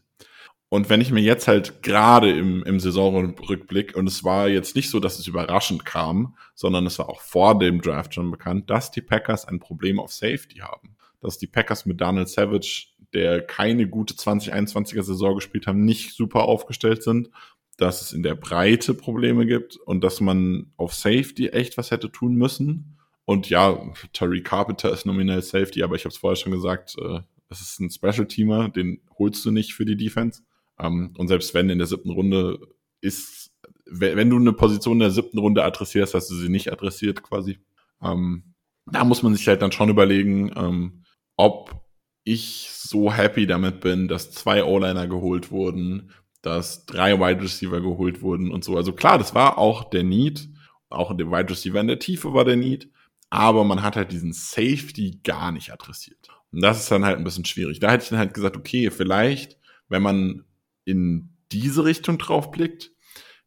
[0.74, 4.90] Und wenn ich mir jetzt halt gerade im, im Saisonrückblick, und es war jetzt nicht
[4.90, 8.90] so, dass es überraschend kam, sondern es war auch vor dem Draft schon bekannt, dass
[8.90, 10.96] die Packers ein Problem auf Safety haben.
[11.22, 16.46] Dass die Packers mit Daniel Savage, der keine gute 2021er Saison gespielt haben, nicht super
[16.46, 17.30] aufgestellt sind,
[17.78, 22.12] dass es in der Breite Probleme gibt und dass man auf Safety echt was hätte
[22.12, 22.98] tun müssen.
[23.26, 23.80] Und ja,
[24.12, 27.20] Terry Carpenter ist nominell Safety, aber ich habe es vorher schon gesagt, äh,
[27.62, 30.44] es ist ein Special-Teamer, den holst du nicht für die Defense.
[30.80, 32.60] Ähm, und selbst wenn in der siebten Runde
[33.02, 33.52] ist,
[33.86, 37.60] wenn du eine Position in der siebten Runde adressierst, hast du sie nicht adressiert quasi.
[38.02, 38.54] Ähm,
[38.86, 41.04] da muss man sich halt dann schon überlegen, ähm,
[41.38, 41.84] ob
[42.24, 46.12] ich so happy damit bin, dass zwei O-Liner geholt wurden,
[46.42, 48.78] dass drei Wide Receiver geholt wurden und so.
[48.78, 50.50] Also klar, das war auch der Need,
[50.90, 52.90] auch in dem Wide Receiver in der Tiefe war der Need,
[53.30, 56.23] aber man hat halt diesen Safety gar nicht adressiert.
[56.54, 57.80] Und das ist dann halt ein bisschen schwierig.
[57.80, 59.58] Da hätte ich dann halt gesagt, okay, vielleicht,
[59.90, 60.46] wenn man
[60.86, 62.92] in diese Richtung drauf blickt,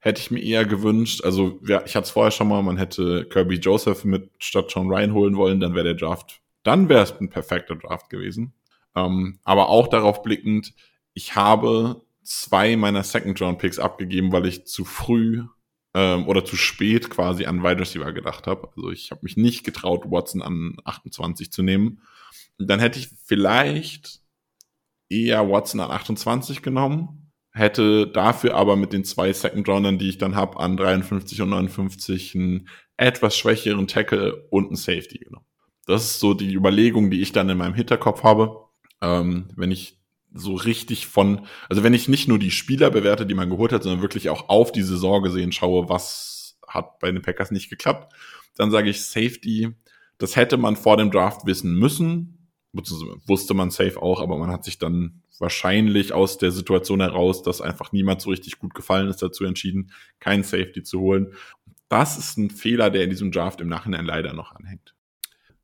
[0.00, 3.26] hätte ich mir eher gewünscht, also ja, ich hatte es vorher schon mal, man hätte
[3.28, 7.12] Kirby Joseph mit statt John Ryan holen wollen, dann wäre der Draft, dann wäre es
[7.12, 8.52] ein perfekter Draft gewesen.
[8.94, 10.74] Ähm, aber auch darauf blickend,
[11.12, 15.42] ich habe zwei meiner Second-Round-Picks abgegeben, weil ich zu früh
[15.94, 18.68] ähm, oder zu spät quasi an Wide Receiver gedacht habe.
[18.76, 22.00] Also ich habe mich nicht getraut, Watson an 28 zu nehmen.
[22.58, 24.20] Dann hätte ich vielleicht
[25.08, 30.18] eher Watson an 28 genommen, hätte dafür aber mit den zwei Second Roundern, die ich
[30.18, 35.46] dann habe, an 53 und 59 einen etwas schwächeren Tackle und einen Safety genommen.
[35.86, 38.64] Das ist so die Überlegung, die ich dann in meinem Hinterkopf habe.
[39.00, 40.00] Ähm, wenn ich
[40.32, 43.82] so richtig von, also wenn ich nicht nur die Spieler bewerte, die man geholt hat,
[43.82, 48.12] sondern wirklich auch auf die Saison gesehen schaue, was hat bei den Packers nicht geklappt,
[48.56, 49.70] dann sage ich Safety,
[50.18, 52.35] das hätte man vor dem Draft wissen müssen,
[53.26, 57.60] wusste man safe auch, aber man hat sich dann wahrscheinlich aus der Situation heraus, dass
[57.60, 61.32] einfach niemand so richtig gut gefallen ist, dazu entschieden, keinen Safety zu holen.
[61.88, 64.94] Das ist ein Fehler, der in diesem Draft im Nachhinein leider noch anhängt.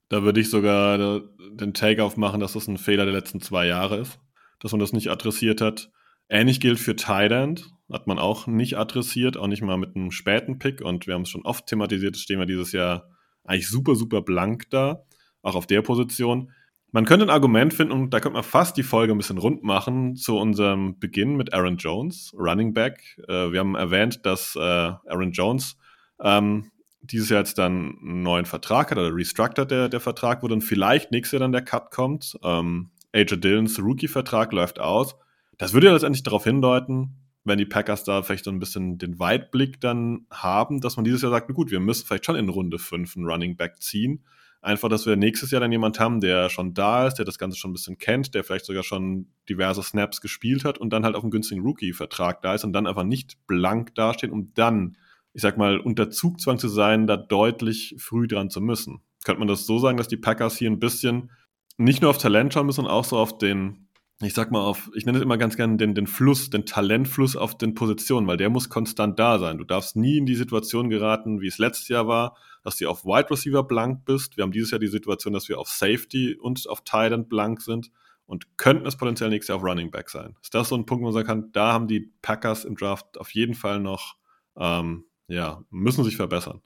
[0.09, 1.23] Da würde ich sogar
[1.53, 4.19] den Take-off machen, dass das ein Fehler der letzten zwei Jahre ist
[4.63, 5.91] dass man das nicht adressiert hat.
[6.29, 10.59] Ähnlich gilt für Thailand, hat man auch nicht adressiert, auch nicht mal mit einem späten
[10.59, 10.81] Pick.
[10.81, 13.11] Und wir haben es schon oft thematisiert, stehen wir dieses Jahr
[13.45, 15.05] eigentlich super, super blank da,
[15.43, 16.53] auch auf der Position.
[16.95, 19.63] Man könnte ein Argument finden, und da könnte man fast die Folge ein bisschen rund
[19.63, 23.19] machen, zu unserem Beginn mit Aaron Jones, Running Back.
[23.29, 25.79] Äh, wir haben erwähnt, dass äh, Aaron Jones
[26.21, 26.71] ähm,
[27.01, 30.61] dieses Jahr jetzt dann einen neuen Vertrag hat oder restructured der, der Vertrag wurde und
[30.61, 32.39] vielleicht nächstes Jahr dann der Cut kommt.
[32.45, 35.17] Ähm, AJ Dillons Rookie-Vertrag läuft aus.
[35.57, 39.19] Das würde ja letztendlich darauf hindeuten, wenn die Packers da vielleicht so ein bisschen den
[39.19, 42.51] Weitblick dann haben, dass man dieses Jahr sagt, na gut, wir müssen vielleicht schon in
[42.51, 44.25] Runde 5 einen Running Back ziehen.
[44.65, 47.59] Einfach, dass wir nächstes Jahr dann jemand haben, der schon da ist, der das Ganze
[47.59, 51.17] schon ein bisschen kennt, der vielleicht sogar schon diverse Snaps gespielt hat und dann halt
[51.17, 54.97] auf einem günstigen Rookie-Vertrag da ist und dann einfach nicht blank dastehen, um dann,
[55.33, 59.01] ich sag mal, unter Zugzwang zu sein, da deutlich früh dran zu müssen.
[59.25, 61.33] Könnte man das so sagen, dass die Packers hier ein bisschen
[61.77, 63.89] nicht nur auf Talent schauen müssen, sondern auch so auf den,
[64.21, 67.35] ich sag mal, auf, ich nenne es immer ganz gerne den, den Fluss, den Talentfluss
[67.35, 69.59] auf den Positionen, weil der muss konstant da sein.
[69.59, 73.05] Du darfst nie in die Situation geraten, wie es letztes Jahr war, dass du auf
[73.05, 74.37] Wide Receiver blank bist.
[74.37, 77.91] Wir haben dieses Jahr die Situation, dass wir auf Safety und auf End blank sind
[78.27, 80.37] und könnten es potenziell nächstes Jahr auf Running Back sein.
[80.43, 83.19] Ist das so ein Punkt, wo man sagen kann, da haben die Packers im Draft
[83.19, 84.17] auf jeden Fall noch,
[84.57, 86.63] ähm, ja, müssen sich verbessern.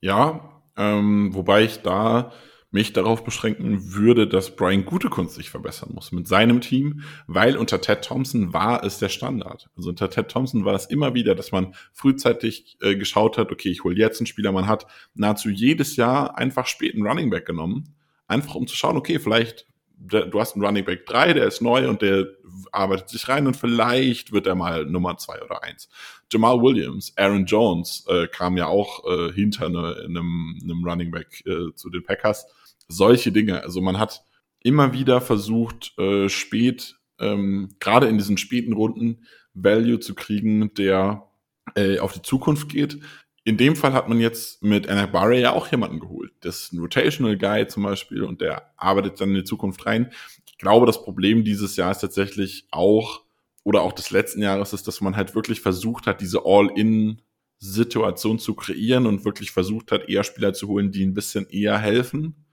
[0.00, 2.32] Ja, ähm, wobei ich da
[2.74, 7.80] mich darauf beschränken würde, dass Brian Gutekunst sich verbessern muss mit seinem Team, weil unter
[7.80, 9.70] Ted Thompson war es der Standard.
[9.76, 13.68] Also unter Ted Thompson war das immer wieder, dass man frühzeitig äh, geschaut hat, okay,
[13.68, 17.46] ich hole jetzt einen Spieler, man hat nahezu jedes Jahr einfach spät einen Running Back
[17.46, 17.94] genommen,
[18.26, 21.88] einfach um zu schauen, okay, vielleicht du hast einen Running Back 3, der ist neu
[21.88, 22.26] und der
[22.72, 25.88] arbeitet sich rein und vielleicht wird er mal Nummer 2 oder 1.
[26.30, 31.44] Jamal Williams, Aaron Jones äh, kam ja auch äh, hinter ne, einem, einem Running Back
[31.46, 32.46] äh, zu den Packers
[32.88, 33.62] solche Dinge.
[33.62, 34.24] Also man hat
[34.60, 41.28] immer wieder versucht, äh, spät, ähm, gerade in diesen späten Runden, Value zu kriegen, der
[41.76, 42.98] äh, auf die Zukunft geht.
[43.44, 46.32] In dem Fall hat man jetzt mit Anakbare ja auch jemanden geholt.
[46.40, 50.10] Das ist ein Rotational Guy zum Beispiel und der arbeitet dann in die Zukunft rein.
[50.46, 53.22] Ich glaube, das Problem dieses Jahr ist tatsächlich auch,
[53.62, 57.20] oder auch des letzten Jahres ist, dass man halt wirklich versucht hat, diese All-In
[57.58, 61.78] Situation zu kreieren und wirklich versucht hat, eher Spieler zu holen, die ein bisschen eher
[61.78, 62.43] helfen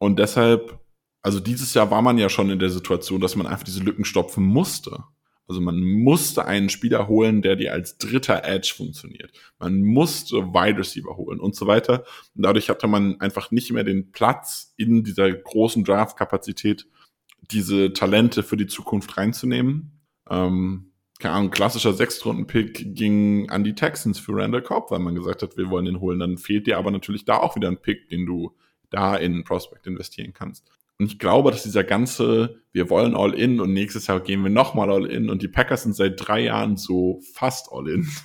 [0.00, 0.80] und deshalb,
[1.20, 4.06] also dieses Jahr war man ja schon in der Situation, dass man einfach diese Lücken
[4.06, 5.04] stopfen musste.
[5.46, 9.30] Also man musste einen Spieler holen, der dir als dritter Edge funktioniert.
[9.58, 12.04] Man musste Wide Receiver holen und so weiter.
[12.34, 16.86] Und dadurch hatte man einfach nicht mehr den Platz in dieser großen Draft-Kapazität,
[17.50, 20.00] diese Talente für die Zukunft reinzunehmen.
[20.30, 25.42] Ähm, keine Ahnung, klassischer Sechstrunden-Pick ging an die Texans für Randall Cobb, weil man gesagt
[25.42, 26.20] hat, wir wollen den holen.
[26.20, 28.56] Dann fehlt dir aber natürlich da auch wieder ein Pick, den du
[28.90, 30.70] da in Prospect investieren kannst.
[31.00, 34.50] Und ich glaube, dass dieser ganze, wir wollen all in und nächstes Jahr gehen wir
[34.50, 38.06] nochmal all in und die Packers sind seit drei Jahren so fast all in.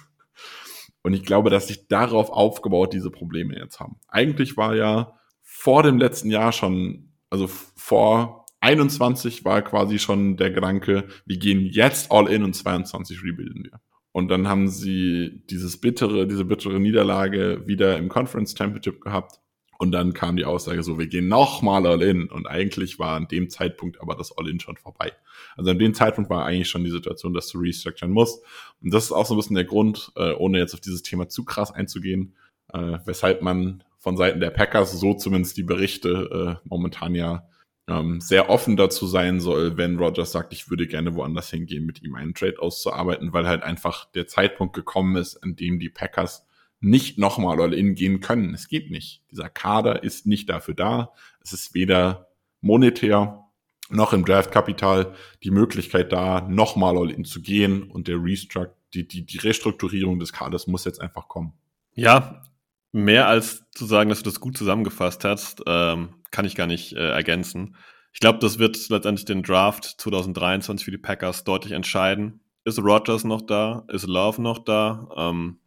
[1.01, 3.97] Und ich glaube, dass sich darauf aufgebaut diese Probleme jetzt haben.
[4.07, 10.49] Eigentlich war ja vor dem letzten Jahr schon, also vor 21 war quasi schon der
[10.49, 13.79] Gedanke, wir gehen jetzt all in und 22 rebuilden wir.
[14.11, 19.39] Und dann haben sie dieses bittere, diese bittere Niederlage wieder im Conference Championship gehabt
[19.77, 22.29] Und dann kam die Aussage so, wir gehen nochmal All-In.
[22.29, 25.11] Und eigentlich war an dem Zeitpunkt aber das All-In schon vorbei.
[25.57, 28.43] Also an dem Zeitpunkt war eigentlich schon die Situation, dass du restructuren musst.
[28.81, 31.27] Und das ist auch so ein bisschen der Grund, äh, ohne jetzt auf dieses Thema
[31.27, 32.35] zu krass einzugehen,
[32.73, 37.47] äh, weshalb man von Seiten der Packers, so zumindest die Berichte, äh, momentan ja
[37.87, 42.01] ähm, sehr offen dazu sein soll, wenn Rogers sagt, ich würde gerne woanders hingehen, mit
[42.01, 46.45] ihm einen Trade auszuarbeiten, weil halt einfach der Zeitpunkt gekommen ist, an dem die Packers
[46.79, 48.53] nicht nochmal All-In gehen können.
[48.53, 49.23] Es geht nicht.
[49.31, 51.13] Dieser Kader ist nicht dafür da.
[51.41, 52.27] Es ist weder
[52.61, 53.45] monetär
[53.89, 59.25] noch im Draftkapital die Möglichkeit da, nochmal All-In zu gehen und der Restruct, die, die,
[59.25, 61.53] die Restrukturierung des Kaders muss jetzt einfach kommen.
[61.93, 62.43] Ja,
[62.91, 66.93] mehr als zu sagen, dass du das gut zusammengefasst hast, ähm, kann ich gar nicht
[66.93, 67.75] äh, ergänzen.
[68.13, 72.39] Ich glaube, das wird letztendlich den Draft 2023 für die Packers deutlich entscheiden.
[72.63, 73.85] Ist Rogers noch da?
[73.89, 75.09] Ist Love noch da?
[75.15, 75.59] Ähm,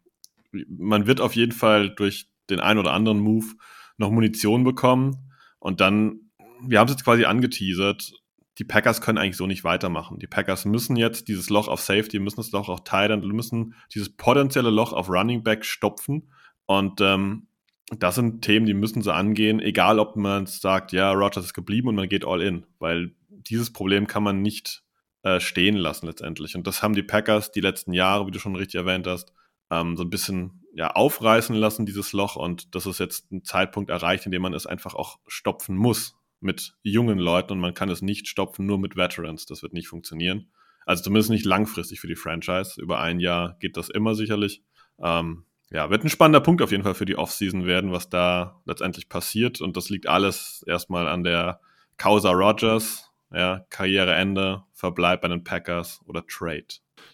[0.52, 3.46] man wird auf jeden Fall durch den einen oder anderen Move
[3.96, 5.30] noch Munition bekommen.
[5.58, 6.30] Und dann,
[6.62, 8.12] wir haben es jetzt quasi angeteasert,
[8.58, 10.18] die Packers können eigentlich so nicht weitermachen.
[10.18, 13.74] Die Packers müssen jetzt dieses Loch auf Safety, müssen das Loch auf Tight End, müssen
[13.94, 16.30] dieses potenzielle Loch auf Running Back stopfen.
[16.66, 17.46] Und ähm,
[17.96, 21.88] das sind Themen, die müssen sie angehen, egal ob man sagt, ja, Rogers ist geblieben
[21.88, 24.82] und man geht all in, weil dieses Problem kann man nicht
[25.22, 26.54] äh, stehen lassen letztendlich.
[26.56, 29.32] Und das haben die Packers die letzten Jahre, wie du schon richtig erwähnt hast,
[29.70, 32.36] ähm, so ein bisschen ja, aufreißen lassen, dieses Loch.
[32.36, 36.16] Und das ist jetzt ein Zeitpunkt erreicht, in dem man es einfach auch stopfen muss
[36.40, 39.46] mit jungen Leuten und man kann es nicht stopfen nur mit Veterans.
[39.46, 40.50] Das wird nicht funktionieren.
[40.86, 42.80] Also zumindest nicht langfristig für die Franchise.
[42.80, 44.62] Über ein Jahr geht das immer sicherlich.
[45.02, 48.62] Ähm, ja, wird ein spannender Punkt auf jeden Fall für die Offseason werden, was da
[48.64, 49.60] letztendlich passiert.
[49.60, 51.60] Und das liegt alles erstmal an der
[51.98, 56.66] Causa Rogers, ja, Karriereende, Verbleib bei den Packers oder Trade.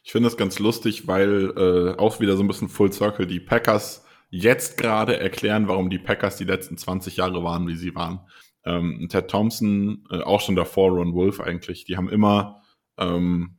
[0.03, 3.41] Ich finde das ganz lustig, weil äh, auch wieder so ein bisschen Full Circle die
[3.41, 8.21] Packers jetzt gerade erklären, warum die Packers die letzten 20 Jahre waren, wie sie waren.
[8.65, 12.63] Ähm, Ted Thompson, äh, auch schon davor Ron Wolf eigentlich, die haben immer
[12.99, 13.59] ähm,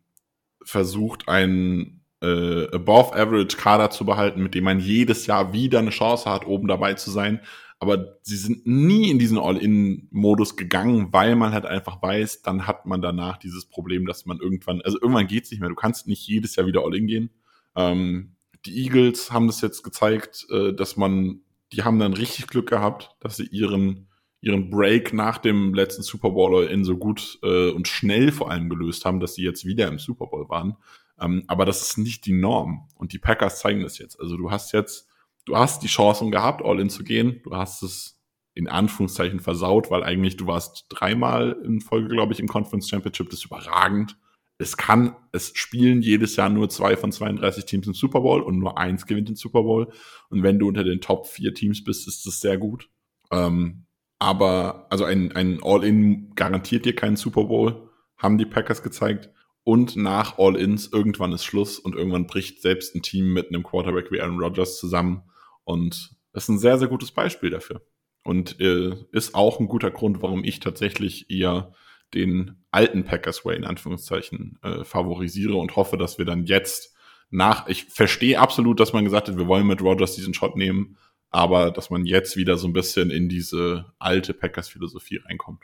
[0.64, 5.92] versucht, einen äh, above average Kader zu behalten, mit dem man jedes Jahr wieder eine
[5.92, 7.40] Chance hat, oben dabei zu sein.
[7.80, 12.86] Aber sie sind nie in diesen All-In-Modus gegangen, weil man halt einfach weiß, dann hat
[12.86, 15.70] man danach dieses Problem, dass man irgendwann, also irgendwann geht's nicht mehr.
[15.70, 17.30] Du kannst nicht jedes Jahr wieder All-In gehen.
[17.76, 18.36] Ähm,
[18.66, 21.42] die Eagles haben das jetzt gezeigt, äh, dass man,
[21.74, 24.08] die haben dann richtig Glück gehabt, dass sie ihren,
[24.40, 28.70] ihren Break nach dem letzten Super Bowl All-In so gut äh, und schnell vor allem
[28.70, 30.78] gelöst haben, dass sie jetzt wieder im Super Bowl waren.
[31.20, 32.88] Ähm, aber das ist nicht die Norm.
[32.96, 34.20] Und die Packers zeigen das jetzt.
[34.20, 35.10] Also du hast jetzt
[35.46, 37.42] du hast die Chancen gehabt, all in zu gehen.
[37.44, 38.16] Du hast es
[38.54, 43.30] in Anführungszeichen versaut, weil eigentlich du warst dreimal in Folge, glaube ich, im Conference Championship.
[43.30, 44.18] Das ist überragend.
[44.58, 48.58] Es kann, es spielen jedes Jahr nur zwei von 32 Teams im Super Bowl und
[48.58, 49.92] nur eins gewinnt den Super Bowl.
[50.30, 52.90] Und wenn du unter den Top vier Teams bist, ist das sehr gut.
[53.32, 53.86] Ähm,
[54.18, 59.30] aber, also ein, ein All-In garantiert dir keinen Super Bowl, haben die Packers gezeigt.
[59.66, 64.10] Und nach All-Ins, irgendwann ist Schluss und irgendwann bricht selbst ein Team mit einem Quarterback
[64.12, 65.24] wie Aaron Rodgers zusammen
[65.66, 67.82] und ist ein sehr, sehr gutes Beispiel dafür.
[68.24, 71.74] Und äh, ist auch ein guter Grund, warum ich tatsächlich eher
[72.14, 76.96] den alten Packers Way in Anführungszeichen äh, favorisiere und hoffe, dass wir dann jetzt
[77.30, 80.98] nach, ich verstehe absolut, dass man gesagt hat, wir wollen mit Rogers diesen Shot nehmen,
[81.30, 85.64] aber dass man jetzt wieder so ein bisschen in diese alte Packers-Philosophie reinkommt.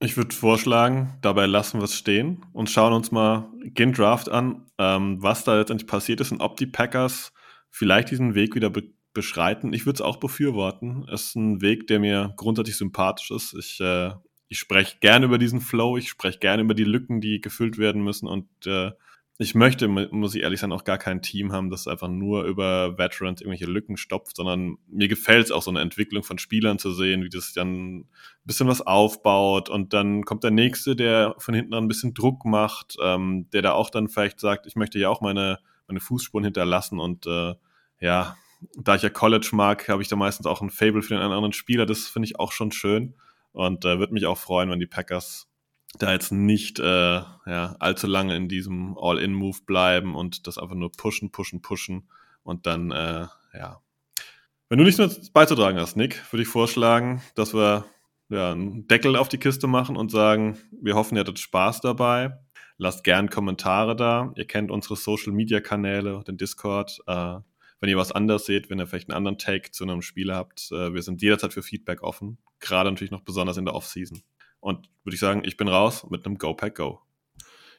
[0.00, 4.66] Ich würde vorschlagen, dabei lassen wir es stehen und schauen uns mal den Draft an,
[4.78, 7.32] ähm, was da letztendlich passiert ist und ob die Packers
[7.70, 8.70] vielleicht diesen Weg wieder
[9.12, 9.72] beschreiten.
[9.72, 11.06] Ich würde es auch befürworten.
[11.12, 13.54] Es ist ein Weg, der mir grundsätzlich sympathisch ist.
[13.54, 14.12] Ich, äh,
[14.48, 18.02] ich spreche gerne über diesen Flow, ich spreche gerne über die Lücken, die gefüllt werden
[18.02, 18.92] müssen und äh,
[19.38, 22.98] ich möchte, muss ich ehrlich sein, auch gar kein Team haben, das einfach nur über
[22.98, 26.92] Veterans irgendwelche Lücken stopft, sondern mir gefällt es auch so eine Entwicklung von Spielern zu
[26.92, 28.08] sehen, wie das dann ein
[28.44, 32.44] bisschen was aufbaut und dann kommt der Nächste, der von hinten an ein bisschen Druck
[32.44, 35.58] macht, ähm, der da auch dann vielleicht sagt, ich möchte ja auch meine,
[35.88, 37.54] meine Fußspuren hinterlassen und äh,
[38.00, 38.36] ja,
[38.76, 41.52] da ich ja College mag, habe ich da meistens auch ein Fable für den anderen
[41.52, 41.86] Spieler.
[41.86, 43.14] Das finde ich auch schon schön
[43.52, 45.48] und äh, würde mich auch freuen, wenn die Packers
[45.98, 50.90] da jetzt nicht äh, ja, allzu lange in diesem All-In-Move bleiben und das einfach nur
[50.92, 52.08] pushen, pushen, pushen
[52.42, 53.80] und dann, äh, ja.
[54.68, 57.84] Wenn du nichts mehr beizutragen hast, Nick, würde ich vorschlagen, dass wir
[58.30, 62.38] ja, einen Deckel auf die Kiste machen und sagen, wir hoffen, ihr hattet Spaß dabei.
[62.78, 64.32] Lasst gern Kommentare da.
[64.34, 66.98] Ihr kennt unsere Social-Media-Kanäle, den Discord.
[67.06, 67.36] Äh,
[67.82, 70.70] wenn ihr was anders seht, wenn ihr vielleicht einen anderen Take zu einem Spiel habt,
[70.70, 72.38] äh, wir sind jederzeit für Feedback offen.
[72.60, 74.22] Gerade natürlich noch besonders in der Offseason.
[74.60, 77.00] Und würde ich sagen, ich bin raus mit einem Go Pack Go.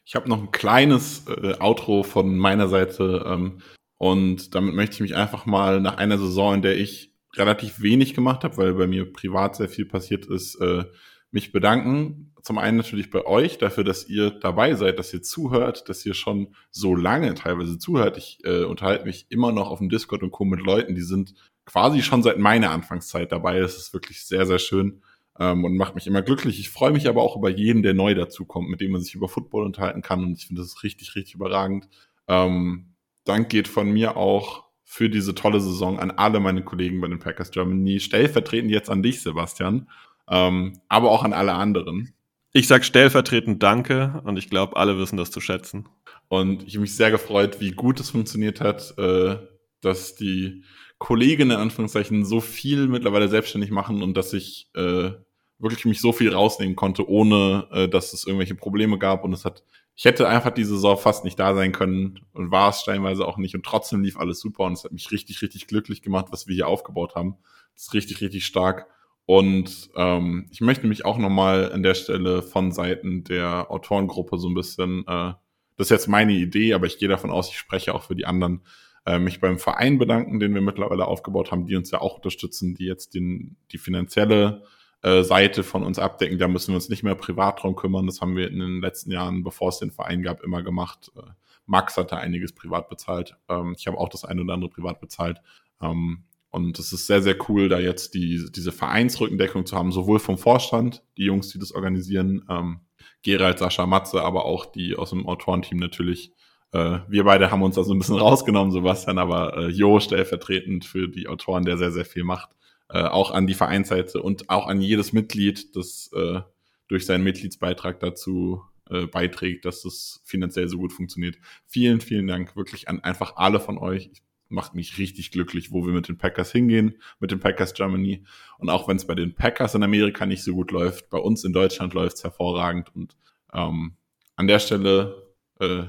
[0.04, 3.62] Ich habe noch ein kleines äh, Outro von meiner Seite ähm,
[3.96, 8.14] und damit möchte ich mich einfach mal nach einer Saison, in der ich relativ wenig
[8.14, 10.84] gemacht habe, weil bei mir privat sehr viel passiert ist, äh,
[11.32, 12.33] mich bedanken.
[12.44, 16.14] Zum einen natürlich bei euch dafür, dass ihr dabei seid, dass ihr zuhört, dass ihr
[16.14, 18.18] schon so lange teilweise zuhört.
[18.18, 20.44] Ich äh, unterhalte mich immer noch auf dem Discord und Co.
[20.44, 21.34] mit Leuten, die sind
[21.66, 23.62] quasi schon seit meiner Anfangszeit dabei.
[23.62, 25.02] Das ist wirklich sehr, sehr schön
[25.40, 26.60] ähm, und macht mich immer glücklich.
[26.60, 29.30] Ich freue mich aber auch über jeden, der neu dazukommt, mit dem man sich über
[29.30, 30.24] Football unterhalten kann.
[30.24, 31.88] Und ich finde das richtig, richtig überragend.
[32.28, 32.94] Ähm,
[33.24, 37.20] Dank geht von mir auch für diese tolle Saison an alle meine Kollegen bei den
[37.20, 38.02] Packers Germany.
[38.02, 39.90] Stellvertretend jetzt an dich, Sebastian,
[40.28, 42.14] ähm, aber auch an alle anderen.
[42.56, 45.90] Ich sag stellvertretend Danke und ich glaube, alle wissen das zu schätzen.
[46.28, 49.38] Und ich habe mich sehr gefreut, wie gut es funktioniert hat, äh,
[49.82, 50.64] dass die
[51.00, 55.12] Kolleginnen in Anführungszeichen so viel mittlerweile selbstständig machen und dass ich äh,
[55.58, 59.24] wirklich mich so viel rausnehmen konnte, ohne äh, dass es irgendwelche Probleme gab.
[59.24, 59.64] Und es hat
[59.96, 63.38] ich hätte einfach die Saison fast nicht da sein können und war es steinweise auch
[63.38, 66.48] nicht und trotzdem lief alles super und es hat mich richtig, richtig glücklich gemacht, was
[66.48, 67.38] wir hier aufgebaut haben.
[67.76, 68.88] Das ist richtig, richtig stark.
[69.26, 74.50] Und ähm, ich möchte mich auch nochmal an der Stelle von Seiten der Autorengruppe so
[74.50, 75.34] ein bisschen, äh,
[75.78, 78.26] das ist jetzt meine Idee, aber ich gehe davon aus, ich spreche auch für die
[78.26, 78.62] anderen,
[79.06, 82.76] äh, mich beim Verein bedanken, den wir mittlerweile aufgebaut haben, die uns ja auch unterstützen,
[82.76, 84.64] die jetzt den, die finanzielle
[85.02, 86.38] äh, Seite von uns abdecken.
[86.38, 88.06] Da müssen wir uns nicht mehr privat drum kümmern.
[88.06, 91.12] Das haben wir in den letzten Jahren, bevor es den Verein gab, immer gemacht.
[91.18, 91.22] Äh,
[91.66, 93.36] Max hatte einiges privat bezahlt.
[93.50, 95.42] Ähm, ich habe auch das eine oder andere privat bezahlt.
[95.82, 96.24] Ähm,
[96.54, 100.38] und es ist sehr, sehr cool, da jetzt die, diese Vereinsrückendeckung zu haben, sowohl vom
[100.38, 102.82] Vorstand, die Jungs, die das organisieren, ähm,
[103.22, 106.32] Gerald, Sascha, Matze, aber auch die aus dem Autorenteam natürlich.
[106.72, 110.86] Äh, wir beide haben uns da so ein bisschen rausgenommen, Sebastian, aber äh, Jo stellvertretend
[110.86, 112.50] für die Autoren, der sehr, sehr viel macht
[112.94, 116.42] äh, auch an die Vereinsseite und auch an jedes Mitglied, das äh,
[116.88, 121.38] durch seinen Mitgliedsbeitrag dazu äh, beiträgt, dass es finanziell so gut funktioniert.
[121.66, 124.12] Vielen, vielen Dank wirklich an einfach alle von euch.
[124.54, 128.24] Macht mich richtig glücklich, wo wir mit den Packers hingehen, mit den Packers Germany.
[128.60, 131.44] Und auch wenn es bei den Packers in Amerika nicht so gut läuft, bei uns
[131.44, 132.96] in Deutschland läuft es hervorragend.
[132.96, 133.18] Und
[133.54, 133.96] ähm,
[134.36, 135.84] an der Stelle äh,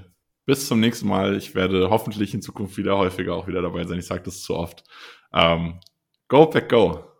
[0.46, 1.36] bis zum nächsten Mal.
[1.36, 3.98] Ich werde hoffentlich in Zukunft wieder häufiger auch wieder dabei sein.
[3.98, 4.84] Ich sage das zu oft.
[5.32, 5.80] Ähm,
[6.28, 7.13] Go Pack Go!